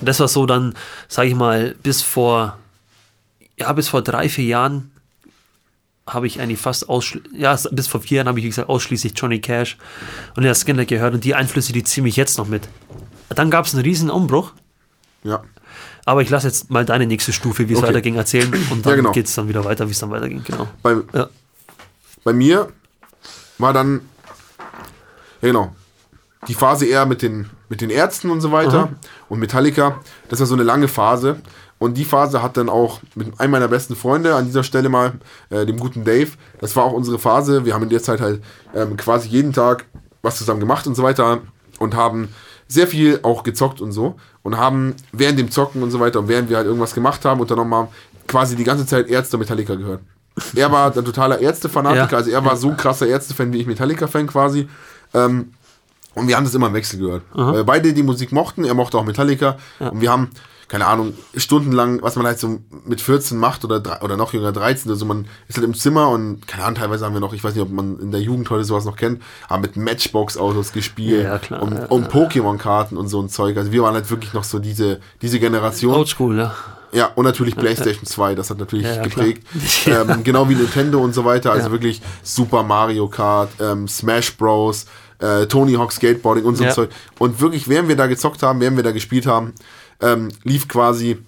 [0.00, 0.74] Und das war so dann,
[1.08, 2.56] sage ich mal, bis vor,
[3.58, 4.90] ja, bis vor drei, vier Jahren
[6.06, 9.12] habe ich eigentlich fast ausschließlich, ja, bis vor vier Jahren habe ich, wie gesagt, ausschließlich
[9.16, 9.76] Johnny Cash
[10.36, 12.68] und der Skinner gehört und die Einflüsse, die ziehen mich jetzt noch mit.
[13.30, 14.52] Dann gab es einen riesen Umbruch,
[15.24, 15.42] ja.
[16.04, 17.88] aber ich lasse jetzt mal deine nächste Stufe, wie es Okay.
[17.88, 19.12] weiterging, erzählen und dann Ja, genau.
[19.12, 20.68] geht es dann wieder weiter, wie es dann weiterging, genau.
[20.82, 21.28] Bei, Ja,
[22.24, 22.68] bei mir
[23.58, 24.00] war dann,
[25.40, 25.74] ja genau,
[26.48, 28.90] die Phase eher mit den, mit den Ärzten und so weiter
[29.28, 30.00] und Metallica.
[30.28, 31.40] Das war so eine lange Phase.
[31.78, 35.14] Und die Phase hat dann auch mit einem meiner besten Freunde an dieser Stelle mal,
[35.50, 37.64] äh, dem guten Dave, das war auch unsere Phase.
[37.64, 38.42] Wir haben in der Zeit halt
[38.74, 39.84] ähm, quasi jeden Tag
[40.22, 41.42] was zusammen gemacht und so weiter
[41.78, 42.28] und haben
[42.68, 46.28] sehr viel auch gezockt und so und haben während dem Zocken und so weiter und
[46.28, 47.88] während wir halt irgendwas gemacht haben, unternommen haben,
[48.26, 50.00] quasi die ganze Zeit Ärzte und Metallica gehört.
[50.56, 52.16] Er war der totaler Ärztefanatiker, Ja.
[52.18, 54.68] also er war so krasser Ärzte-Fan wie ich Metallica-Fan quasi.
[55.12, 55.52] Ähm,
[56.14, 57.22] und wir haben das immer im Wechsel gehört.
[57.32, 59.56] Weil wir beide die Musik mochten, er mochte auch Metallica.
[59.80, 60.30] Und wir haben,
[60.68, 64.90] keine Ahnung, stundenlang, was man halt so mit 14 macht oder, oder noch jünger, 13,
[64.90, 67.54] also man ist halt im Zimmer und, keine Ahnung, teilweise haben wir noch, ich weiß
[67.54, 71.38] nicht, ob man in der Jugend heute sowas noch kennt, haben mit Matchbox-Autos gespielt Ja,
[71.38, 73.56] klar, und, ja, und Pokémon-Karten und so ein Zeug.
[73.56, 75.94] Also wir waren halt wirklich noch so diese, diese Generation.
[75.94, 76.54] Oldschool, ja.
[76.94, 79.46] Ja, und natürlich PlayStation 2, das hat natürlich Ja, geprägt.
[79.86, 81.52] ähm, genau wie Nintendo und so weiter.
[81.52, 81.72] Also Ja.
[81.72, 84.86] wirklich Super Mario Kart, ähm, Smash Bros.,
[85.18, 86.70] äh, Tony Hawk Skateboarding und so Ja.
[86.70, 86.90] Zeug.
[87.18, 89.52] Und wirklich, während wir da gezockt haben, während wir da gespielt haben,
[90.00, 91.18] ähm, lief quasi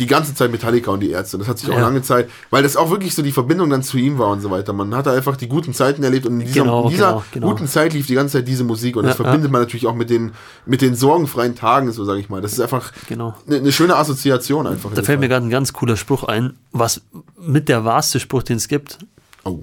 [0.00, 1.38] die ganze Zeit Metallica und die Ärzte.
[1.38, 1.82] Das hat sich auch Ja.
[1.82, 4.50] lange Zeit, weil das auch wirklich so die Verbindung dann zu ihm war und so
[4.50, 4.72] weiter.
[4.72, 7.50] Man hatte einfach die guten Zeiten erlebt und in dieser, Genau, in dieser genau, genau.
[7.50, 9.94] guten Zeit lief die ganze Zeit diese Musik und das Ja, verbindet man natürlich auch
[9.94, 10.32] mit den,
[10.66, 12.40] mit den sorgenfreien Tagen, so sage ich mal.
[12.40, 13.36] Das ist einfach Genau.
[13.46, 14.90] eine, eine schöne Assoziation einfach.
[14.90, 17.02] in Da fällt mir gerade ein ganz cooler Spruch ein, was
[17.38, 18.98] mit der wahrste Spruch, den es gibt,
[19.44, 19.60] Oh,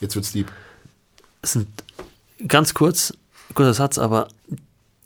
[0.00, 0.46] jetzt wird's deep.
[1.42, 1.66] Es sind
[2.48, 3.12] ganz kurz,
[3.54, 4.28] kurzer Satz, aber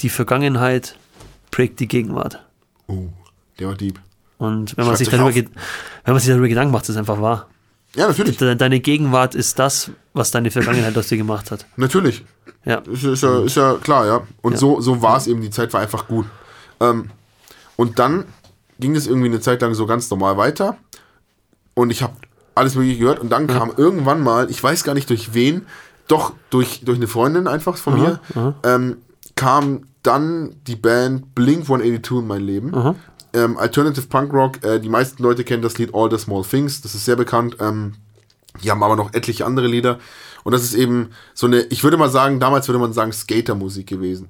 [0.01, 0.97] die Vergangenheit
[1.51, 2.39] prägt die Gegenwart.
[2.87, 3.09] Oh,
[3.59, 3.99] der war deep.
[4.41, 7.47] Und wenn man, sich darüber, wenn man sich darüber Gedanken macht, ist es einfach wahr.
[7.95, 8.37] Ja, natürlich.
[8.39, 11.67] De- Deine Gegenwart ist das, was deine Vergangenheit aus dir gemacht hat.
[11.77, 12.25] Natürlich.
[12.65, 14.23] Ja, Ist, ist, ja, ist ja klar, ja.
[14.43, 14.59] Und Ja.
[14.59, 16.27] so, so war es eben, die Zeit war einfach gut.
[16.81, 17.11] Ähm,
[17.77, 18.25] und dann
[18.79, 20.77] ging es irgendwie eine Zeit lang so ganz normal weiter.
[21.75, 22.15] Und ich habe
[22.55, 23.19] alles mögliche gehört.
[23.21, 25.67] Und dann kam irgendwann mal, ich weiß gar nicht durch wen,
[26.09, 28.21] doch durch, durch eine Freundin einfach von mir,
[28.65, 28.97] ähm,
[29.37, 32.73] kam dann die Band Blink 182 in mein Leben.
[33.33, 36.81] Ähm, Alternative Punk Rock, äh, die meisten Leute kennen das Lied All the Small Things,
[36.83, 37.57] das ist sehr bekannt.
[37.61, 37.95] Ähm,
[38.63, 39.99] die haben aber noch etliche andere Lieder.
[40.43, 43.87] Und das ist eben so eine, ich würde mal sagen, damals würde man sagen, Skatermusik
[43.87, 44.29] gewesen.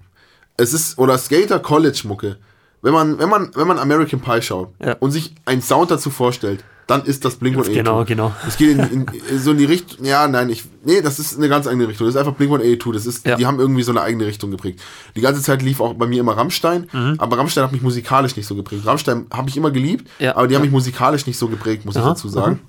[0.56, 2.36] es ist, oder Skater-College-Mucke.
[2.82, 4.94] Wenn man, wenn man, wenn man American Pie schaut Ja.
[5.00, 8.34] und sich einen Sound dazu vorstellt, dann ist das Blink Genau, genau.
[8.46, 11.48] Es geht in, in, so in die Richtung, ja, nein, ich, nee, das ist eine
[11.48, 12.06] ganz eigene Richtung.
[12.06, 12.92] Das ist einfach Blink 182.
[12.92, 13.36] Das ist, Ja.
[13.36, 14.80] die haben irgendwie so eine eigene Richtung geprägt.
[15.14, 16.88] Die ganze Zeit lief auch bei mir immer Rammstein,
[17.18, 18.84] aber Rammstein hat mich musikalisch nicht so geprägt.
[18.86, 20.36] Rammstein habe ich immer geliebt, Ja.
[20.36, 22.60] aber die haben mich musikalisch nicht so geprägt, muss ich Aha, dazu sagen.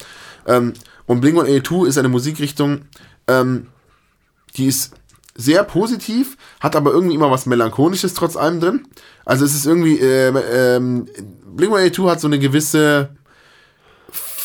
[0.46, 0.74] Ähm,
[1.08, 2.82] und Blink 182 ist eine Musikrichtung,
[3.28, 3.68] ähm,
[4.56, 4.94] die ist
[5.36, 8.88] sehr positiv, hat aber irgendwie immer was Melancholisches trotz allem drin.
[9.26, 11.06] Also es ist irgendwie, ähm, ähm,
[11.56, 13.10] Blink-182 hat so eine gewisse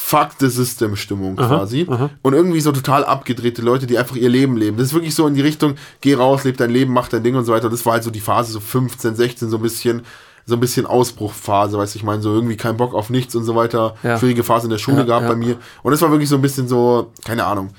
[0.08, 1.84] Fuck the System Stimmung quasi.
[2.22, 4.76] Und irgendwie so total abgedrehte Leute, die einfach ihr Leben leben.
[4.76, 7.34] Das ist wirklich so in die Richtung, geh raus, leb dein Leben, mach dein Ding
[7.34, 7.64] und so weiter.
[7.64, 10.02] Und das war halt so die Phase, so 15, 16, so ein bisschen,
[10.44, 13.42] so ein bisschen Ausbruchphase, weißt du, ich meine, so irgendwie kein Bock auf nichts und
[13.42, 13.96] so weiter.
[14.04, 14.16] Ja.
[14.16, 15.28] Schwierige Phase in der Schule Ja, gehabt ja.
[15.30, 15.56] bei mir.
[15.82, 17.70] Und das war wirklich so ein bisschen so, keine Ahnung,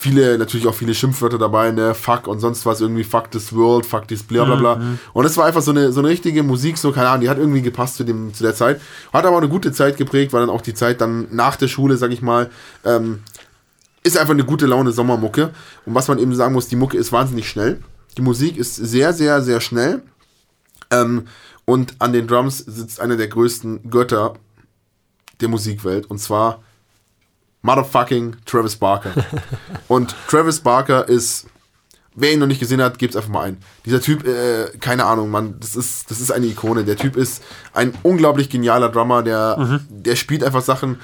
[0.00, 3.84] viele, natürlich auch viele Schimpfwörter dabei, ne, fuck und sonst was, irgendwie fuck this world,
[3.84, 4.80] fuck this bla bla bla.
[5.12, 7.36] Und es war einfach so eine, so eine richtige Musik, so, keine Ahnung, die hat
[7.36, 8.80] irgendwie gepasst zu, dem, zu der Zeit.
[9.12, 11.68] Hat aber auch eine gute Zeit geprägt, weil dann auch die Zeit dann nach der
[11.68, 12.48] Schule, sag ich mal,
[12.82, 13.20] ähm,
[14.02, 15.50] ist einfach eine gute Laune Sommermucke.
[15.84, 17.82] Und was man eben sagen muss, die Mucke ist wahnsinnig schnell.
[18.16, 20.00] Die Musik ist sehr, sehr, sehr schnell.
[20.90, 21.26] Ähm,
[21.66, 24.32] und an den Drums sitzt einer der größten Götter
[25.42, 26.06] der Musikwelt.
[26.06, 26.62] Und zwar
[27.62, 29.12] motherfucking Travis Barker.
[29.88, 31.46] und Travis Barker ist,
[32.14, 33.58] wer ihn noch nicht gesehen hat, gebt's einfach mal ein.
[33.84, 36.84] Dieser Typ, äh, keine Ahnung, Mann, das ist, das ist eine Ikone.
[36.84, 37.42] Der Typ ist
[37.72, 40.98] ein unglaublich genialer Drummer, der, der spielt einfach Sachen,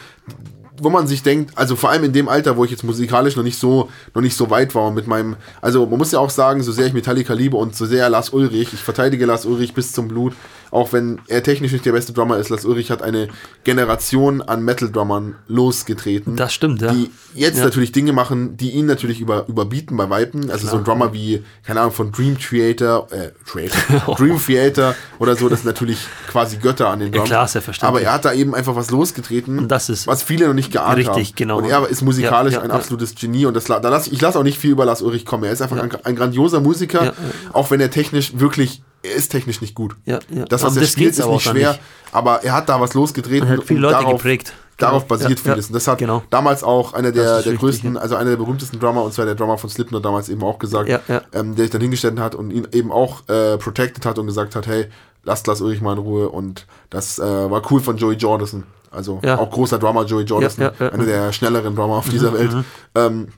[0.81, 3.43] wo man sich denkt, also vor allem in dem Alter, wo ich jetzt musikalisch noch
[3.43, 6.31] nicht so, noch nicht so weit war und mit meinem, also man muss ja auch
[6.31, 9.75] sagen, so sehr ich Metallica liebe und so sehr Lars Ulrich, ich verteidige Lars Ulrich
[9.75, 10.35] bis zum Blut,
[10.71, 13.29] auch wenn er technisch nicht der beste Drummer ist, Lars Ulrich hat eine
[13.65, 16.37] Generation an Metal-Drummern losgetreten.
[16.37, 16.93] Das stimmt, ja.
[16.93, 17.65] Die jetzt Ja.
[17.65, 20.51] natürlich Dinge machen, die ihn natürlich über, überbieten bei Weitem.
[20.51, 25.37] Also so ein Drummer wie, keine Ahnung, von Dream Theater, äh, Theater, Dream Theater oder
[25.37, 25.99] so, das sind natürlich
[26.31, 27.29] quasi Götter an den Drums.
[27.29, 27.89] klar, selbstverständlich.
[27.89, 30.73] Aber er hat da eben einfach was losgetreten, Und das ist was viele noch nicht
[30.73, 31.37] geahnt richtig, haben.
[31.37, 31.59] genau.
[31.59, 34.39] Und er ist musikalisch Ja, ja, ein absolutes Genie und das, da lass, ich lasse
[34.39, 35.45] auch nicht viel über Lars Ulrich kommen.
[35.45, 37.15] Er ist einfach ein, ein grandioser Musiker,
[37.53, 39.97] auch wenn er technisch wirklich, er ist technisch nicht gut.
[40.05, 40.45] Ja, ja.
[40.45, 41.81] Das, was Aber er spielt, ist nicht schwer, nicht.
[42.13, 44.53] aber er hat da was losgetreten Er hat viele und Leute darauf, geprägt.
[44.79, 45.69] Darauf basiert Ja, vieles.
[45.69, 46.23] Und das hat genau.
[46.31, 48.01] damals auch einer der, der richtig, größten, ja.
[48.01, 50.89] also einer der berühmtesten Drummer, und zwar der Drummer von Slipknot damals eben auch gesagt.
[51.33, 54.55] Ähm, der sich dann hingestellt hat und ihn eben auch äh, protected hat und gesagt
[54.55, 54.87] hat, hey,
[55.25, 56.29] lasst Lars Ulrich mal in Ruhe.
[56.29, 58.65] Und das äh, war cool von Joey Jordison.
[58.91, 62.51] Also auch großer Drummer Joey Jordison, einer der schnelleren Drummer auf dieser Welt.
[62.95, 63.29] Ähm,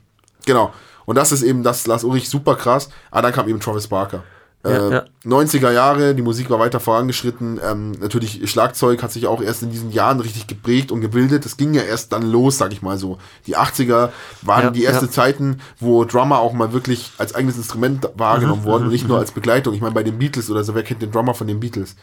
[0.45, 0.71] genau.
[1.05, 2.89] Und das ist eben das Lars Ulrich super krass.
[3.11, 4.23] Aber dann kam eben Travis Barker.
[4.65, 5.05] Ja, äh, ja.
[5.25, 7.59] 90er Jahre, die Musik war weiter vorangeschritten.
[7.63, 11.45] Ähm, natürlich, Schlagzeug hat sich auch erst in diesen Jahren richtig geprägt und gebildet.
[11.45, 13.19] Das ging ja erst dann los, sag ich mal so.
[13.47, 14.09] Die 80er
[14.41, 15.11] waren Ja, die erste ja.
[15.11, 19.17] Zeiten, wo Drummer auch mal wirklich als eigenes Instrument Mhm, wahrgenommen wurden und nicht nur
[19.19, 19.73] als Begleitung.
[19.73, 21.95] Ich meine, bei den Beatles oder so, wer kennt den Drummer von den Beatles?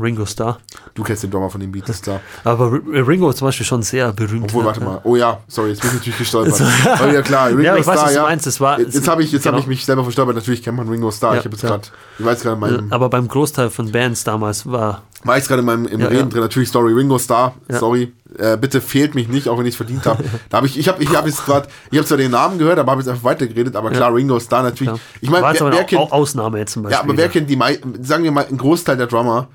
[0.00, 0.58] Ringo Starr.
[0.94, 2.20] Du kennst den Drummer von den Beatles, klar.
[2.44, 4.44] Aber R- Ringo ist zum Beispiel schon sehr berühmt.
[4.44, 5.00] Obwohl, warte mal.
[5.04, 6.60] Oh ja, sorry, jetzt bin ich natürlich gestolpert.
[6.86, 8.22] Aber ja klar, Ringo Ja, ich weiß, Starr, was du ja.
[8.24, 9.54] meinst, das war- jetzt habe ich, jetzt genau.
[9.56, 10.34] hab ich mich selber verstolpert.
[10.36, 11.34] Natürlich kennt man Ringo Starr.
[11.34, 14.24] Ja, ich habe jetzt gerade, ich weiß gerade in meinem, Aber beim Großteil von Bands
[14.24, 15.02] damals war.
[15.24, 16.26] War jetzt gerade in meinem im Ja, Reden ja.
[16.26, 16.40] drin.
[16.40, 17.78] Natürlich, sorry, Ringo Starr, Ja.
[17.78, 18.12] sorry.
[18.38, 20.24] Äh, bitte fehlt mich nicht, auch wenn ich es verdient habe.
[20.50, 22.78] Da habe ich, ich habe, ich habe jetzt gerade, ich habe zwar den Namen gehört,
[22.78, 23.76] aber habe jetzt einfach weitergeredet.
[23.76, 24.92] Aber klar, Ringo Starr natürlich.
[24.92, 24.98] Ja.
[25.20, 26.96] Ich meine, wer, wer kennt, Au- Ausnahme jetzt zum Beispiel.
[26.96, 27.58] ja, aber wer kennt die,
[28.02, 29.48] sagen wir mal, einen Großteil der Drummer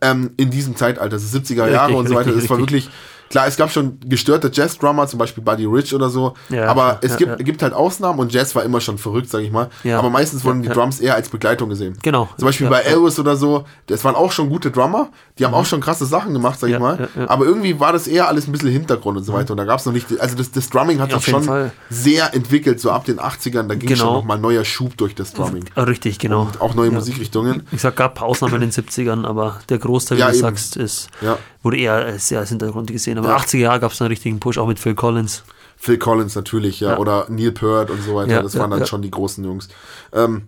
[0.00, 2.26] ähm, in diesem Zeitalter, ist 70er Richtig, Jahre und so weiter.
[2.28, 2.84] richtig, Das war richtig.
[2.84, 2.90] wirklich,
[3.30, 7.12] klar, es gab schon gestörte Jazz-Drummer, zum Beispiel Buddy Rich oder so, Ja, aber es
[7.12, 7.36] ja, gibt, ja.
[7.36, 9.70] gibt halt Ausnahmen und Jazz war immer schon verrückt, sag ich mal.
[9.84, 10.68] Aber meistens wurden die.
[10.68, 11.96] Drums eher als Begleitung gesehen.
[12.02, 12.28] Genau.
[12.36, 12.80] Zum Beispiel bei.
[12.80, 15.08] Elvis oder so, das waren auch schon gute Drummer,
[15.38, 17.08] die haben auch schon krasse Sachen gemacht, sag ich mal.
[17.28, 19.52] Aber irgendwie war das eher alles ein bisschen Hintergrund und so weiter.
[19.52, 21.72] Und da gab es noch nicht, also das, das Drumming hat sich schon Fall.
[21.88, 24.04] sehr entwickelt, so ab den 80ern, da ging Genau.
[24.04, 25.64] schon nochmal neuer Schub durch das Drumming.
[25.76, 26.48] Ah, Richtig, genau.
[26.58, 27.62] Auch neue Musikrichtungen.
[27.72, 30.38] Ich sag, gab Ausnahmen in den 70ern, aber der Großteil, wie du eben.
[30.38, 31.38] sagst, ist, Ja.
[31.62, 33.18] Wurde eher sehr als Hintergrund gesehen.
[33.18, 33.36] Aber Ja.
[33.36, 35.42] 80er Jahre gab es einen richtigen Push, auch mit Phil Collins.
[35.76, 36.98] Phil Collins natürlich, ja, Ja.
[36.98, 38.32] oder Neil Peart und so weiter.
[38.32, 39.68] Ja, das waren dann schon die großen Jungs.
[40.12, 40.42] Ähm,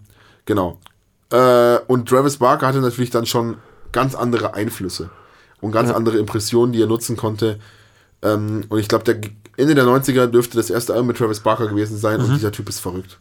[0.46, 0.78] genau.
[1.30, 3.56] Äh, und Travis Barker hatte natürlich dann schon
[3.92, 5.10] ganz andere Einflüsse
[5.60, 7.58] und ganz andere Impressionen, die er nutzen konnte.
[8.22, 9.16] Ähm, und ich glaube, der
[9.56, 12.26] Ende der 90er dürfte das erste Album mit Travis Barker gewesen sein Mhm.
[12.26, 13.18] und dieser Typ ist verrückt.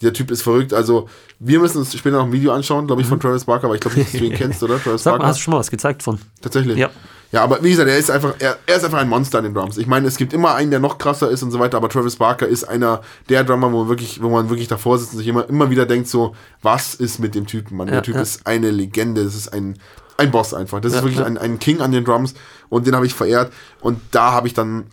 [0.00, 0.72] Dieser Typ ist verrückt.
[0.72, 3.74] Also, wir müssen uns später noch ein Video anschauen, glaube ich, von Travis Barker, aber
[3.74, 4.78] ich glaube nicht, dass du ihn kennst, oder?
[4.82, 5.04] Travis Mhm.
[5.04, 5.28] Sag mal, Barker.
[5.30, 6.18] hast du schon mal was gezeigt von?
[6.40, 6.78] Tatsächlich.
[6.78, 6.90] Ja.
[7.32, 9.54] Ja, aber wie gesagt, er ist einfach, er, er ist einfach ein Monster in den
[9.54, 9.78] Drums.
[9.78, 12.16] Ich meine, es gibt immer einen, der noch krasser ist und so weiter, aber Travis
[12.16, 15.28] Barker ist einer der Drummer, wo man wirklich, wo man wirklich davor sitzt und sich
[15.28, 17.86] immer, immer wieder denkt so, was ist mit dem Typen, Mann?
[17.86, 18.22] Ja, der Typ ja.
[18.22, 19.78] ist eine Legende, das ist ein,
[20.16, 20.80] ein Boss einfach.
[20.80, 21.24] Das ist Ja, wirklich ja.
[21.26, 22.34] ein, ein King an den Drums
[22.68, 24.86] und den habe ich verehrt und da habe ich dann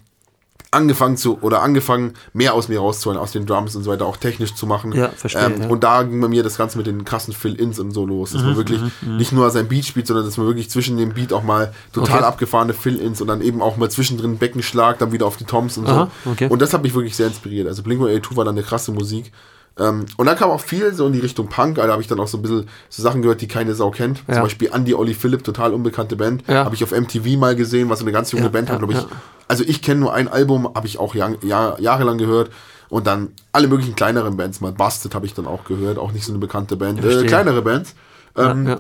[0.72, 4.18] angefangen zu oder angefangen mehr aus mir rauszuholen, aus den Drums und so weiter, auch
[4.18, 4.91] technisch zu machen.
[4.91, 5.68] Ja, verstehe, Ähm, ja.
[5.70, 8.41] Und da ging bei mir das Ganze mit den krassen Fill-Ins und so los, dass
[8.43, 11.32] man Mhm, wirklich nicht nur sein Beat spielt, sondern dass man wirklich zwischen dem Beat
[11.34, 12.26] auch mal total Okay.
[12.26, 15.88] abgefahrene Fill-Ins und dann eben auch mal zwischendrin Beckenschlag, dann wieder auf die Toms und
[15.88, 15.93] so.
[15.93, 16.47] Aha, okay.
[16.49, 17.68] Und das hat mich wirklich sehr inspiriert.
[17.68, 19.32] Also Blink-182 war dann eine krasse Musik.
[19.80, 22.07] Ähm, und dann kam auch viel so in die Richtung Punk, also da habe ich
[22.07, 24.23] dann auch so ein bisschen so Sachen gehört, die keine Sau kennt.
[24.28, 24.36] Ja.
[24.36, 26.43] Zum Beispiel Andy Olli Philipp, total unbekannte Band.
[26.47, 26.65] Ja.
[26.65, 28.93] Habe ich auf MTV mal gesehen, was so eine ganz junge Ja, Band hat, glaube
[28.93, 28.99] ich.
[29.47, 32.49] Also ich kenne nur ein Album, habe ich auch jahr, jahr, jahrelang gehört.
[32.89, 36.25] Und dann alle möglichen kleineren Bands, mal Busted habe ich dann auch gehört, auch nicht
[36.25, 37.03] so eine bekannte Band.
[37.03, 37.95] Äh, kleinere Bands.
[38.38, 38.78] Ähm.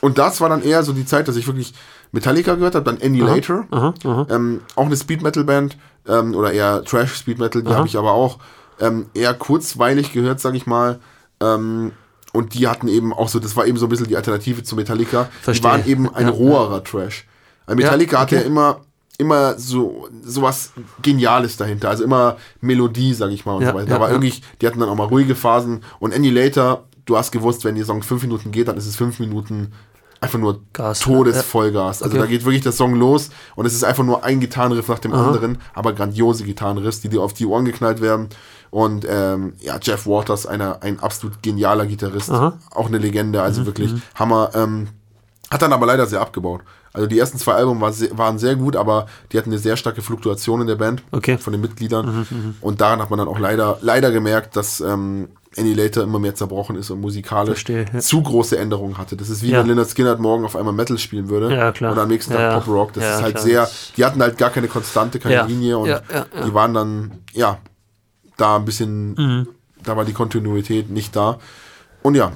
[0.00, 1.72] Und das war dann eher so die Zeit, dass ich wirklich
[2.12, 3.66] Metallica gehört habe, dann Annihilator.
[4.28, 5.76] Ähm, auch eine Speed Metal Band
[6.06, 8.38] ähm, oder eher Trash Speed Metal, die habe ich aber auch
[8.80, 10.98] ähm, eher kurzweilig gehört, sage ich mal.
[11.40, 11.92] Ähm,
[12.32, 14.76] und die hatten eben auch so, das war eben so ein bisschen die Alternative zu
[14.76, 15.28] Metallica.
[15.42, 15.60] Verstehe.
[15.62, 17.26] Die waren eben ein Ja, roherer Trash.
[17.66, 18.48] Weil Metallica Ja, hatte ja okay.
[18.50, 18.80] immer
[19.20, 20.70] immer so sowas
[21.02, 23.88] Geniales dahinter, also immer Melodie, sag ich mal und Ja, so weiter.
[23.90, 24.12] ja, Aber ja.
[24.12, 27.82] irgendwie, die hatten dann auch mal ruhige Phasen und Annihilator, du hast gewusst, wenn die
[27.82, 29.72] Song fünf Minuten geht, dann ist es fünf Minuten
[30.20, 32.00] einfach nur Gas, Todesvollgas.
[32.02, 32.18] Also Okay.
[32.22, 35.12] da geht wirklich der Song los und es ist einfach nur ein Gitarrenriff nach dem
[35.12, 38.28] anderen, aber grandiose Gitarrenriffs, die dir auf die Ohren geknallt werden.
[38.70, 42.58] Und ähm, ja, Jeff Waters, einer, ein absolut genialer Gitarrist, Aha.
[42.70, 44.50] auch eine Legende, Mhm, also wirklich Hammer.
[44.54, 44.88] Ähm,
[45.50, 46.60] hat dann aber leider sehr abgebaut.
[46.92, 50.02] Also die ersten zwei Alben war waren sehr gut, aber die hatten eine sehr starke
[50.02, 51.34] Fluktuation in der Band Okay.
[51.34, 52.26] Mhm, von den Mitgliedern.
[52.60, 56.76] Und daran hat man dann auch leider, leider gemerkt, dass ähm, Annihilator immer mehr zerbrochen
[56.76, 58.00] ist und musikalisch Verstehe, ja.
[58.00, 59.16] zu große Änderungen hatte.
[59.16, 59.60] Das ist wie Ja.
[59.60, 61.92] wenn Leonard Skinner morgen auf einmal Metal spielen würde Ja, klar.
[61.92, 62.92] und am nächsten Tag Pop Rock.
[62.94, 63.44] Das ist halt klar.
[63.44, 65.46] sehr, die hatten halt gar keine Konstante, keine.
[65.46, 67.58] Linie und die waren dann, ja,
[68.38, 69.48] da ein bisschen, Mhm.
[69.84, 71.38] da war die Kontinuität nicht da.
[72.02, 72.32] Und ja,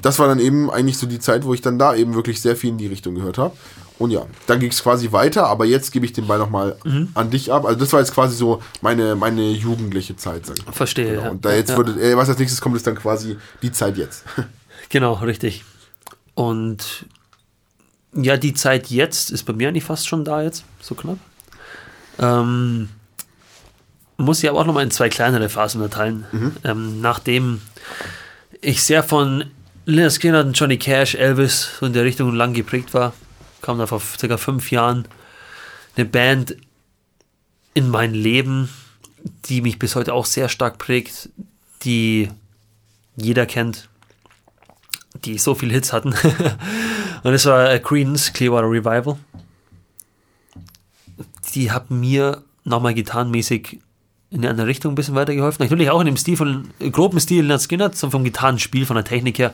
[0.00, 2.56] das war dann eben eigentlich so die Zeit, wo ich dann da eben wirklich sehr
[2.56, 3.56] viel in die Richtung gehört habe.
[3.98, 7.10] Und ja, dann ging es quasi weiter, aber jetzt gebe ich den Ball nochmal Mhm.
[7.14, 7.64] an dich ab.
[7.64, 10.72] Also das war jetzt quasi so meine, meine jugendliche Zeit, sag ich mal.
[10.72, 11.10] Verstehe.
[11.12, 11.22] Genau.
[11.22, 11.30] ja.
[11.30, 11.76] Und da jetzt ja.
[11.76, 14.24] würde, äh, was als nächstes kommt, ist dann quasi die Zeit jetzt.
[14.88, 15.64] Genau, richtig.
[16.34, 17.06] Und
[18.14, 21.16] ja, die Zeit jetzt ist bei mir eigentlich fast schon da jetzt, so knapp.
[22.18, 22.90] Ähm,
[24.16, 26.26] muss ich aber auch nochmal in zwei kleinere Phasen unterteilen.
[26.64, 27.60] Ähm, nachdem
[28.60, 29.44] ich sehr von
[29.84, 33.12] Leonard Skinner und Johnny Cash, Elvis so in der Richtung lang geprägt war,
[33.60, 35.06] kam da vor circa fünf Jahren
[35.96, 36.56] eine Band
[37.74, 38.68] in mein Leben,
[39.46, 41.30] die mich bis heute auch sehr stark prägt,
[41.82, 42.28] die
[43.16, 43.88] jeder kennt,
[45.24, 46.14] die so viele Hits hatten.
[47.22, 49.18] Und es war äh, Creedence Clearwater Revival.
[51.54, 53.80] Die haben mir nochmal gitarrenmäßig
[54.32, 55.62] in eine andere Richtung ein bisschen weitergeholfen.
[55.62, 59.38] Natürlich auch in dem Stil von, groben Stil Leonard Skinner, vom Gitarrenspiel, von der Technik
[59.38, 59.52] her.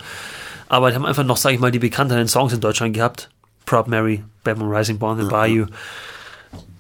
[0.69, 3.29] Aber die haben einfach noch, sage ich mal, die bekannteren Songs in Deutschland gehabt.
[3.67, 5.67] Proud Mary, Bad Moon Rising, Born in the Bayou,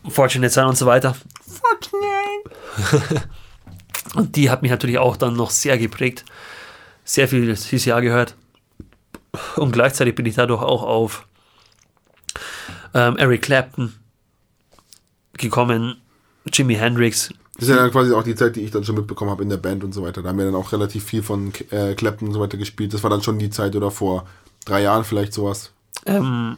[0.08, 1.16] Fortunate Son und so weiter.
[4.14, 6.24] Und die hat mich natürlich auch dann noch sehr geprägt.
[7.04, 8.36] Sehr viel CCA gehört.
[9.56, 11.26] Und gleichzeitig bin ich dadurch auch auf
[12.94, 13.94] ähm, Eric Clapton
[15.34, 16.00] gekommen,
[16.52, 17.32] Jimi Hendrix.
[17.58, 19.48] Das ist ja dann quasi auch die Zeit, die ich dann schon mitbekommen habe in
[19.50, 20.22] der Band und so weiter.
[20.22, 22.94] Da haben wir dann auch relativ viel von äh, Clapton und so weiter gespielt.
[22.94, 24.26] Das war dann schon die Zeit oder vor
[24.64, 25.72] drei Jahren vielleicht sowas.
[26.06, 26.56] Ähm,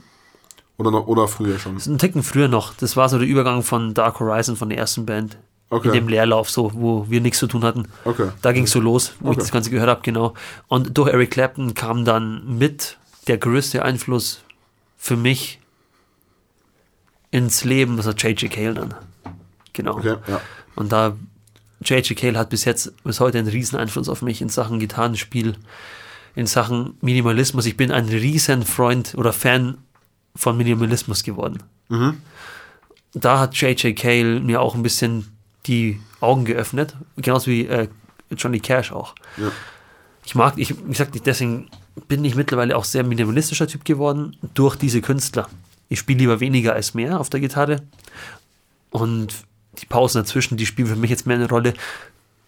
[0.77, 1.79] Oder noch oder früher schon.
[1.85, 2.75] einen Ticken früher noch.
[2.75, 5.39] Das war so der Übergang von Dark Horizon, von der ersten Band.
[5.71, 5.89] Okay.
[5.89, 7.87] In dem Leerlauf, so, wo wir nichts zu tun hatten.
[8.05, 8.29] Okay.
[8.43, 9.41] Da ging es so los, wo ich Okay.
[9.41, 10.35] das Ganze gehört habe, genau.
[10.69, 12.99] Und durch Eric Clapton kam dann mit
[13.29, 14.41] der größte Einfluss
[14.99, 15.61] für mich
[17.31, 18.51] ins Leben, das war J.J.
[18.51, 18.95] Cale dann.
[19.73, 19.97] Genau.
[19.97, 20.41] Okay, ja.
[20.77, 21.17] Und da
[21.83, 22.17] J.J.
[22.17, 25.57] Cale hat bis jetzt, bis heute einen riesen Einfluss auf mich in Sachen Gitarrenspiel,
[26.35, 27.67] in Sachen Minimalismus.
[27.67, 29.79] Ich bin ein riesen Freund oder Fan
[30.37, 31.63] von Minimalismus geworden.
[33.15, 33.97] Da hat J.J.
[33.97, 35.27] Cale mir auch ein bisschen
[35.67, 37.89] die Augen geöffnet, genauso wie äh,
[38.37, 39.15] Johnny Cash auch.
[39.37, 39.51] Ja.
[40.25, 41.69] Ich mag, ich, ich sag nicht, deswegen
[42.09, 45.49] bin ich mittlerweile auch sehr minimalistischer Typ geworden durch diese Künstler.
[45.89, 47.83] Ich spiele lieber weniger als mehr auf der Gitarre
[48.91, 49.35] und
[49.81, 51.75] die Pausen dazwischen, die spielen für mich jetzt mehr eine Rolle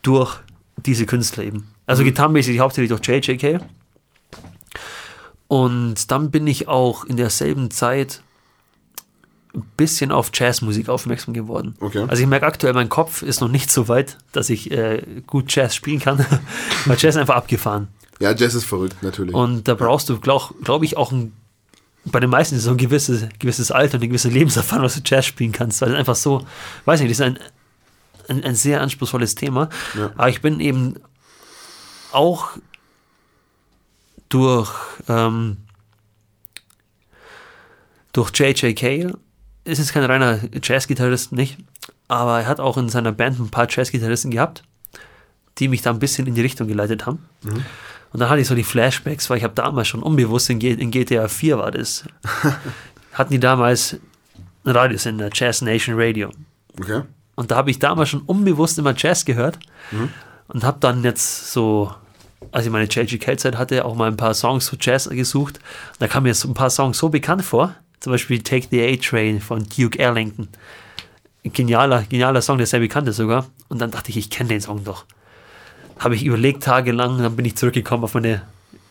[0.03, 0.39] durch
[0.77, 1.69] diese Künstler eben.
[1.87, 3.61] Also gitarrenmäßig hauptsächlich durch JJK.
[5.49, 8.23] Und dann bin ich auch in derselben Zeit
[9.55, 11.75] ein bisschen auf Jazzmusik aufmerksam geworden.
[11.81, 12.07] Okay.
[12.09, 15.55] Also ich merke aktuell, mein Kopf ist noch nicht so weit, dass ich äh, gut
[15.55, 16.19] Jazz spielen kann,
[16.87, 17.89] weil Jazz ist einfach abgefahren.
[18.19, 19.35] Ja, Jazz ist verrückt, natürlich.
[19.35, 21.33] Und da brauchst du, glaube glaub ich, auch ein,
[22.05, 25.27] bei den meisten so ein gewisses, gewisses Alter und eine gewisse Lebenserfahrung, dass du Jazz
[25.27, 25.81] spielen kannst.
[25.81, 26.47] Weil es einfach so,
[26.85, 27.39] weiß nicht, das ist ein,
[28.29, 29.69] ein, ein sehr anspruchsvolles Thema.
[29.97, 30.11] Ja.
[30.17, 30.95] Aber ich bin eben
[32.13, 32.51] auch
[34.29, 34.73] durch,
[35.09, 35.59] ähm,
[38.13, 38.77] durch J.J.
[38.77, 39.19] Cale,
[39.65, 41.59] ist jetzt kein reiner Jazz-Gitarrist, nicht,
[42.09, 44.63] aber er hat auch in seiner Band ein paar Jazzgitarristen gehabt,
[45.59, 47.25] die mich da ein bisschen in die Richtung geleitet haben.
[48.13, 50.91] Und dann hatte ich so die Flashbacks, weil ich habe damals schon unbewusst in, in
[50.91, 52.05] GTA 4 war das.
[53.13, 53.97] hatten die damals
[54.65, 56.31] einen Radiosender, Jazz Nation Radio.
[56.79, 57.03] Okay.
[57.35, 59.59] Und da habe ich damals schon unbewusst immer Jazz gehört
[60.49, 61.93] und habe dann jetzt so,
[62.51, 65.59] als ich meine JGK-Zeit hatte, auch mal ein paar Songs zu Jazz gesucht.
[65.99, 67.75] Da kamen mir so ein paar Songs so bekannt vor.
[68.01, 70.49] Zum Beispiel Take the A-Train von Duke Ellington.
[71.45, 73.47] Ein genialer, genialer Song, der sehr bekannt ist sogar.
[73.69, 75.07] Und dann dachte ich, ich kenne den Song doch.
[76.03, 78.43] Habe ich überlegt tagelang, dann bin ich zurückgekommen auf meine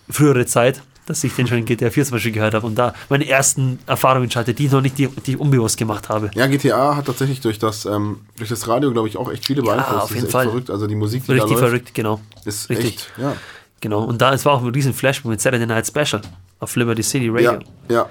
[0.10, 2.94] frühere Zeit, dass ich den schon in GTA 4 zum Beispiel gehört habe und da
[3.10, 6.32] meine ersten Erfahrungen hatte, die ich noch nicht, die, die ich unbewusst gemacht habe.
[6.36, 9.62] Ja, GTA hat tatsächlich durch das, ähm, durch das Radio, glaube ich, auch echt viele
[9.62, 9.92] beeinflusst.
[9.94, 10.46] auf Das ist jeden Fall.
[10.46, 10.70] verrückt.
[10.70, 12.22] Also die Musik, die Richtig da läuft, verrückt, genau.
[12.46, 12.88] ist Richtig.
[12.88, 13.36] echt, ja.
[13.82, 14.04] Genau.
[14.04, 16.22] Und da es war auch ein riesen Flashback mit Saturday Night Special
[16.60, 17.54] auf Liberty City Radio.
[17.54, 17.60] Ja,
[17.90, 18.10] ja.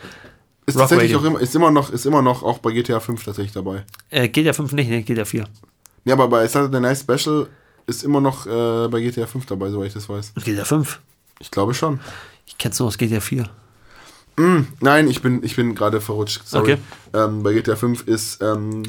[0.66, 1.20] Ist Rock tatsächlich Radio.
[1.20, 3.84] auch immer, ist immer noch, ist immer noch auch bei GTA 5 tatsächlich dabei.
[4.10, 5.46] Äh, GTA 5 nicht, ne, GTA 4.
[6.04, 7.46] Ja, aber bei Saturday Night Special
[7.90, 10.32] ist immer noch äh, bei GTA 5 dabei, soweit ich das weiß.
[10.36, 11.00] GTA 5.
[11.40, 12.00] Ich glaube schon.
[12.46, 13.44] Ich kenn's nur aus GTA 4.
[14.80, 16.46] Nein, ich bin, ich bin gerade verrutscht.
[16.46, 16.72] Sorry.
[16.72, 16.78] Okay.
[17.12, 18.84] Ähm, bei GTA 5 ist ähm,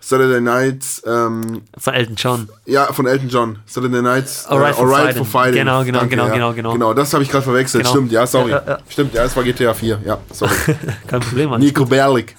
[0.00, 2.48] Saturday Nights, ähm, Von Elton John.
[2.66, 3.58] ja, von Elton John.
[3.66, 5.54] Saturday Nights, äh, Alright for Alright for Fighting.
[5.54, 6.32] Genau, genau, genau, ja.
[6.32, 6.72] genau, genau.
[6.72, 7.84] Genau, das habe ich gerade verwechselt.
[7.84, 7.94] Genau.
[7.94, 8.50] Stimmt, ja, sorry.
[8.50, 8.78] Ja, ja.
[8.88, 10.00] Stimmt, ja, es war GTA 4.
[10.04, 10.54] Ja, sorry.
[11.06, 11.60] Kein Problem, Mann.
[11.60, 12.36] Nico Berlik.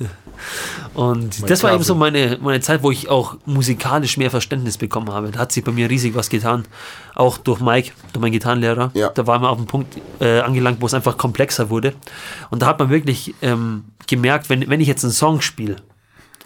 [0.94, 5.12] Und das war eben so meine, meine Zeit, wo ich auch musikalisch mehr Verständnis bekommen
[5.12, 5.32] habe.
[5.32, 6.66] Da hat sich bei mir riesig was getan.
[7.16, 8.92] Auch durch Mike, durch meinen Gitarrenlehrer.
[8.94, 9.10] Ja.
[9.10, 11.94] Da war man auf dem Punkt äh, angelangt, wo es einfach komplexer wurde.
[12.50, 15.78] Und da hat man wirklich ähm, gemerkt, wenn, wenn ich jetzt einen Song spiele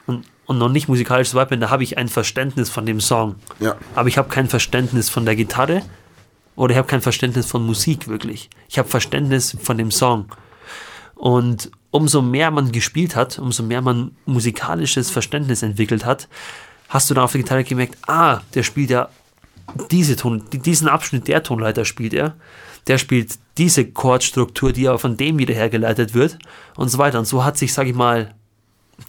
[0.05, 2.99] und, und noch nicht musikalisch so weit bin, da habe ich ein Verständnis von dem
[2.99, 3.35] Song.
[3.59, 3.75] Ja.
[3.95, 5.83] Aber ich habe kein Verständnis von der Gitarre
[6.55, 8.49] oder ich habe kein Verständnis von Musik wirklich.
[8.69, 10.25] Ich habe Verständnis von dem Song.
[11.23, 16.27] Und umso mehr man gespielt hat, umso mehr man musikalisches Verständnis entwickelt hat,
[16.89, 19.07] hast du dann auf der Gitarre gemerkt, ah, der spielt ja
[19.89, 22.35] diese Ton, diesen Abschnitt der Tonleiter spielt er.
[22.87, 26.39] Der spielt diese Chordstruktur, die ja von dem wieder hergeleitet wird
[26.75, 27.19] und so weiter.
[27.19, 28.35] Und so hat sich, sag ich mal,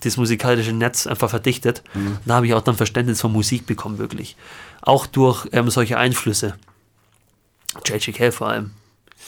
[0.05, 1.83] das musikalische Netz einfach verdichtet.
[2.27, 4.37] Da habe ich auch dann Verständnis von Musik bekommen, wirklich.
[4.83, 6.55] Auch durch ähm, solche Einflüsse.
[7.85, 8.71] JJK vor allem.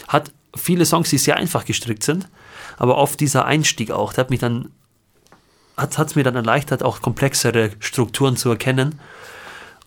[0.07, 2.29] Hat viele Songs, die sehr einfach gestrickt sind,
[2.77, 4.71] aber oft dieser Einstieg auch, der hat mich dann,
[5.77, 9.01] hat es mir dann erleichtert, auch komplexere Strukturen zu erkennen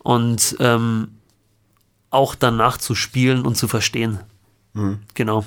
[0.02, 1.16] und ähm,
[2.10, 4.20] auch danach zu spielen und zu verstehen.
[5.14, 5.44] Genau.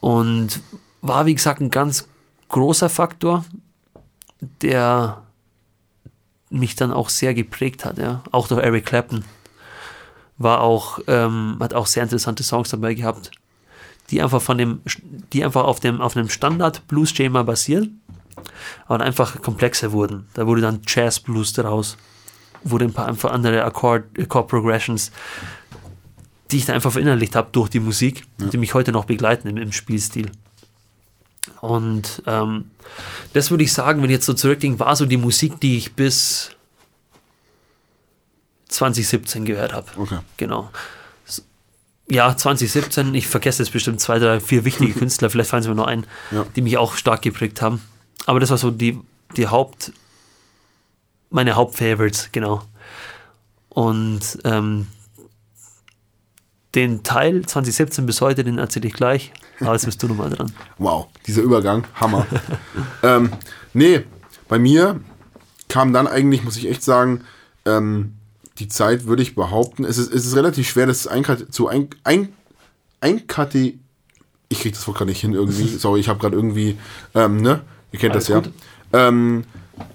[0.00, 0.60] Und
[1.02, 2.08] war, wie gesagt, ein ganz
[2.48, 3.44] großer Faktor,
[4.62, 5.22] der
[6.50, 8.22] mich dann auch sehr geprägt hat, ja.
[8.30, 9.24] Auch durch Eric Clapton.
[10.38, 13.30] War auch, ähm, hat auch sehr interessante Songs dabei gehabt,
[14.10, 14.80] die einfach von dem,
[15.32, 18.00] die einfach auf dem, auf einem Standard-Blues-Schema basieren,
[18.86, 20.26] aber einfach komplexer wurden.
[20.34, 21.96] Da wurde dann Jazz-Blues daraus,
[22.62, 25.10] wurde ein paar einfach andere Akkord, Chord-Progressions,
[26.50, 29.56] die ich dann einfach verinnerlicht habe durch die Musik, die mich heute noch begleiten im,
[29.56, 30.30] im Spielstil.
[31.60, 32.70] Und ähm,
[33.32, 35.94] das würde ich sagen, wenn ich jetzt so zurückdenke, war so die Musik, die ich
[35.94, 36.50] bis
[38.68, 39.86] 2017 gehört habe.
[39.96, 40.18] Okay.
[40.36, 40.70] Genau.
[42.08, 45.74] Ja, 2017, ich vergesse jetzt bestimmt zwei, drei, vier wichtige Künstler, vielleicht fallen sie mir
[45.74, 46.46] noch ein, Ja.
[46.54, 47.80] die mich auch stark geprägt haben.
[48.26, 48.98] Aber das war so die,
[49.36, 49.92] die Haupt,
[51.30, 52.62] meine Hauptfavorites, genau.
[53.68, 54.86] Und ähm,
[56.74, 60.52] den Teil 2017 bis heute, den erzähle ich gleich, aber jetzt bist du nochmal dran.
[60.78, 62.26] Wow, dieser Übergang, Hammer.
[63.02, 63.32] ähm,
[63.72, 64.04] nee,
[64.48, 65.00] bei mir
[65.68, 67.24] kam dann eigentlich, muss ich echt sagen,
[67.64, 68.15] ähm,
[68.58, 71.08] die Zeit, würde ich behaupten, es ist, es ist relativ schwer, das
[71.50, 72.32] zu ein, ein,
[73.00, 73.74] einkate,
[74.48, 76.78] ich krieg das Wort gerade nicht hin irgendwie, sorry, ich habe gerade irgendwie,
[77.14, 77.60] ähm, ne,
[77.92, 78.52] ihr kennt Alles das
[78.92, 79.44] ja, ähm,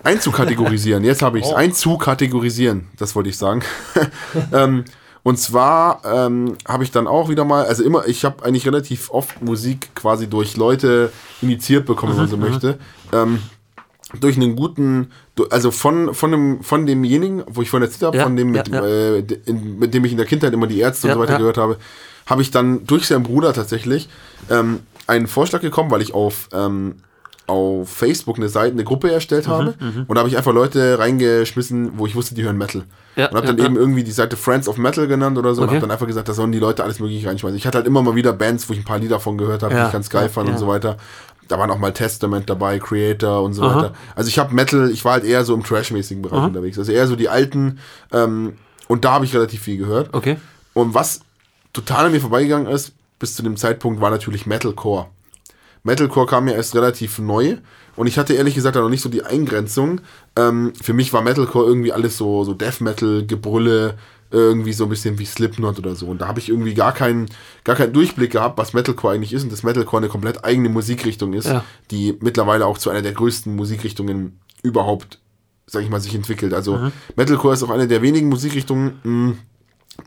[0.03, 1.55] einzukategorisieren, jetzt habe ich es, Oh.
[1.55, 3.63] einzukategorisieren, das wollte ich sagen.
[4.53, 4.85] ähm,
[5.23, 9.11] und zwar ähm, habe ich dann auch wieder mal, also immer, ich habe eigentlich relativ
[9.11, 12.79] oft Musik quasi durch Leute initiiert bekommen, wenn man so möchte.
[13.13, 13.39] Ähm,
[14.19, 15.11] durch einen guten,
[15.49, 18.67] also von, von, dem, von demjenigen, wo ich vorhin erzählt habe, Ja, von dem, mit,
[18.67, 18.87] ja, ja.
[18.87, 21.33] Äh, in, mit dem ich in der Kindheit immer die Ärzte Ja, und so weiter
[21.33, 21.37] ja.
[21.39, 21.77] gehört habe,
[22.25, 24.09] habe ich dann durch seinen Bruder tatsächlich
[24.49, 26.95] ähm, einen Vorschlag gekommen, weil ich auf, ähm,
[27.47, 29.73] auf Facebook eine Seite, eine Gruppe erstellt Mhm, habe.
[30.07, 32.83] Und da habe ich einfach Leute reingeschmissen, wo ich wusste, die hören Metal.
[33.17, 35.61] Ja, und habe dann ja, eben irgendwie die Seite Friends of Metal genannt oder so
[35.61, 35.75] und Okay.
[35.77, 37.57] habe dann einfach gesagt, da sollen die Leute alles mögliche reinschmeißen.
[37.57, 39.73] Ich hatte halt immer mal wieder Bands, wo ich ein paar Lieder von gehört habe,
[39.73, 40.53] die Ja, ich ganz geil ja, fand ja.
[40.53, 40.95] und so weiter.
[41.51, 43.75] Da waren auch mal Testament dabei, Creator und so Aha.
[43.75, 43.93] weiter.
[44.15, 46.47] Also ich habe Metal, ich war halt eher so im Trash-mäßigen Bereich Aha.
[46.47, 46.77] unterwegs.
[46.79, 47.79] Also eher so die alten
[48.11, 48.53] ähm,
[48.87, 50.09] und da habe ich relativ viel gehört.
[50.13, 50.37] Okay.
[50.73, 51.21] Und was
[51.73, 55.07] total an mir vorbeigegangen ist, bis zu dem Zeitpunkt, war natürlich Metalcore.
[55.83, 57.57] Metalcore kam ja erst relativ neu
[57.95, 60.01] und ich hatte ehrlich gesagt noch nicht so die Eingrenzung.
[60.35, 63.95] Ähm, für mich war Metalcore irgendwie alles so, so Death Metal, Gebrülle,
[64.31, 66.07] irgendwie so ein bisschen wie Slipknot oder so.
[66.07, 67.27] Und da habe ich irgendwie gar keinen,
[67.63, 71.33] gar keinen Durchblick gehabt, was Metalcore eigentlich ist und dass Metalcore eine komplett eigene Musikrichtung
[71.33, 71.63] ist, Ja.
[71.91, 75.19] die mittlerweile auch zu einer der größten Musikrichtungen überhaupt,
[75.67, 76.53] sag ich mal, sich entwickelt.
[76.53, 79.33] Also Metalcore ist auch eine der wenigen Musikrichtungen mh,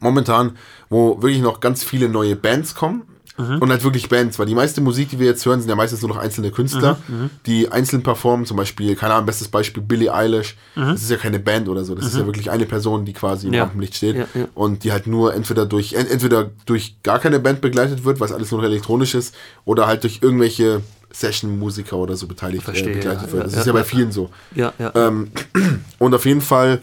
[0.00, 0.52] momentan,
[0.88, 3.02] wo wirklich noch ganz viele neue Bands kommen.
[3.36, 6.00] Und halt wirklich Bands, weil die meiste Musik, die wir jetzt hören, sind ja meistens
[6.02, 6.98] nur noch einzelne Künstler,
[7.46, 10.56] die einzeln performen, zum Beispiel, keine Ahnung, bestes Beispiel Billie Eilish.
[10.76, 13.48] Das ist ja keine Band oder so, das ist ja wirklich eine Person, die quasi
[13.48, 13.62] im Ja.
[13.64, 14.46] Rampenlicht steht Ja, ja.
[14.54, 18.30] und die halt nur entweder durch ent- entweder durch gar keine Band begleitet wird, was
[18.30, 22.94] alles nur noch elektronisch ist, oder halt durch irgendwelche Session-Musiker oder so beteiligt äh, Verstehe,
[22.94, 23.46] begleitet ja, wird.
[23.46, 23.84] Das ja, ist ja bei ja.
[23.84, 24.30] vielen so.
[24.54, 24.92] Ja, ja.
[24.94, 25.30] Ähm,
[25.98, 26.80] und auf jeden Fall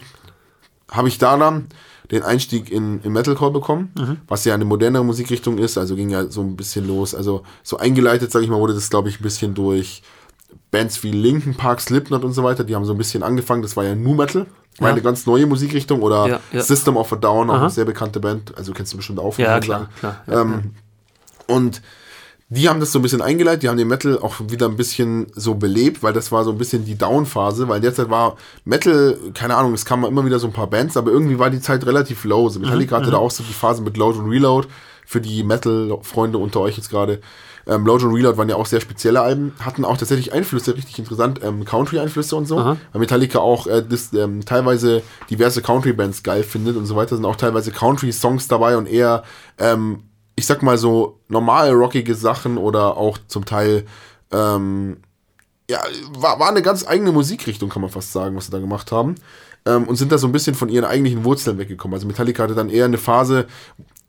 [0.90, 1.66] habe ich da dann
[2.12, 4.18] den Einstieg in, in Metalcore bekommen, Mhm.
[4.28, 7.14] was ja eine modernere Musikrichtung ist, also ging ja so ein bisschen los.
[7.14, 10.02] Also so eingeleitet, sage ich mal, wurde das, glaube ich, ein bisschen durch
[10.70, 13.76] Bands wie Linkin Park, Slipknot und so weiter, die haben so ein bisschen angefangen, das
[13.76, 14.46] war ja Nu Metal,
[14.78, 14.92] war Ja.
[14.94, 16.62] eine ganz neue Musikrichtung oder Ja, ja.
[16.62, 17.60] System of a Down, auch Aha.
[17.62, 20.72] eine sehr bekannte Band, also kennst du bestimmt auch von Ja, klar, klar, ähm,
[21.46, 21.82] Und
[22.54, 25.26] die haben das so ein bisschen eingeleitet, die haben den Metal auch wieder ein bisschen
[25.34, 28.36] so belebt, weil das war so ein bisschen die Down-Phase, weil derzeit war
[28.66, 31.60] Metal, keine Ahnung, es kamen immer wieder so ein paar Bands, aber irgendwie war die
[31.60, 32.50] Zeit relativ low.
[32.50, 34.68] So Metallica hatte da auch so die Phase mit Load und Reload,
[35.06, 37.22] für die Metal-Freunde unter euch jetzt gerade.
[37.66, 40.98] Ähm, Load und Reload waren ja auch sehr spezielle Alben, hatten auch tatsächlich Einflüsse, richtig
[40.98, 42.76] interessant, ähm, Country-Einflüsse und so, Aha.
[42.92, 47.24] weil Metallica auch äh, das, ähm, teilweise diverse Country-Bands geil findet und so weiter, sind
[47.24, 49.22] auch teilweise Country-Songs dabei und eher
[49.58, 50.00] ähm,
[50.36, 53.84] ich sag mal so normale rockige Sachen oder auch zum Teil
[54.32, 54.98] ähm,
[55.70, 55.80] ja,
[56.18, 59.14] war, war eine ganz eigene Musikrichtung, kann man fast sagen, was sie da gemacht haben.
[59.64, 61.94] Ähm, und sind da so ein bisschen von ihren eigentlichen Wurzeln weggekommen.
[61.94, 63.46] Also Metallica hatte dann eher eine Phase,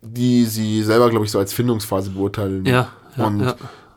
[0.02, 2.66] die sie selber, glaube ich, so als Findungsphase beurteilen.
[2.66, 3.56] Ja, ja, und ja.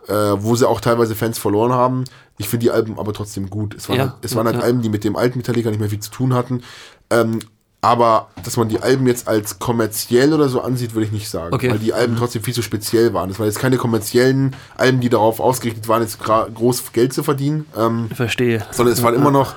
[0.08, 2.04] Äh, wo sie auch teilweise Fans verloren haben.
[2.38, 3.74] Ich finde die Alben aber trotzdem gut.
[3.74, 4.62] Es waren, Ja, halt, es waren halt.
[4.62, 6.62] Alben, die mit dem alten Metallica nicht mehr viel zu tun hatten.
[7.10, 7.40] Ähm,
[7.80, 11.54] aber dass man die Alben jetzt als kommerziell oder so ansieht, würde ich nicht sagen.
[11.54, 11.70] Okay.
[11.70, 13.28] Weil die Alben trotzdem viel zu speziell waren.
[13.28, 17.66] Das waren jetzt keine kommerziellen Alben, die darauf ausgerichtet waren, jetzt groß Geld zu verdienen.
[17.76, 18.66] Ähm, Verstehe.
[18.72, 19.54] sondern es war immer noch,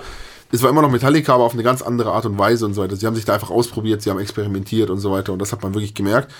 [0.51, 2.81] es war immer noch Metallica, aber auf eine ganz andere Art und Weise und so
[2.81, 2.95] weiter.
[2.95, 5.63] Sie haben sich da einfach ausprobiert, sie haben experimentiert und so weiter und das hat
[5.63, 6.31] man wirklich gemerkt.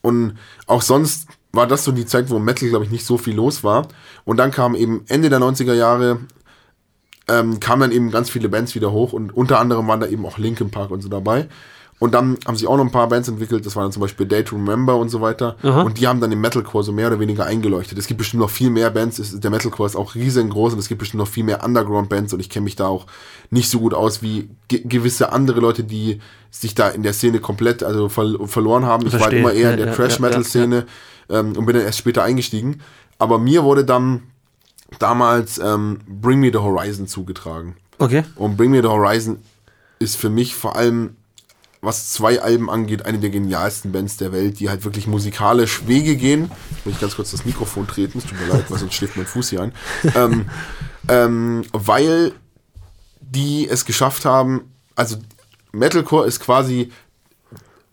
[0.00, 3.34] Und auch sonst war das so die Zeit, wo Metal, glaube ich, nicht so viel
[3.34, 3.88] los war.
[4.24, 6.20] Und dann kam eben Ende der 90er Jahre,
[7.28, 10.24] ähm, kamen dann eben ganz viele Bands wieder hoch und unter anderem waren da eben
[10.26, 11.48] auch Linkin Park und so dabei.
[12.00, 14.24] Und dann haben sich auch noch ein paar Bands entwickelt, das waren dann zum Beispiel
[14.24, 15.56] Day to Remember und so weiter.
[15.84, 17.98] Und die haben dann den Metalcore so mehr oder weniger eingeleuchtet.
[17.98, 20.86] Es gibt bestimmt noch viel mehr Bands, es, der Metalcore ist auch riesengroß und es
[20.86, 23.06] gibt bestimmt noch viel mehr Underground-Bands und ich kenne mich da auch
[23.50, 26.20] nicht so gut aus wie ge gewisse andere Leute, die
[26.52, 29.04] sich da in der Szene komplett also ver verloren haben.
[29.04, 29.40] Ich war halt Verstehe.
[29.40, 30.86] immer eher in Ja, der ja, Trash-Metal-Szene
[31.30, 32.80] ähm, und bin dann erst später eingestiegen.
[33.18, 34.22] Aber mir wurde dann
[34.98, 37.76] damals ähm, Bring Me the Horizon zugetragen.
[37.98, 38.24] Okay.
[38.36, 39.38] Und Bring Me the Horizon
[39.98, 41.16] ist für mich vor allem,
[41.80, 46.16] was zwei Alben angeht, eine der genialsten Bands der Welt, die halt wirklich musikalisch Wege
[46.16, 46.50] gehen.
[46.78, 49.26] Ich muss ganz kurz das Mikrofon treten, es tut mir leid, weil sonst schläft mein
[49.26, 49.72] Fuß hier ein.
[50.14, 50.46] ähm,
[51.08, 52.32] ähm, weil
[53.20, 55.16] die es geschafft haben, also
[55.72, 56.90] Metalcore ist quasi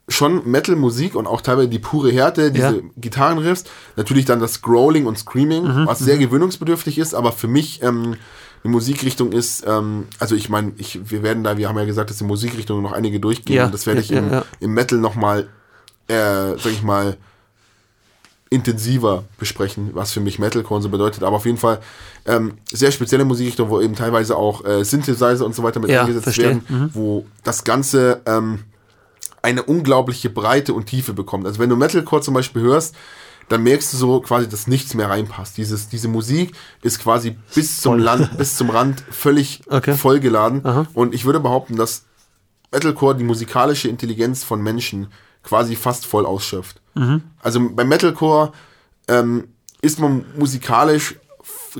[0.08, 2.82] schon Metal-Musik und auch teilweise die pure Härte, diese Ja.
[2.97, 3.64] Gitarrenriffs,
[3.95, 8.16] natürlich dann das Growling und Screaming, Mhm, was sehr gewöhnungsbedürftig ist, aber für mich ähm,
[8.64, 12.10] eine Musikrichtung ist, ähm, also ich meine, ich, wir werden da, wir haben ja gesagt,
[12.12, 15.47] dass die Musikrichtungen noch einige durchgehen Ja, und das werde ich im, im Metal nochmal,
[16.08, 16.14] äh,
[16.58, 17.18] sag ich mal,
[18.51, 21.24] intensiver besprechen, was für mich Metalcore so bedeutet.
[21.24, 21.80] Aber auf jeden Fall
[22.26, 26.01] ähm, sehr spezielle Musikrichtung, wo eben teilweise auch äh, Synthesizer und so weiter mit Ja,
[26.01, 26.45] eingesetzt verstehe.
[26.49, 26.89] werden, Mhm.
[26.93, 28.60] wo das Ganze ähm,
[29.46, 31.46] eine unglaubliche Breite und Tiefe bekommt.
[31.46, 32.96] Also wenn du Metalcore zum Beispiel hörst,
[33.48, 35.56] dann merkst du so quasi, dass nichts mehr reinpasst.
[35.58, 38.00] Dieses, diese Musik ist quasi bis zum.
[38.00, 39.93] Land, bis zum Rand völlig Okay.
[39.93, 40.66] vollgeladen.
[40.66, 40.88] Aha.
[40.96, 42.06] Und ich würde behaupten, dass
[42.72, 45.08] Metalcore die musikalische Intelligenz von Menschen
[45.43, 46.82] quasi fast voll ausschöpft.
[46.96, 47.22] Mhm.
[47.39, 48.52] Also beim Metalcore
[49.08, 49.50] ähm,
[49.82, 51.16] ist man musikalisch,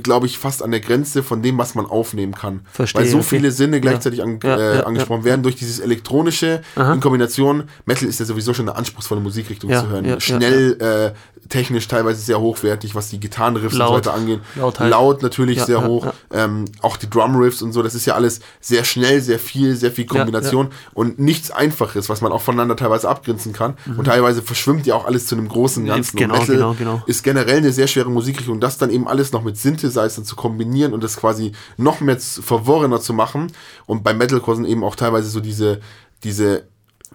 [0.04, 2.62] glaube ich, fast an der Grenze von dem, was man aufnehmen kann.
[2.72, 3.28] Verstehe, Weil so okay.
[3.28, 7.64] viele Sinne gleichzeitig an, Ja, äh, ja, angesprochen werden durch dieses elektronische in Kombination.
[7.86, 10.06] Metal ist ja sowieso schon eine anspruchsvolle Musikrichtung Ja, zu hören.
[10.06, 11.14] ja, ja, Schnell, Äh,
[11.48, 14.40] technisch teilweise sehr hochwertig, was die Gitarrenriffs und so weiter angeht.
[14.56, 14.90] Laut halt.
[14.90, 16.06] Laut natürlich Ja, sehr ja, hoch.
[16.06, 16.14] ja.
[16.46, 19.92] Ähm, auch die Drumriffs und so, das ist ja alles sehr schnell, sehr viel, sehr
[19.92, 23.76] viel Kombination und nichts Einfaches, was man auch voneinander teilweise abgrenzen kann.
[23.96, 26.18] Und teilweise verschwimmt ja auch alles zu einem großen Ganzen.
[26.18, 27.04] genau, Metal genau, genau.
[27.06, 28.60] ist generell eine sehr schwere Musikrichtung.
[28.60, 29.56] Das dann eben alles noch mit
[29.90, 33.52] Synthesizern zu kombinieren und das quasi noch mehr verworrener zu machen.
[33.86, 35.80] Und bei Metalcore sind eben auch teilweise so diese,
[36.24, 36.68] diese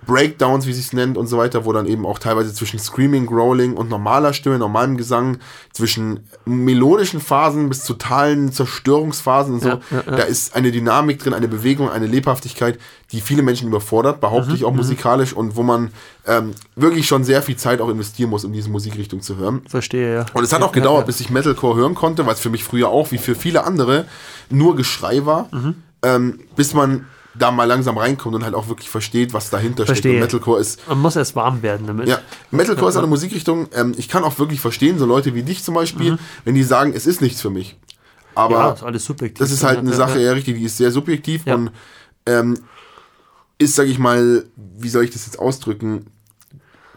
[0.07, 3.27] Breakdowns, wie sie es nennt und so weiter, wo dann eben auch teilweise zwischen Screaming,
[3.27, 5.39] Growling und normaler Stimme, normalem Gesang,
[5.73, 10.17] zwischen melodischen Phasen bis totalen Zerstörungsphasen und so, Ja, ja, ja.
[10.17, 12.79] da ist eine Dynamik drin, eine Bewegung, eine Lebhaftigkeit,
[13.13, 15.91] die viele Menschen überfordert, behaupte Mhm, ich auch musikalisch und wo man
[16.27, 19.63] ähm, wirklich schon sehr viel Zeit auch investieren muss, um diese Musikrichtung zu hören.
[19.69, 20.27] Verstehe, ja.
[20.35, 23.11] Und es hat auch gedauert, bis ich Metalcore hören konnte, was für mich früher auch,
[23.11, 24.07] wie für viele andere,
[24.49, 25.75] nur Geschrei war, Mhm.
[26.03, 29.87] ähm, bis man da mal langsam reinkommt und halt auch wirklich versteht, was dahinter.
[29.87, 30.15] Verstehe.
[30.15, 32.09] Und Metalcore ist, Man muss erst warm werden damit.
[32.09, 32.19] ja,
[32.51, 35.75] Metalcore ist eine Musikrichtung, ähm, ich kann auch wirklich verstehen, so Leute wie dich zum
[35.75, 37.77] Beispiel, wenn die sagen, es ist nichts für mich.
[38.35, 38.63] Aber Mhm.
[38.65, 39.39] Ja, ist alles subjektiv.
[39.39, 41.55] das ist halt eine ja, Sache, ja, richtig, die ist sehr subjektiv Ja.
[41.55, 41.71] und
[42.27, 42.59] ähm,
[43.59, 46.07] ist, sag ich mal, wie soll ich das jetzt ausdrücken?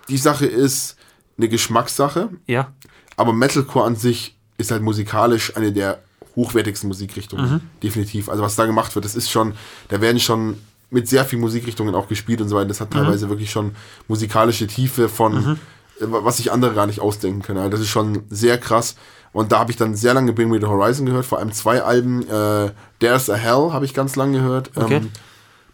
[0.09, 0.95] Die Sache ist
[1.38, 2.71] eine Geschmackssache, Ja,
[3.17, 6.01] aber Metalcore an sich ist halt musikalisch eine der
[6.36, 7.51] hochwertigsten Musikrichtungen.
[7.51, 7.61] Mhm.
[7.81, 8.29] Definitiv.
[8.29, 9.53] Also was da gemacht wird, das ist schon,
[9.89, 10.57] da werden schon
[10.89, 12.67] mit sehr vielen Musikrichtungen auch gespielt und so weiter.
[12.67, 12.84] Das Mhm.
[12.86, 13.71] hat teilweise wirklich schon
[14.07, 15.57] musikalische Tiefe von,
[15.99, 17.59] äh, was sich andere gar nicht ausdenken können.
[17.59, 18.95] Also das ist schon sehr krass.
[19.31, 21.81] Und da habe ich dann sehr lange Bring Me the Horizon gehört, vor allem zwei
[21.81, 22.21] Alben.
[22.29, 24.69] Äh, There's a Hell habe ich ganz lange gehört.
[24.75, 24.97] Okay.
[24.97, 25.09] Ähm,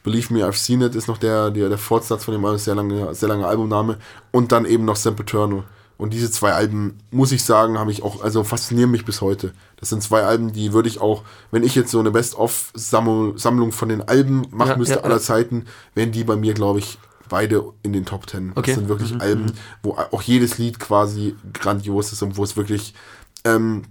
[0.02, 2.74] Believe Me, I've Seen It ist noch der, der, der Fortsatz von dem Album, sehr
[2.76, 3.98] lange, sehr lange Albumname.
[4.32, 5.64] Und dann eben noch Sempiternal.
[6.00, 9.52] Und diese zwei Alben, muss ich sagen, habe ich auch, also faszinieren mich bis heute.
[9.76, 13.90] Das sind zwei Alben, die würde ich auch, wenn ich jetzt so eine Best-of-Sammlung von
[13.90, 15.22] den Alben machen Ja, müsste ja, aller ja.
[15.22, 18.54] Zeiten, wären die bei mir, glaube ich, beide in den Top Ten.
[18.56, 18.72] Okay.
[18.72, 19.52] Das sind wirklich Mhm, Alben,
[19.84, 22.94] wo auch jedes Lied quasi grandios ist und wo es wirklich
[23.44, 23.84] ähm,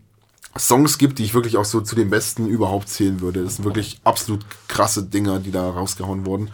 [0.59, 3.45] Songs gibt, die ich wirklich auch so zu den besten überhaupt zählen würde.
[3.45, 6.51] Das sind wirklich absolut krasse Dinger, die da rausgehauen wurden.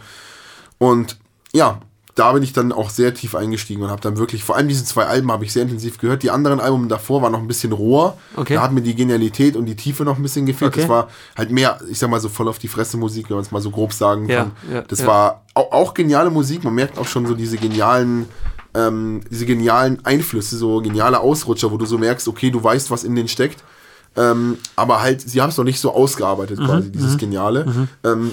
[0.79, 1.17] Und
[1.53, 1.79] ja,
[2.15, 4.85] da bin ich dann auch sehr tief eingestiegen und habe dann wirklich, vor allem diese
[4.85, 6.23] zwei Alben habe ich sehr intensiv gehört.
[6.23, 8.17] Die anderen Alben davor waren noch ein bisschen roher.
[8.37, 8.53] Okay.
[8.55, 10.71] Da hat mir die Genialität und die Tiefe noch ein bisschen gefehlt.
[10.71, 10.81] Okay.
[10.81, 13.43] Das war halt mehr, ich sag mal so voll auf die Fresse Musik, wenn man
[13.43, 14.51] es mal so grob sagen Ja, kann.
[14.71, 15.07] ja, das ja.
[15.07, 16.63] war auch, auch geniale Musik.
[16.63, 18.29] Man merkt auch schon so diese genialen,
[18.73, 23.03] ähm, diese genialen Einflüsse, so geniale Ausrutscher, wo du so merkst, okay, du weißt, was
[23.03, 23.61] in denen steckt.
[24.15, 27.87] Ähm, aber halt, sie haben es noch nicht so ausgearbeitet, Mhm, quasi, dieses Geniale.
[28.05, 28.31] Ähm,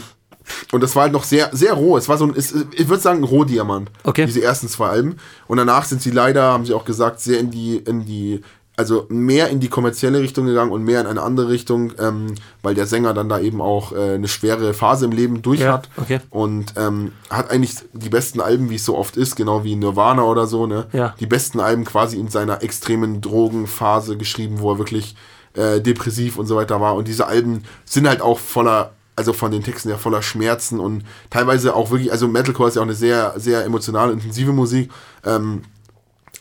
[0.73, 1.97] und das war halt noch sehr, sehr roh.
[1.97, 3.91] Es war so ein, es, ich würde sagen, ein Rohdiamant.
[4.05, 4.27] Okay.
[4.27, 5.17] Diese ersten zwei Alben.
[5.49, 8.41] Und danach sind sie leider, haben sie auch gesagt, sehr in die, in die,
[8.77, 12.75] also mehr in die kommerzielle Richtung gegangen und mehr in eine andere Richtung, ähm, weil
[12.75, 15.91] der Sänger dann da eben auch äh, eine schwere Phase im Leben durch Ja, hat.
[15.99, 16.21] okay.
[16.31, 20.23] Und ähm, hat eigentlich die besten Alben, wie es so oft ist, genau wie Nirvana
[20.23, 20.87] oder so, ne?
[20.93, 21.15] Ja.
[21.21, 25.17] Die besten Alben quasi in seiner extremen Drogenphase geschrieben, wo er wirklich
[25.55, 26.95] äh, depressiv und so weiter war.
[26.95, 31.05] Und diese Alben sind halt auch voller, also von den Texten ja voller Schmerzen und
[31.31, 34.91] teilweise auch wirklich, also Metalcore ist ja auch eine sehr, sehr emotional intensive Musik.
[35.25, 35.63] Ähm,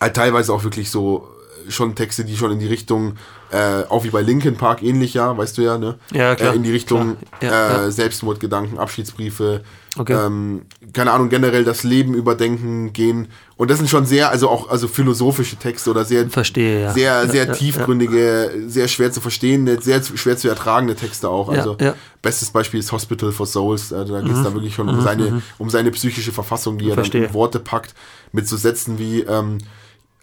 [0.00, 1.28] halt teilweise auch wirklich so
[1.66, 3.16] äh, schon Texte, die schon in die Richtung,
[3.52, 5.96] äh, auch wie bei Linkin Park ähnlich, ja, weißt du ja, ne?
[6.12, 7.16] Ja, klar, Äh, in die Richtung.
[7.40, 7.90] Ja, äh, ja.
[7.90, 9.60] Selbstmordgedanken, Abschiedsbriefe,
[9.98, 10.14] Okay.
[10.14, 10.62] ähm,
[10.94, 13.28] keine Ahnung, generell das Leben überdenken gehen.
[13.58, 16.92] Und das sind schon sehr, also auch also philosophische Texte oder sehr, Verstehe, ja.
[16.94, 21.50] sehr, sehr tiefgründige, sehr schwer zu verstehende, sehr schwer zu ertragende Texte auch.
[21.50, 21.76] Also
[22.22, 23.92] bestes Beispiel ist Hospital for Souls.
[23.92, 26.96] Also da geht es da wirklich schon um seine, um seine psychische Verfassung, die er
[26.96, 27.24] dann Mhm, Verstehe.
[27.26, 27.94] in Worte packt,
[28.32, 29.58] mit so Sätzen wie, ähm,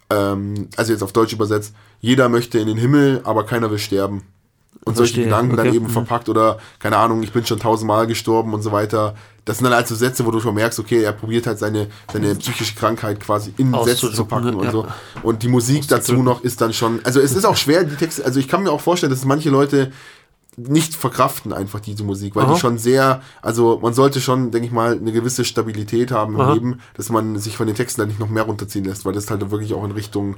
[0.09, 4.23] ähm, also jetzt auf Deutsch übersetzt, jeder möchte in den Himmel, aber keiner will sterben.
[4.85, 5.75] Und solche Verstehe, Gedanken dann okay.
[5.75, 5.91] eben Mhm.
[5.91, 9.15] verpackt oder, keine Ahnung, ich bin schon tausendmal gestorben und so weiter.
[9.43, 11.87] Das sind dann halt so Sätze, wo du schon merkst, okay, er probiert halt seine,
[12.11, 14.71] seine psychische Krankheit quasi in Sätze zu packen und Ja.
[14.71, 14.87] so.
[15.23, 18.23] Und die Musik dazu noch ist dann schon, also es ist auch schwer, die Texte,
[18.23, 19.91] also ich kann mir auch vorstellen, dass manche Leute
[20.67, 22.53] nicht verkraften einfach diese Musik, weil Aha.
[22.53, 26.41] die schon sehr, also man sollte schon, denke ich mal, eine gewisse Stabilität haben im
[26.41, 26.53] Aha.
[26.53, 29.29] Leben, dass man sich von den Texten dann nicht noch mehr runterziehen lässt, weil das
[29.29, 30.35] halt wirklich auch in Richtung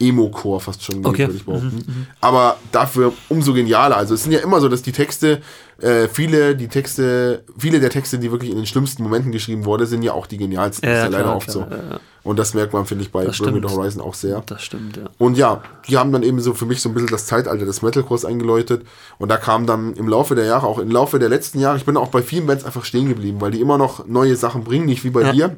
[0.00, 1.24] Emo-Core fast schon Okay.
[1.24, 2.06] Mhm, würde ich behaupten.
[2.20, 3.96] Aber dafür umso genialer.
[3.96, 5.40] Also es sind ja immer so, dass die Texte,
[5.80, 9.86] äh, viele, die Texte, viele der Texte, die wirklich in den schlimmsten Momenten geschrieben wurden,
[9.86, 10.88] sind ja auch die genialsten.
[10.88, 11.74] Ja, das ist ja klar, leider oft klar, so.
[11.74, 12.00] ja, ja.
[12.22, 14.42] Und das merkt man, finde ich, bei Bring Me Horizon auch sehr.
[14.44, 15.04] Das stimmt, ja.
[15.16, 17.80] Und ja, die haben dann eben so für mich so ein bisschen das Zeitalter des
[17.80, 18.84] Metalcores eingeläutet.
[19.18, 21.86] Und da kam dann im Laufe der Jahre, auch im Laufe der letzten Jahre, ich
[21.86, 24.84] bin auch bei vielen Bands einfach stehen geblieben, weil die immer noch neue Sachen bringen,
[24.84, 25.56] nicht wie bei dir.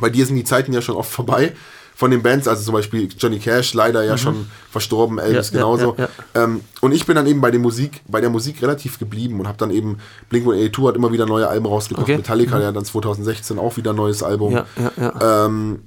[0.00, 1.52] Bei dir sind die Zeiten ja schon oft vorbei
[1.94, 5.58] von den Bands, also zum Beispiel Johnny Cash, leider ja schon verstorben, Elvis Mhm.
[5.58, 5.94] Ja, ja, genauso.
[5.98, 9.38] ja, Ähm, und ich bin dann eben bei der Musik, bei der Musik relativ geblieben
[9.40, 9.98] und habe dann eben
[10.30, 12.04] Blink-182 hat immer wieder neue Alben rausgebracht.
[12.04, 12.16] Okay.
[12.16, 14.52] Metallica ja dann 2016 auch wieder ein neues Album.
[14.52, 15.46] Ja, ja, ja.
[15.46, 15.82] Ähm,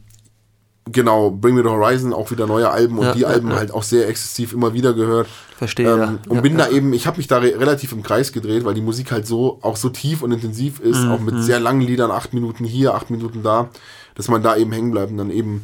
[0.91, 3.55] genau, Bring Me the Horizon auch wieder neue Alben und Ja, die ja, Alben ja.
[3.57, 5.27] halt auch sehr exzessiv immer wieder gehört.
[5.57, 6.07] Verstehe, Ähm, ja.
[6.29, 6.65] und Ja, bin ja.
[6.65, 9.25] da eben, ich habe mich da re relativ im Kreis gedreht, weil die Musik halt
[9.25, 12.63] so auch so tief und intensiv ist, Mhm, auch mit sehr langen Liedern, acht Minuten
[12.65, 13.69] hier, acht Minuten da,
[14.13, 15.63] dass man da eben hängen bleibt und dann eben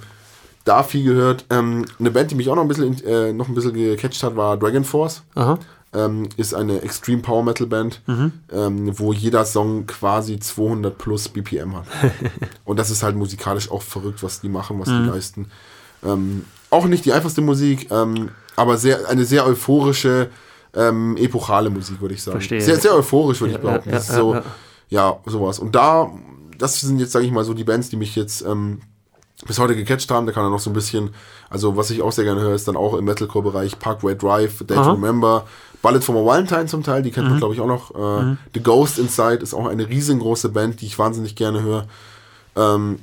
[0.65, 1.45] da viel gehört.
[1.49, 4.35] Ähm, eine Band, die mich auch noch ein bisschen, äh, noch ein bisschen gecatcht hat,
[4.35, 5.23] war Dragon Force.
[5.93, 8.31] Ähm, ist eine Extreme Power Metal Band, Mhm.
[8.53, 11.85] ähm, wo jeder Song quasi 200 plus BPM hat.
[12.65, 15.03] Und das ist halt musikalisch auch verrückt, was die machen, was Mhm.
[15.03, 15.51] die leisten.
[16.03, 20.29] Ähm, auch nicht die einfachste Musik, ähm, aber sehr, eine sehr euphorische,
[20.73, 22.37] ähm, epochale Musik, würde ich sagen.
[22.37, 22.61] Verstehe.
[22.61, 23.89] Sehr, sehr euphorisch, würde Ja, ich behaupten.
[23.89, 24.37] ja, das ist ja, so,
[24.87, 25.17] ja.
[25.25, 25.59] sowas.
[25.59, 26.09] Und da,
[26.57, 28.79] das sind jetzt, sage ich mal, so die Bands, die mich jetzt ähm,
[29.47, 30.25] bis heute gecatcht haben.
[30.25, 31.09] Da kann er noch so ein bisschen,
[31.49, 34.75] also was ich auch sehr gerne höre, ist dann auch im Metalcore-Bereich Parkway Drive, Day
[34.75, 34.91] to.
[34.93, 35.45] Remember,
[35.81, 37.31] Bullet from a Valentine zum Teil, die kennt Mhm.
[37.31, 37.91] man glaube ich auch noch.
[37.95, 41.87] Äh, The Ghost Inside ist auch eine riesengroße Band, die ich wahnsinnig gerne höre.
[42.55, 42.99] Ähm,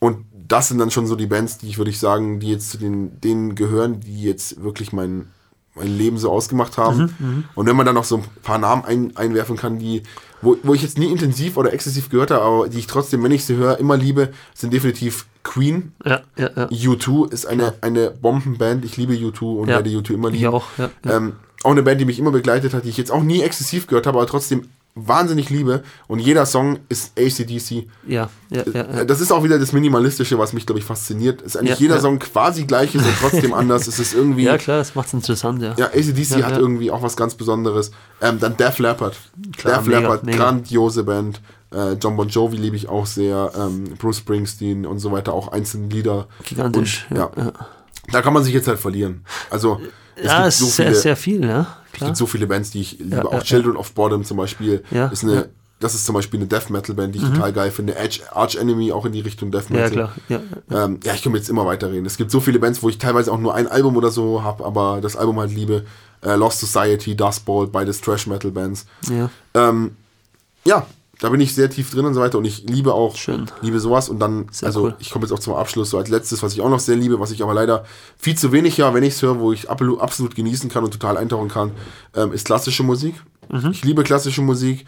[0.00, 2.70] und das sind dann schon so die Bands, die ich würde ich sagen, die jetzt
[2.70, 5.28] zu den, denen gehören, die jetzt wirklich mein,
[5.74, 7.46] mein Leben so ausgemacht haben.
[7.54, 10.02] Und wenn man dann noch so ein paar Namen ein, einwerfen kann, die,
[10.42, 13.30] wo, wo ich jetzt nie intensiv oder exzessiv gehört habe, aber die ich trotzdem, wenn
[13.32, 15.92] ich sie höre, immer liebe, sind definitiv Queen.
[16.04, 16.66] Ja, ja, ja.
[16.68, 18.84] U2 ist eine, eine Bombenband.
[18.84, 19.76] Ich liebe U2 und Ja.
[19.76, 20.48] werde U2 immer Ich lieben.
[20.54, 20.90] auch, ja.
[21.04, 21.16] ja.
[21.16, 21.32] Ähm,
[21.62, 24.06] auch eine Band, die mich immer begleitet hat, die ich jetzt auch nie exzessiv gehört
[24.06, 25.82] habe, aber trotzdem wahnsinnig liebe.
[26.08, 27.86] Und jeder Song ist ACDC.
[28.06, 29.04] ja, ja, ja.
[29.04, 31.42] Das ist auch wieder das Minimalistische, was mich, glaube ich, fasziniert.
[31.42, 32.00] Ist eigentlich Ja, jeder ja.
[32.00, 33.86] Song quasi gleich ist und trotzdem anders.
[33.86, 34.42] Es ist irgendwie.
[34.44, 35.74] Ja, klar, das macht es interessant, ja.
[35.78, 37.92] Ja, ACDC hat irgendwie auch was ganz Besonderes.
[38.20, 39.16] Ähm, dann Def Leppard.
[39.56, 40.38] Klar, Def mega, Leppard, mega.
[40.38, 41.40] grandiose Band.
[41.72, 43.52] Äh, John Bon Jovi liebe ich auch sehr.
[43.56, 46.26] Ähm, Bruce Springsteen und so weiter, auch einzelne Lieder.
[46.44, 47.06] Gigantisch.
[47.10, 47.44] Und, ja, ja.
[47.44, 47.52] ja.
[48.12, 49.24] Da kann man sich jetzt halt verlieren.
[49.50, 49.80] Also,
[50.16, 51.60] es ja, gibt es so ist sehr, viele, sehr viel, ja.
[51.86, 52.08] es Klar.
[52.10, 53.16] gibt so viele Bands, die ich liebe.
[53.16, 55.34] Ja, auch ja, Children of Bottom zum Beispiel Ja, ist eine.
[55.34, 55.40] ja.
[55.42, 55.46] Mhm.
[55.78, 57.96] Das ist zum Beispiel eine Death Metal Band, die ich total geil finde.
[57.96, 59.84] Edge, Arch Enemy auch in die Richtung Death Metal.
[59.84, 60.12] Ja, klar.
[60.68, 62.04] Ja, Ähm, ja, ich kann jetzt immer weiterreden.
[62.04, 64.62] Es gibt so viele Bands, wo ich teilweise auch nur ein Album oder so habe,
[64.66, 65.86] aber das Album halt liebe.
[66.22, 68.84] Äh, Lost Society, Dust Bowl, beides Trash Metal Bands.
[69.08, 69.30] ja.
[69.54, 69.96] Ähm,
[70.66, 70.86] ja,
[71.20, 73.46] da bin ich sehr tief drin und so weiter und ich liebe auch Schön.
[73.60, 74.94] liebe sowas und dann Sehr also cool.
[74.98, 77.20] ich komme jetzt auch zum Abschluss so als letztes, was ich auch noch sehr liebe,
[77.20, 77.84] was ich aber leider
[78.16, 81.16] viel zu wenig höre, wenn ich es höre, wo ich absolut, genießen kann und total
[81.16, 81.72] eintauchen kann,
[82.14, 83.14] ähm, ist klassische Musik.
[83.50, 83.70] Mhm.
[83.72, 84.86] Ich liebe klassische Musik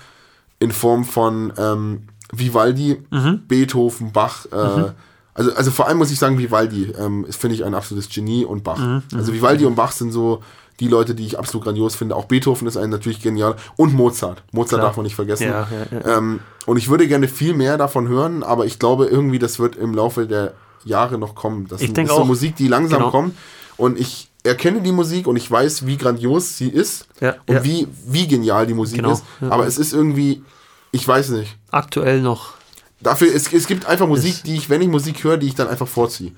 [0.59, 2.03] in Form von ähm,
[2.33, 3.43] Vivaldi, Mhm.
[3.47, 4.47] Beethoven, Bach.
[4.53, 4.93] Äh,
[5.35, 8.65] also, also vor allem muss ich sagen, Vivaldi ähm, finde ich, ein absolutes Genie und
[8.65, 8.79] Bach.
[8.79, 9.03] Mhm.
[9.15, 10.43] Also Vivaldi und Bach sind so
[10.83, 12.17] die Leute, die ich absolut grandios finde.
[12.17, 13.55] Auch Beethoven ist ein natürlich genial.
[13.77, 14.43] Und Mozart.
[14.53, 14.89] Mozart Klar.
[14.89, 15.45] darf man nicht vergessen.
[15.49, 16.19] Ja, ja, ja.
[16.19, 19.77] Ähm, und ich würde gerne viel mehr davon hören, aber ich glaube irgendwie, das wird
[19.77, 20.55] im Laufe der
[20.85, 21.69] Jahre noch kommen.
[21.69, 22.25] Das Ich ist so auch.
[22.27, 23.11] Musik, die langsam Genau.
[23.11, 23.37] kommt.
[23.77, 27.07] Und ich erkenne die Musik und ich weiß, wie grandios sie ist
[27.47, 27.63] und.
[27.65, 29.23] Wie, wie genial die Musik Genau, ist.
[29.41, 30.43] Aber es ist irgendwie,
[30.91, 31.57] ich weiß nicht.
[31.71, 32.55] Aktuell noch.
[33.01, 35.55] Dafür, es, es gibt einfach Musik, Ist- die ich, wenn ich Musik höre, die ich
[35.55, 36.33] dann einfach vorziehe.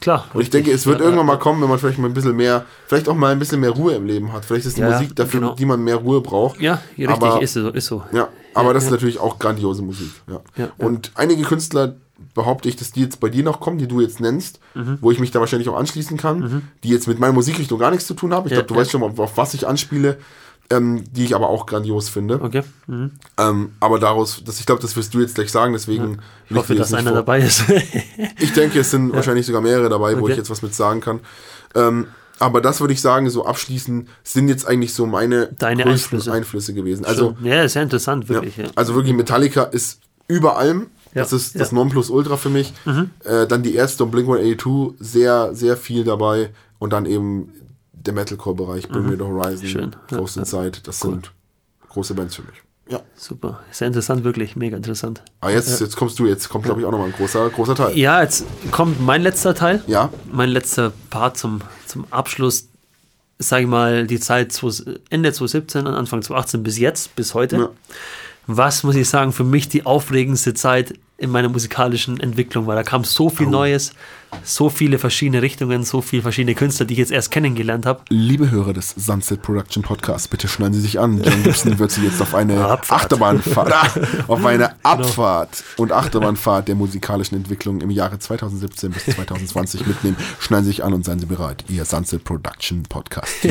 [0.00, 0.26] Klar.
[0.32, 2.36] Und ich denke, es wird Ja, irgendwann mal kommen, wenn man vielleicht mal ein bisschen
[2.36, 4.44] mehr, vielleicht auch mal ein bisschen mehr Ruhe im Leben hat.
[4.44, 5.54] Vielleicht ist die Ja, Musik dafür, genau.
[5.54, 6.60] die man mehr Ruhe braucht.
[6.60, 7.68] Ja, richtig, Aber- ist so.
[7.70, 8.02] Ist so.
[8.12, 10.10] Ja, aber das ist natürlich auch grandiose Musik.
[10.56, 10.68] Ja.
[10.78, 11.96] Und einige Künstler
[12.34, 14.98] behaupte ich, dass die jetzt bei dir noch kommen, die du jetzt nennst, Mhm.
[15.00, 18.06] wo ich mich da wahrscheinlich auch anschließen kann, die jetzt mit meiner Musikrichtung gar nichts
[18.06, 18.46] zu tun haben.
[18.46, 20.18] Ich glaube, du weißt schon, auf, auf was ich anspiele,
[20.70, 22.40] ähm, die ich aber auch grandios finde.
[22.42, 22.62] Okay.
[22.86, 23.12] Mhm.
[23.38, 26.18] Ähm, aber daraus, das, ich glaube, das wirst du jetzt gleich sagen, deswegen
[26.50, 27.64] Ich hoffe, dass einer vor- dabei ist.
[28.38, 30.32] Ich denke, es sind wahrscheinlich sogar mehrere dabei, wo Okay.
[30.32, 31.20] ich jetzt was mit sagen kann.
[31.74, 32.08] Ähm,
[32.38, 36.32] aber das würde ich sagen, so abschließend sind jetzt eigentlich so meine Deine größten Einflüsse.
[36.32, 37.04] Einflüsse gewesen.
[37.04, 38.30] Also ja, sehr interessant, ja.
[38.30, 38.56] wirklich.
[38.58, 38.66] Ja.
[38.76, 40.88] Also wirklich, Metallica ist über allem.
[41.14, 41.72] Ja, Das ist das ja.
[41.72, 41.78] Mhm.
[41.78, 42.74] Nonplusultra für mich.
[43.24, 46.50] Äh, dann die Ärzte und Blink-182, sehr, sehr viel dabei.
[46.78, 47.52] Und dann eben
[48.04, 49.70] der Metalcore-Bereich, Bring Me The Horizon, Mhm.
[49.70, 49.96] Schön.
[50.10, 50.42] Ghost ja.
[50.42, 50.80] Inside.
[50.82, 51.32] Das sind
[51.88, 52.62] große Bands für mich.
[52.88, 53.00] Ja.
[53.16, 53.60] Super.
[53.70, 54.56] Sehr interessant, wirklich.
[54.56, 55.22] Mega interessant.
[55.40, 57.98] Aber jetzt, jetzt kommst du, jetzt kommt, glaube ich, auch nochmal ein großer, großer Teil.
[57.98, 59.82] Ja, jetzt kommt mein letzter Teil.
[59.86, 62.68] Ja, Mein letzter Part zum, zum Abschluss.
[63.38, 67.56] Sage ich mal, die Zeit 20 Ende 2017 und Anfang 2018 bis jetzt, bis heute.
[67.56, 67.70] Ja.
[68.46, 72.76] Was muss ich sagen, für mich die aufregendste Zeit in meiner musikalischen Entwicklung war.
[72.76, 73.50] Da kam so viel Oh.
[73.50, 73.92] Neues,
[74.44, 78.02] so viele verschiedene Richtungen, so viele verschiedene Künstler, die ich jetzt erst kennengelernt habe.
[78.08, 81.20] Liebe Hörer des Sunset Production Podcasts, bitte schneiden Sie sich an.
[81.20, 83.02] John Gibson wird Sie jetzt auf eine Abfahrt.
[83.02, 83.88] Achterbahnfahrt, ah,
[84.28, 90.16] auf eine Abfahrt und Achterbahnfahrt der musikalischen Entwicklung im Jahre 2017 bis 2020 mitnehmen.
[90.38, 91.64] Schneiden Sie sich an und seien Sie bereit.
[91.68, 93.34] Ihr Sunset Production Podcast.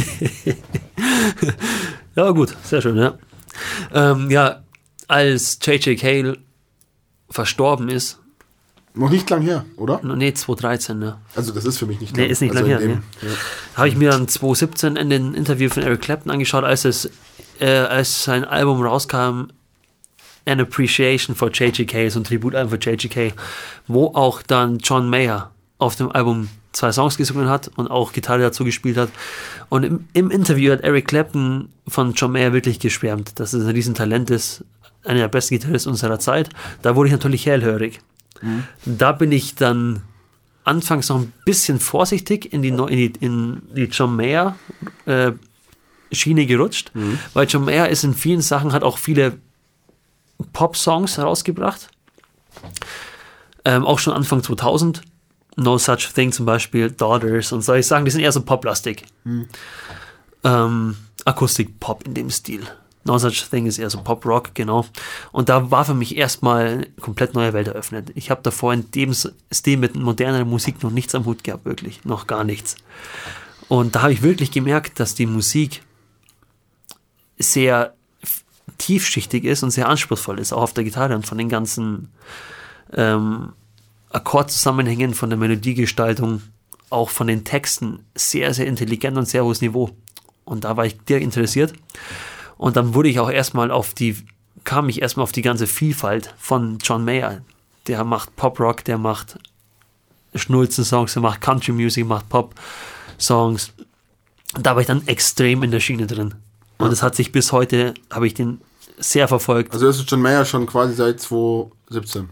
[2.15, 3.13] Ja, gut, sehr schön, ja.
[3.93, 4.63] Ähm, ja,
[5.07, 5.99] als J.J.
[5.99, 6.37] Cale
[7.29, 8.19] verstorben ist,
[8.93, 9.99] Noch nicht lang her, oder?
[10.03, 11.17] nee, 2013, ne?
[11.35, 13.27] Also das ist für mich nicht Nee, ist nicht lang in her, dem- nee.
[13.75, 17.09] habe ich mir dann 2017 in den Interview von Eric Clapton angeschaut, als es
[17.59, 19.47] äh, als sein Album rauskam,
[20.45, 23.33] An Appreciation for J.J.K., so ein Tributalbum für J.J.K.,
[23.87, 28.41] wo auch dann John Mayer auf dem Album zwei Songs gesungen hat und auch Gitarre
[28.43, 29.09] dazu gespielt hat.
[29.69, 33.71] Und im, im Interview hat Eric Clapton von John Mayer wirklich geschwärmt, dass es ein
[33.71, 34.63] Riesentalent ist,
[35.07, 36.49] einer der besten Gitarristen unserer Zeit.
[36.81, 37.99] Da wurde ich natürlich hellhörig.
[38.85, 40.03] Da bin ich dann
[40.63, 44.55] anfangs noch ein bisschen vorsichtig in die, in die, in die John Mayer
[45.05, 45.31] äh,
[46.11, 46.91] Schiene gerutscht,
[47.33, 49.39] weil John Mayer ist in vielen Sachen, hat auch viele
[50.53, 51.89] Pop-Songs herausgebracht.
[53.65, 55.01] Ähm, auch schon Anfang 2000.
[55.59, 59.03] No Such Thing zum Beispiel, Daughters und solche Sachen, die sind eher so poplastig.
[60.43, 60.95] Ähm,
[61.25, 62.61] Akustik-Pop in dem Stil.
[63.07, 64.85] No Such Thing ist eher so Pop-Rock, genau.
[65.31, 68.11] Und da war für mich erstmal eine komplett neue Welt eröffnet.
[68.15, 72.05] Ich habe davor in dem Stil mit moderner Musik noch nichts am Hut gehabt, wirklich.
[72.05, 72.75] Noch gar nichts.
[73.67, 75.81] Und da habe ich wirklich gemerkt, dass die Musik
[77.39, 77.93] sehr
[78.77, 82.09] tiefschichtig ist und sehr anspruchsvoll ist, auch auf der Gitarre und von den ganzen
[82.93, 83.53] ähm,
[84.09, 86.41] Akkordzusammenhängen, von der Melodiegestaltung,
[86.89, 89.89] auch von den Texten sehr, sehr intelligent und sehr hohes Niveau.
[90.45, 91.73] Und da war ich direkt interessiert.
[92.57, 94.15] Und dann wurde ich auch erstmal auf die,
[94.63, 97.41] kam ich erstmal auf die ganze Vielfalt von John Mayer.
[97.87, 99.37] Der macht Pop-Rock, der macht
[100.35, 103.71] Schnulzen-Songs, der macht Country-Music, macht Pop-Songs.
[104.59, 106.33] Da war ich dann extrem in der Schiene drin.
[106.77, 108.61] Und es hat sich bis heute, habe ich den
[108.97, 109.73] sehr verfolgt.
[109.73, 112.29] Also das ist John Mayer schon quasi seit 2017.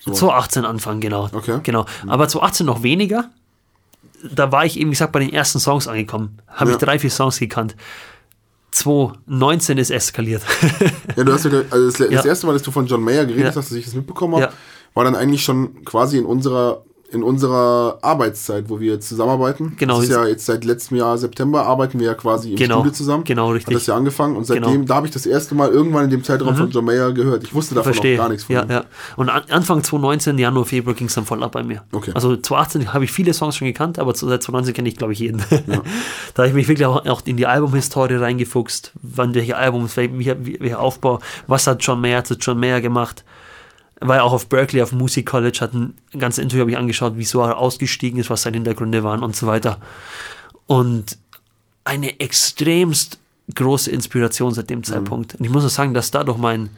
[0.00, 0.12] So.
[0.12, 1.28] 2018 Anfang, genau.
[1.32, 1.60] Okay.
[1.62, 1.84] Genau.
[2.06, 3.30] Aber 2018 noch weniger.
[4.32, 6.38] Da war ich eben, wie gesagt, bei den ersten Songs angekommen.
[6.48, 6.76] Habe Ja.
[6.76, 7.76] ich drei, vier Songs gekannt.
[8.78, 10.42] 2019 ist eskaliert.
[11.16, 12.24] Ja, du hast ja, also das, das Ja.
[12.24, 13.48] erste Mal, dass du von John Mayer geredet Ja.
[13.56, 14.52] hast, dass ich das mitbekommen habe,
[14.94, 19.74] war dann eigentlich schon quasi in unserer in unserer Arbeitszeit, wo wir jetzt zusammenarbeiten.
[19.78, 19.96] Genau.
[19.96, 22.76] Das ist ja jetzt seit letztem Jahr September arbeiten wir ja quasi im Genau.
[22.80, 23.24] Studio zusammen.
[23.24, 23.74] Genau, richtig.
[23.74, 24.78] Hat das ja angefangen und seitdem, Genau.
[24.80, 24.86] Mhm.
[24.86, 27.44] da habe ich das erste Mal irgendwann in dem Zeitraum von John Mayer gehört.
[27.44, 28.16] Ich wusste davon Verstehe.
[28.16, 28.70] gar nichts von ja, ihm.
[28.70, 28.84] ja.
[29.16, 31.84] Und an, Anfang 2019, Januar, Februar ging es dann voll ab bei mir.
[31.92, 32.10] Okay.
[32.14, 35.20] Also 2018 habe ich viele Songs schon gekannt, aber seit 2019 kenne ich, glaube ich,
[35.20, 35.42] jeden.
[36.34, 40.18] da habe ich mich wirklich auch, auch in die Albumhistorie reingefuchst, wann welche Albums, wel-
[40.18, 43.24] wie, wie, welcher Aufbau, was hat John Mayer zu John Mayer gemacht.
[44.00, 47.14] War ja auch auf Berkeley, auf Music College, hat ein ganzes Interview habe ich angeschaut,
[47.16, 49.80] wieso er ausgestiegen ist, was seine Hintergründe waren und so weiter.
[50.66, 51.18] Und
[51.84, 53.18] eine extremst
[53.54, 55.36] große Inspiration seit dem Zeitpunkt.
[55.36, 56.70] Und ich muss auch sagen, dass dadurch mein,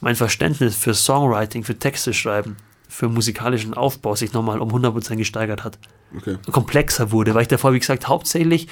[0.00, 2.56] mein Verständnis für Songwriting, für Texte schreiben,
[2.88, 5.78] für musikalischen Aufbau sich nochmal um 100% gesteigert hat.
[6.16, 6.38] Okay.
[6.50, 8.68] Komplexer wurde, weil ich davor, wie gesagt, hauptsächlich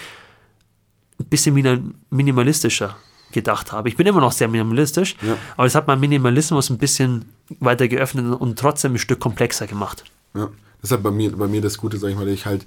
[1.18, 2.96] ein bisschen minimalistischer
[3.32, 3.88] gedacht habe.
[3.88, 5.36] Ich bin immer noch sehr minimalistisch, Ja.
[5.56, 7.24] aber es hat mein Minimalismus ein bisschen
[7.60, 10.04] weiter geöffnet und trotzdem ein Stück komplexer gemacht.
[10.34, 10.48] Ja.
[10.82, 12.64] Das halt bei mir, bei mir das Gute, sag ich mal, dass ich halt,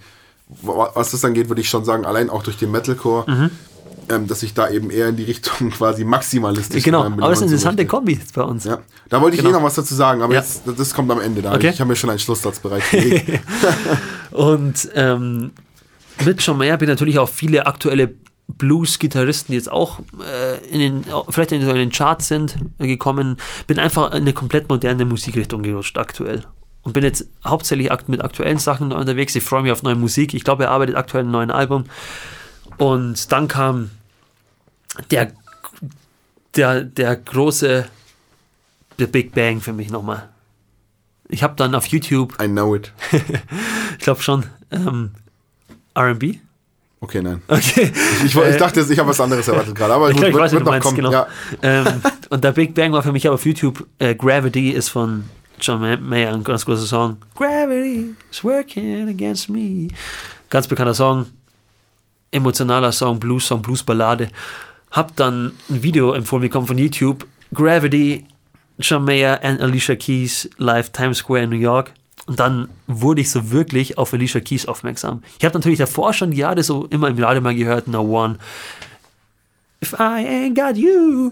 [0.61, 3.49] wa- was das angeht, würde ich schon sagen, allein auch durch den Metalcore, Mhm.
[4.09, 7.43] ähm, dass ich da eben eher in die Richtung quasi maximalistisch Genau, aber es ist
[7.43, 7.85] eine so interessante.
[7.87, 8.65] Kombi bei uns.
[8.65, 9.55] Ja, da wollte ich Genau.
[9.57, 10.41] eh noch was dazu sagen, aber Ja.
[10.41, 11.41] jetzt, das kommt am Ende.
[11.41, 11.69] Da Okay.
[11.69, 13.41] ich habe mir schon einen Schlusssatz bereitgelegt.
[14.31, 15.51] Und ähm,
[16.25, 18.13] mit John Mayer bin natürlich auch viele aktuelle
[18.57, 23.37] Blues-Gitarristen, die jetzt auch äh, in den, vielleicht in den Charts sind, äh, gekommen.
[23.67, 26.45] Bin einfach in eine komplett moderne Musikrichtung gerutscht aktuell.
[26.83, 29.35] Und bin jetzt hauptsächlich mit aktuellen Sachen unterwegs.
[29.35, 30.33] Ich freue mich auf neue Musik.
[30.33, 31.85] Ich glaube, er arbeitet aktuell an einem neuen Album.
[32.77, 33.91] Und dann kam
[35.11, 35.31] der,
[36.55, 37.87] der, der große
[38.99, 40.29] der Big Bang für mich nochmal.
[41.29, 42.91] Ich habe dann auf YouTube I know it.
[43.11, 44.45] ich glaube schon.
[44.71, 45.11] Ähm,
[45.97, 46.39] RB?
[47.03, 47.41] Okay, nein.
[47.47, 47.91] Okay.
[48.25, 50.39] Ich, wollte- ich dachte, ich habe was anderes erwartet gerade, aber Ich, gut, glaub, ich
[50.39, 50.95] weiß, du noch meinst, kommen.
[50.97, 51.11] genau.
[51.11, 51.27] Ja.
[51.61, 51.85] Ähm,
[52.29, 53.85] und der Big Bang war für mich aber auf YouTube.
[53.99, 55.25] Äh, Gravity ist von
[55.59, 57.17] John Ma- Mayer, ein ganz großer Song.
[57.35, 59.89] Gravity is working against me.
[60.49, 61.25] Ganz bekannter Song.
[62.31, 64.29] Emotionaler Song, Blues-Song, Blues-Ballade.
[64.91, 67.25] Hab dann ein Video empfohlen bekommen von YouTube.
[67.53, 68.25] Gravity,
[68.79, 71.91] John Mayer and Alicia Keys live Times Square in New York.
[72.25, 75.23] Und dann wurde ich so wirklich auf Alicia Keys aufmerksam.
[75.39, 78.37] Ich habe natürlich davor schon die Jahre so immer im Radio mal gehört, No One.
[79.83, 81.31] If I ain't got you.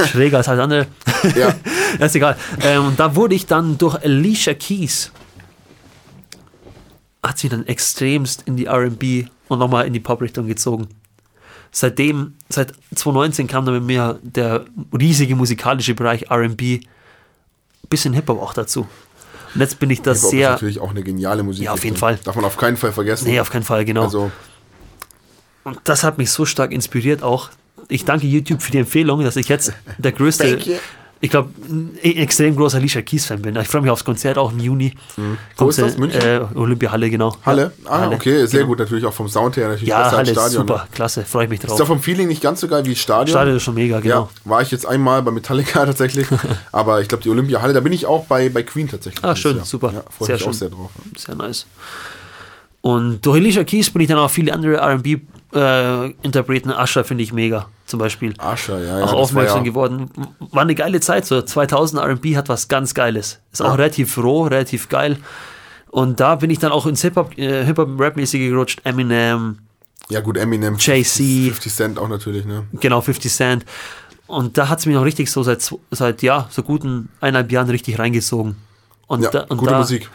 [0.06, 0.86] Schräger als alles andere.
[1.36, 1.52] Ja.
[2.06, 2.36] ist egal.
[2.60, 5.10] Ähm, und da wurde ich dann durch Alicia Keys,
[7.20, 10.86] hat sie dann extremst in die RB und nochmal in die Pop-Richtung gezogen.
[11.72, 14.64] Seitdem, seit 2019 kam dann mit mir der
[14.96, 16.80] riesige musikalische Bereich RB,
[17.88, 18.86] bisschen Hip-Hop auch dazu.
[19.54, 20.50] Und jetzt bin ich da Hip-Hop ist sehr.
[20.50, 21.64] natürlich auch eine geniale Musik.
[21.64, 22.18] Ja, auf jeden Fall.
[22.24, 23.28] Darf man auf keinen Fall vergessen.
[23.28, 24.04] Nee, auf keinen Fall, genau.
[24.04, 24.30] Also,
[25.64, 27.50] Und das hat mich so stark inspiriert auch.
[27.88, 30.74] Ich danke YouTube für die Empfehlung, dass ich jetzt der größte, Thank you.
[31.24, 33.54] Ich glaube, ein extrem großer Alicia Keys-Fan bin.
[33.56, 34.92] Ich freue mich aufs Konzert auch im Juni.
[35.16, 35.38] Mhm.
[35.56, 35.96] Wo ist das?
[35.96, 36.20] München?
[36.20, 37.36] Äh, Olympiahalle, genau.
[37.46, 37.70] Halle?
[37.84, 38.16] Ja, Ah, Halle.
[38.16, 38.66] okay, sehr Genau.
[38.70, 38.80] gut.
[38.80, 39.68] Natürlich auch vom Sound her.
[39.68, 40.66] Natürlich Ja, besser Halle ist Stadion.
[40.66, 40.88] super, ne?
[40.92, 41.78] klasse, freue ich mich Ist drauf.
[41.78, 43.28] doch vom Feeling nicht ganz so geil wie Stadion.
[43.36, 44.28] Stadion ist schon mega, genau.
[44.44, 46.26] Ja, war ich jetzt einmal bei Metallica tatsächlich.
[46.72, 49.24] aber ich glaube, die Olympiahalle, da bin ich auch bei, bei Queen tatsächlich.
[49.24, 49.64] Ah, schön, Jahr.
[49.64, 49.92] super.
[49.94, 50.52] Ja, freue mich auch schön.
[50.54, 50.90] sehr drauf.
[51.16, 51.66] Sehr nice.
[52.82, 54.76] Und durch Alicia Keys bin ich dann auch viele andere
[55.54, 56.70] RB-Interpreten.
[56.70, 58.34] Usher finde ich mega, zum Beispiel.
[58.38, 59.04] Ascher, ja, ja.
[59.04, 60.10] auch aufmerksam ja, geworden.
[60.50, 63.38] War eine geile Zeit, so 2000 RB hat was ganz Geiles.
[63.52, 63.74] Ist auch Ja.
[63.74, 65.16] relativ roh, relativ geil.
[65.90, 68.80] Und da bin ich dann auch ins Hip-Hop, äh, Hip-Hop-Rap-mäßige gerutscht.
[68.84, 69.58] Eminem,
[70.08, 70.76] Ja, gut, Eminem.
[70.78, 71.24] Jay-Z.
[71.52, 72.64] 50 Cent auch natürlich, ne?
[72.72, 73.64] Genau, 50 Cent.
[74.26, 77.68] Und da hat es mich noch richtig so seit, seit ja, so guten eineinhalb Jahren
[77.70, 78.56] richtig reingezogen.
[79.06, 80.08] Und Ja, da, und gute da Musik.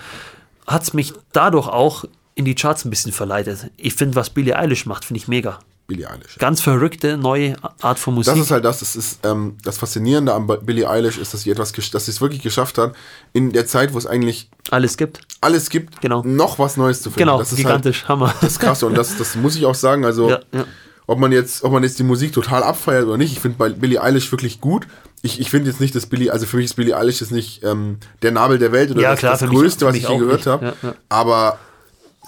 [0.66, 2.06] hat es mich dadurch auch
[2.38, 3.70] in die Charts ein bisschen verleitet.
[3.78, 5.60] Ich finde, was Billie Eilish macht, finde ich mega.
[5.88, 6.36] Billie Eilish.
[6.38, 8.34] Ganz verrückte neue Art von Musik.
[8.34, 11.50] Das ist halt das, das ist ähm, das Faszinierende an Billie Eilish ist, dass sie
[11.52, 12.94] etwas, dass sie es wirklich geschafft hat,
[13.34, 15.22] in der Zeit, wo es eigentlich Alles gibt.
[15.42, 16.24] alles gibt, Genau.
[16.26, 17.20] noch was Neues zu finden.
[17.20, 18.28] Genau, das ist gigantisch, Hammer.
[18.28, 20.04] Halt, das ist krass und das, das muss ich auch sagen.
[20.04, 20.66] Also Ja, ja.
[21.08, 23.70] ob man jetzt, ob man jetzt die Musik total abfeiert oder nicht, ich finde bei
[23.70, 24.86] Billie Eilish wirklich gut.
[25.22, 27.64] Ich, ich finde jetzt nicht, dass Billie, also für mich ist Billie Eilish jetzt nicht
[27.64, 30.04] ähm, der Nabel der Welt oder Ja, das, klar, das mich- Größte, für was mich
[30.04, 30.74] ich je gehört habe.
[31.08, 31.60] Aber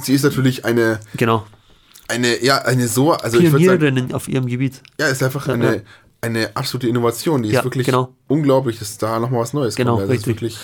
[0.04, 1.46] sie ist natürlich eine, Genau.
[2.08, 4.82] eine, ja, eine so, also ich würde sagen, auf ihrem Gebiet.
[5.00, 5.54] ja, ist einfach ja.
[5.54, 5.84] eine,
[6.22, 7.44] eine absolute Innovation.
[7.44, 8.14] Die Ja, ist wirklich genau.
[8.28, 10.02] unglaublich, dass da nochmal was Neues Genau, kommt.
[10.04, 10.28] Also richtig.
[10.28, 10.58] wirklich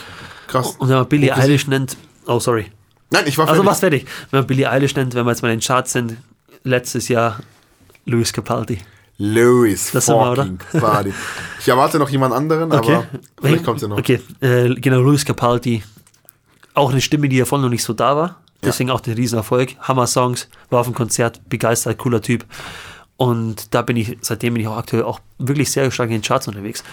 [0.48, 0.76] krass.
[0.78, 1.36] Und wenn man Billie.
[1.36, 1.98] Eilish nennt,
[2.28, 2.66] oh sorry.
[3.12, 3.72] Nein, ich war Also fertig.
[3.72, 4.06] was fertig.
[4.32, 6.18] Wenn man Billie Eilish nennt, wenn wir jetzt mal in den Charts sind,
[6.64, 7.40] letztes Jahr
[8.06, 8.80] Louis Capaldi.
[9.18, 11.14] Louis Das fucking Capaldi.
[11.62, 13.06] Ich erwarte noch jemand anderen, aber
[13.42, 13.98] vielleicht kommt ja noch.
[13.98, 15.84] Okay, äh, genau, Louis Capaldi.
[16.74, 18.42] Auch eine Stimme, die ja voll noch nicht so da war.
[18.66, 19.76] Deswegen auch der Riesenerfolg.
[19.80, 22.46] Hammer-Songs, war auf dem Konzert, begeistert, cooler Typ.
[23.18, 26.22] Und da bin ich, seitdem bin ich auch aktuell auch wirklich sehr stark in den
[26.22, 26.84] Charts unterwegs.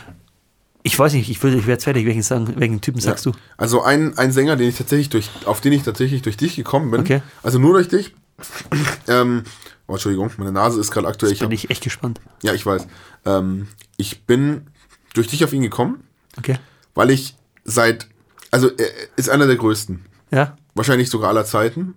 [0.84, 3.32] Ich weiß nicht, ich, würde, ich werde jetzt fertig, welchen, sagen, welchen Typen sagst du?
[3.56, 6.90] Also ein, ein Sänger, den ich tatsächlich durch, auf den ich tatsächlich durch dich gekommen
[6.90, 7.00] bin.
[7.00, 7.22] Okay.
[7.42, 8.14] Also nur durch dich.
[9.08, 9.44] ähm,
[9.86, 11.32] oh, Entschuldigung, meine Nase ist gerade aktuell.
[11.32, 12.20] Ich Bin hab, ich echt gespannt.
[12.42, 12.86] ja, ich weiß.
[13.26, 14.66] Ähm, ich bin
[15.14, 16.02] durch dich auf ihn gekommen,
[16.38, 16.58] Okay.
[16.94, 18.08] weil ich seit,
[18.50, 20.04] also er ist einer der größten.
[20.32, 20.56] Ja?
[20.74, 21.94] Wahrscheinlich sogar aller Zeiten.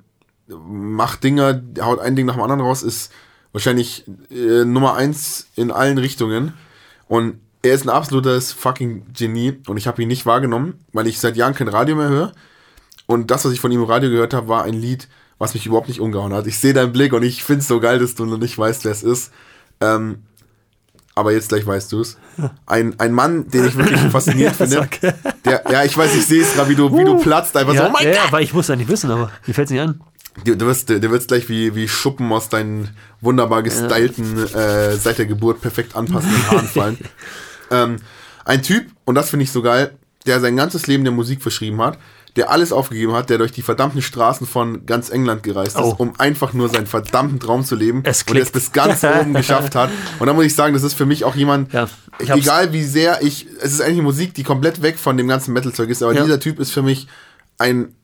[0.47, 3.11] Macht Dinger, haut ein Ding nach dem anderen raus, ist
[3.51, 6.53] wahrscheinlich äh, Nummer eins in allen Richtungen.
[7.07, 11.19] Und er ist ein absolutes fucking Genie und ich habe ihn nicht wahrgenommen, weil ich
[11.19, 12.31] seit Jahren kein Radio mehr höre.
[13.07, 15.07] Und das, was ich von ihm im Radio gehört habe, war ein Lied,
[15.37, 16.47] was mich überhaupt nicht umgehauen hat.
[16.47, 18.85] Ich sehe deinen Blick und ich finde es so geil, dass du noch nicht weißt,
[18.85, 19.31] wer es ist.
[19.81, 20.23] Ähm,
[21.15, 22.17] aber jetzt gleich weißt du es.
[22.65, 25.15] Ein, ein Mann, den ich wirklich faszinierend Ja, finde.
[25.45, 27.55] Der, ja, ich weiß, ich sehe es gerade, wie du, wie du platzt.
[27.55, 28.25] Einfach so, Ja, oh mein ja, Gott.
[28.25, 30.01] ja, weil ich muss ja nicht wissen, aber mir fällt es nicht an.
[30.43, 32.89] Du, du wirst, du wirst gleich wie, wie Schuppen aus deinen
[33.21, 36.97] wunderbar gestylten, äh, seit der Geburt perfekt anpassenden Haaren fallen.
[37.71, 37.95] ähm,
[38.43, 39.91] ein Typ, und das finde ich so geil,
[40.25, 41.97] der sein ganzes Leben der Musik verschrieben hat,
[42.35, 45.95] der alles aufgegeben hat, der durch die verdammten Straßen von ganz England gereist ist, Oh.
[45.97, 48.51] um einfach nur seinen verdammten Traum zu leben Es und es klickt.
[48.51, 49.89] bis ganz oben geschafft hat.
[50.19, 51.87] Und da muss ich sagen, das ist für mich auch jemand, Ja,
[52.19, 55.89] egal wie sehr ich, es ist eigentlich Musik, die komplett weg von dem ganzen Metal-Zeug
[55.89, 56.23] ist, aber Ja.
[56.23, 57.07] dieser Typ ist für mich
[57.57, 57.95] ein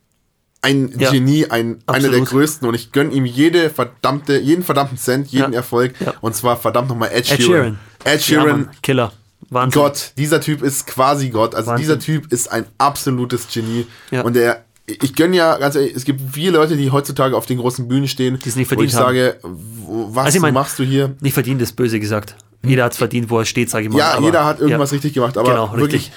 [0.63, 1.09] ein Ja.
[1.09, 5.53] Genie, ein, einer der größten und ich gönne ihm jede verdammte, jeden verdammten Cent, jeden
[5.53, 5.57] Ja.
[5.57, 6.13] Erfolg Ja.
[6.21, 7.79] und zwar verdammt nochmal Ed Ed Sheeran.
[8.03, 9.11] Ed Sheeran, Killer.
[9.51, 9.81] Wahnsinn.
[9.81, 11.83] Gott, dieser Typ ist quasi Gott, also Wahnsinn.
[11.85, 14.21] dieser Typ ist ein absolutes Genie Ja.
[14.23, 17.59] und der ich gönne ja, ganz ehrlich, es gibt viele Leute, die heutzutage auf den
[17.59, 19.05] großen Bühnen stehen, es nicht wo verdient ich haben.
[19.05, 21.15] sage, wo, was Also ich mein, machst du hier?
[21.21, 22.35] Nicht verdient ist böse gesagt.
[22.63, 23.99] Jeder hat es verdient, wo er steht, sage ich mal.
[23.99, 24.95] Ja, aber- jeder hat irgendwas ja.
[24.95, 26.11] richtig gemacht, aber Genau, wirklich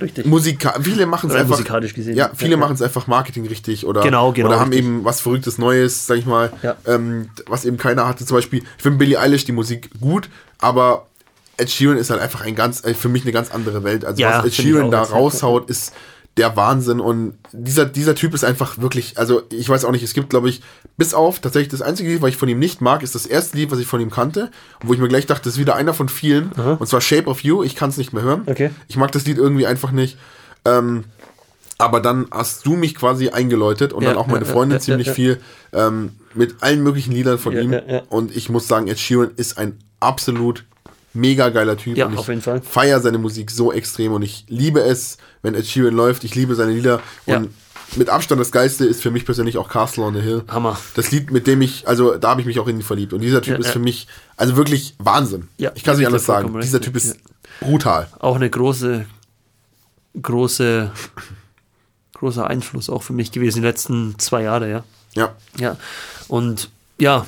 [0.00, 0.24] richtig.
[0.26, 1.50] Musika viele machen es einfach.
[1.56, 2.16] musikalisch gesehen.
[2.16, 2.60] Ja, viele Ja, ja.
[2.60, 4.86] machen es einfach Marketing richtig oder, Genau, genau, oder haben richtig.
[4.86, 6.76] eben was Verrücktes Neues, sag ich mal, Ja.
[6.86, 8.24] ähm, was eben keiner hatte.
[8.24, 10.28] Zum Beispiel, ich finde Billie Eilish die Musik gut,
[10.58, 11.06] aber
[11.56, 14.04] Ed Sheeran ist halt einfach ein ganz, äh, für mich eine ganz andere Welt.
[14.04, 15.92] Also Ja, was Ed Sheeran da raushaut, ist
[16.38, 20.14] der Wahnsinn und dieser, dieser Typ ist einfach wirklich, also ich weiß auch nicht, es
[20.14, 20.62] gibt glaube ich,
[20.96, 23.58] bis auf tatsächlich das einzige Lied, was ich von ihm nicht mag, ist das erste
[23.58, 24.50] Lied, was ich von ihm kannte
[24.80, 27.26] und wo ich mir gleich dachte, das ist wieder einer von vielen und zwar Shape
[27.26, 28.44] of You, ich kann es nicht mehr hören.
[28.46, 28.70] Okay.
[28.88, 30.16] Ich mag das Lied irgendwie einfach nicht.
[30.64, 31.04] Ähm,
[31.76, 35.10] aber dann hast du mich quasi eingeläutet und Ja, dann auch meine Freundin ja, ziemlich
[35.10, 35.38] viel
[35.74, 37.76] ähm, mit allen möglichen Liedern von ihm.
[38.08, 40.64] Und ich muss sagen, Ed Sheeran ist ein absolut
[41.14, 41.96] mega geiler Typ.
[41.96, 42.62] Ja, und ich auf jeden Fall.
[42.62, 46.24] feiere seine Musik so extrem und ich liebe es, wenn Ed Sheeran läuft.
[46.24, 47.00] Ich liebe seine Lieder.
[47.26, 47.38] Ja.
[47.38, 47.50] Und
[47.96, 50.44] mit Abstand das Geilste ist für mich persönlich auch Castle on the Hill.
[50.48, 50.78] Hammer.
[50.94, 53.12] Das Lied, mit dem ich, also da habe ich mich auch in ihn verliebt.
[53.12, 55.48] Und dieser Typ Ja, ist für mich, also wirklich Wahnsinn.
[55.58, 56.58] Ja, ich kann es nicht ich anders sagen.
[56.60, 56.80] Dieser.
[56.80, 57.18] Typ ist
[57.60, 58.08] brutal.
[58.18, 59.04] Auch eine große,
[60.20, 60.90] große,
[62.14, 64.84] großer Einfluss auch für mich gewesen die letzten zwei Jahre, ja.
[65.14, 65.34] Ja.
[65.58, 65.76] Ja.
[66.28, 67.26] Und ja,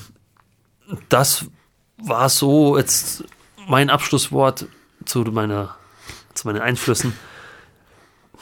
[1.09, 1.47] das
[1.99, 3.25] war so jetzt
[3.69, 4.67] mein Abschlusswort
[5.05, 5.75] zu meiner,
[6.35, 7.13] zu meinen Einflüssen.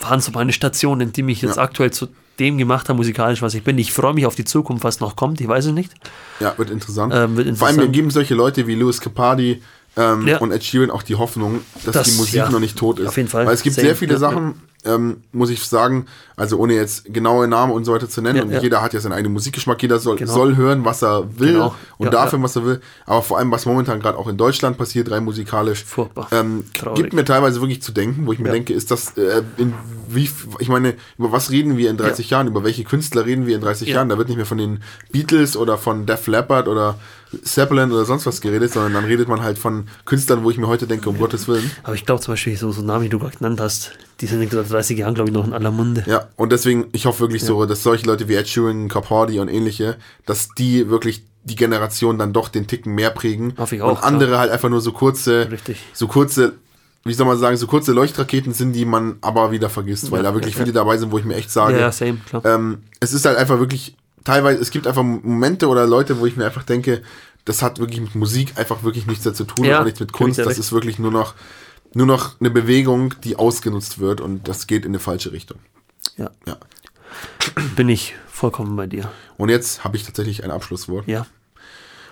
[0.01, 1.63] Waren so meine Stationen, die mich jetzt Ja.
[1.63, 2.09] aktuell zu
[2.39, 3.79] dem gemacht haben, musikalisch, was ich bin.
[3.79, 5.41] Ich freue mich auf die Zukunft, was noch kommt.
[5.41, 5.93] Ich weiß es nicht.
[6.41, 7.13] Ja, wird interessant.
[7.15, 7.93] Ähm, wird Vor allem interessant.
[7.95, 9.63] geben solche Leute wie Louis Capaldi
[9.97, 10.39] ähm, Ja.
[10.39, 13.09] und Ed Sheeran auch die Hoffnung, dass Das- die Musik ja, noch nicht tot ist.
[13.09, 13.45] auf jeden Fall.
[13.47, 13.89] Weil es gibt Same.
[13.89, 16.07] sehr viele Sachen, ähm, muss ich sagen,
[16.37, 18.61] also ohne jetzt genaue Namen und so weiter zu nennen, Ja, und ja.
[18.61, 20.33] jeder hat ja seinen eigenen Musikgeschmack, jeder soll, Genau.
[20.33, 21.75] soll hören, was er will Genau.
[21.99, 22.43] und Ja, dafür, ja.
[22.45, 25.85] was er will, aber vor allem, was momentan gerade auch in Deutschland passiert, rein musikalisch,
[25.85, 26.29] Furchtbar.
[26.33, 26.97] ähm, Traurig.
[27.03, 29.73] gibt mir teilweise wirklich zu denken, wo ich mir denke, ist das, äh, in
[30.09, 30.29] wie,
[30.59, 33.63] ich meine, über was reden wir in 30 Jahren, über welche Künstler reden wir in
[33.63, 33.95] 30 Ja.
[33.97, 36.99] Jahren, da wird nicht mehr von den Beatles oder von Def Leppard oder
[37.45, 40.67] Zeppelin oder sonst was geredet, sondern dann redet man halt von Künstlern, wo ich mir
[40.67, 41.71] heute denke, um Gottes Willen.
[41.83, 44.43] Aber ich glaube zum Beispiel, so, so Namen, wie du gerade genannt hast, die sind
[44.43, 46.05] in 30 Jahren, glaube ich, noch in aller Munde.
[46.07, 49.49] Ja, und deswegen, ich hoffe wirklich so, dass solche Leute wie Ed Sheeran, Capaldi und
[49.49, 49.97] ähnliche,
[50.27, 53.55] dass die wirklich die Generation dann doch den Ticken mehr prägen.
[53.59, 55.79] Hoffe ich auch, Und andere halt einfach nur so kurze, Richtig.
[55.93, 56.53] so kurze,
[57.05, 60.31] wie soll man sagen, so kurze Leuchtraketen sind, die man aber wieder vergisst, weil Ja,
[60.31, 60.65] da wirklich ja, ja.
[60.67, 62.45] viele dabei sind, wo ich mir echt sage, Ja, ja, same, klar.
[62.45, 66.37] ähm, es ist halt einfach wirklich, teilweise, es gibt einfach Momente oder Leute, wo ich
[66.37, 67.03] mir einfach denke,
[67.45, 70.13] das hat wirklich mit Musik einfach wirklich nichts mehr zu tun Ja, auch nichts mit
[70.13, 70.39] Kunst.
[70.39, 71.35] Das ist wirklich nur noch,
[71.95, 75.59] nur noch eine Bewegung, die ausgenutzt wird und das geht in eine falsche Richtung.
[76.17, 76.57] Ja, Ja.
[77.77, 79.11] bin ich vollkommen bei dir.
[79.37, 81.07] Und jetzt habe ich tatsächlich ein Abschlusswort.
[81.09, 81.27] Ja,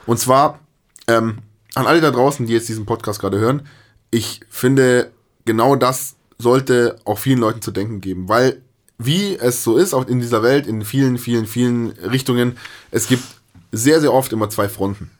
[0.07, 0.59] Und zwar
[1.07, 1.39] ähm,
[1.74, 3.66] an alle da draußen, die jetzt diesen Podcast gerade hören,
[4.11, 5.12] ich finde,
[5.45, 8.62] genau das sollte auch vielen Leuten zu denken geben, weil
[9.02, 12.59] wie es so ist, auch in dieser Welt, in vielen, vielen, vielen Richtungen,
[12.90, 13.24] es gibt
[13.72, 15.10] sehr, sehr oft immer zwei Fronten.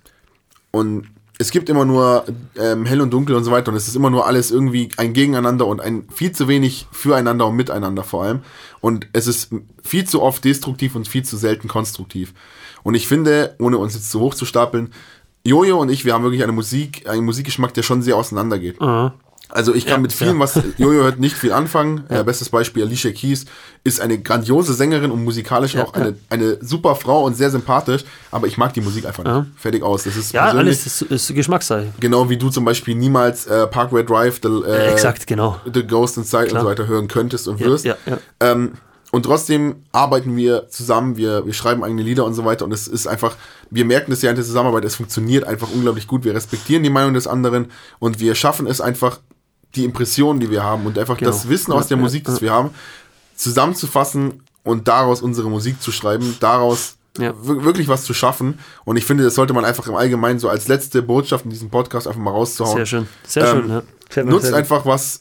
[0.70, 1.07] Und
[1.39, 2.27] es gibt immer nur
[2.59, 5.15] ähm, hell und dunkel und so weiter und es ist immer nur alles irgendwie ein
[5.15, 8.40] Gegeneinander und ein viel zu wenig füreinander und miteinander vor allem.
[8.82, 9.51] Und es ist
[9.82, 12.35] viel zu oft destruktiv und viel zu selten konstruktiv.
[12.82, 14.93] Und ich finde, ohne uns jetzt zu hoch zu stapeln,
[15.43, 18.78] Jojo und ich, wir haben wirklich eine Musik, einen Musikgeschmack, der schon sehr auseinandergeht.
[18.78, 19.15] Aha.
[19.52, 20.40] Also ich kann Ja, mit vielen, ja.
[20.40, 22.05] was Jojo hört, nicht viel anfangen.
[22.09, 23.47] Äh, bestes Beispiel Alicia Keys
[23.85, 26.14] ist eine grandiose Sängerin und musikalisch Ja, auch eine, ja.
[26.31, 29.32] eine super Frau und sehr sympathisch, aber ich mag die Musik einfach nicht.
[29.32, 29.47] Ja.
[29.56, 30.05] Fertig aus.
[30.05, 31.93] Das ist ja persönlich- alles ist, ist Geschmackssache.
[32.01, 35.59] Genau wie du zum Beispiel niemals äh, Parkway Drive, the, äh, exakt, genau.
[35.72, 36.62] The Ghost Inside und Klar.
[36.62, 37.85] so weiter hören könntest und Ja, wirst.
[37.85, 38.18] ja, ja.
[38.40, 38.72] Ähm,
[39.12, 42.86] und trotzdem arbeiten wir zusammen, wir, wir schreiben eigene Lieder und so weiter und es
[42.86, 43.35] ist einfach,
[43.68, 46.90] wir merken das ja in der Zusammenarbeit, es funktioniert einfach unglaublich gut, wir respektieren die
[46.90, 49.18] Meinung des anderen und wir schaffen es einfach,
[49.77, 51.31] die Impressionen, die wir haben und einfach Genau.
[51.31, 52.71] das Wissen aus der Musik, das wir haben,
[53.37, 57.33] zusammenzufassen und daraus unsere Musik zu schreiben, daraus Ja.
[57.43, 58.59] wir- wirklich was zu schaffen.
[58.85, 61.71] Und ich finde, das sollte man einfach im Allgemeinen so als letzte Botschaft in diesem
[61.71, 62.77] Podcast einfach mal rauszuhauen.
[62.77, 63.09] Sehr schön.
[63.27, 63.71] Sehr Ähm, schön,
[64.17, 64.25] ja.
[64.25, 65.19] Nutzt sehr einfach was.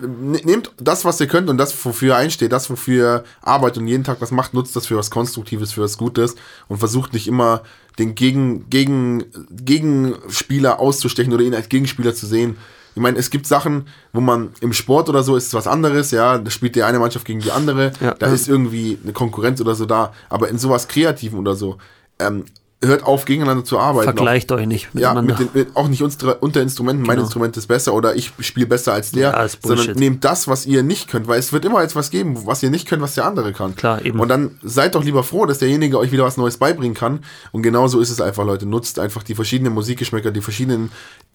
[0.00, 3.78] ne- Nehmt das, was ihr könnt und das, wofür ihr einsteht, das, wofür ihr arbeitet
[3.78, 6.34] und jeden Tag was macht, nutzt das für was Konstruktives, für was Gutes
[6.68, 7.62] und versucht nicht immer
[7.98, 12.56] den Gegen, Gegen, Gegenspieler auszustechen oder ihn als Gegenspieler zu sehen.
[12.98, 16.10] Ich meine, es gibt Sachen, wo man im Sport oder so ist es was anderes,
[16.10, 18.14] ja, da spielt die eine Mannschaft gegen die andere, Ja.
[18.14, 21.78] da ist irgendwie eine Konkurrenz oder so da, aber in sowas Kreativen oder so,
[22.18, 22.44] ähm,
[22.84, 24.04] hört auf, gegeneinander zu arbeiten.
[24.16, 27.26] Vergleicht euch nicht Ja, mit den, mit, auch nicht unsere, unter Instrumenten, mein Genau.
[27.26, 30.82] Instrument ist besser oder ich spiele besser als der, Ja, sondern nehmt das, was ihr
[30.82, 33.52] nicht könnt, weil es wird immer etwas geben, was ihr nicht könnt, was der andere
[33.52, 33.76] kann.
[33.76, 34.18] Klar, eben.
[34.18, 37.20] Und dann seid doch lieber froh, dass derjenige euch wieder was Neues beibringen kann.
[37.52, 38.66] Und genauso ist es einfach, Leute.
[38.66, 40.90] Nutzt einfach die verschiedenen Musikgeschmäcker, die verschiedenen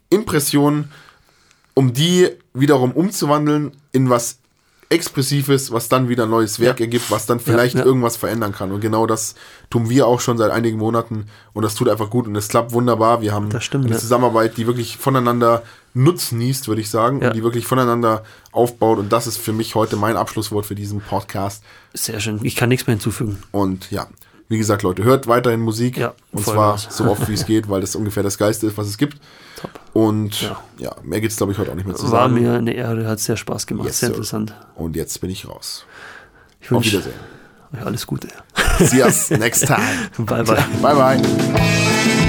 [0.10, 0.92] Impressionen,
[1.74, 4.38] um die wiederum umzuwandeln in was
[4.90, 6.86] Expressives, was dann wieder ein neues Werk Ja.
[6.86, 7.84] ergibt, was dann vielleicht ja.
[7.84, 8.72] irgendwas verändern kann.
[8.72, 9.34] Und genau das
[9.72, 12.74] tun wir auch schon seit einigen Monaten und das tut einfach gut und es klappt
[12.74, 13.22] wunderbar.
[13.22, 14.00] Wir haben Das stimmt, eine ja.
[14.00, 15.64] Zusammenarbeit, die wirklich voneinander
[15.96, 17.30] nutznießt, würde ich sagen, Ja.
[17.30, 19.00] und die wirklich voneinander aufbaut.
[19.00, 21.64] Und das ist für mich heute mein Abschlusswort für diesen Podcast.
[21.94, 22.40] Sehr schön.
[22.44, 23.42] Ich kann nichts mehr hinzufügen.
[23.52, 24.08] Und ja,
[24.48, 25.98] wie gesagt, Leute, hört weiterhin Musik.
[25.98, 28.88] Ja, und zwar so oft wie es geht, weil das ungefähr das Geiste ist, was
[28.88, 29.18] es gibt.
[29.64, 29.80] Top.
[29.94, 30.96] Und ja, Ja.
[31.04, 32.34] mehr gibt es, glaube ich, heute auch nicht mehr zu War sagen.
[32.36, 33.88] mir eine Ehre, hat sehr Spaß gemacht.
[33.88, 34.16] Yes, sehr sir.
[34.16, 34.54] interessant.
[34.76, 35.86] Und jetzt bin ich raus.
[36.62, 37.14] Ich Auf Wiedersehen.
[37.74, 38.28] euch alles Gute.
[38.80, 39.80] See us next time.
[40.18, 40.64] Bye, bye.
[40.82, 42.23] Bye, bye.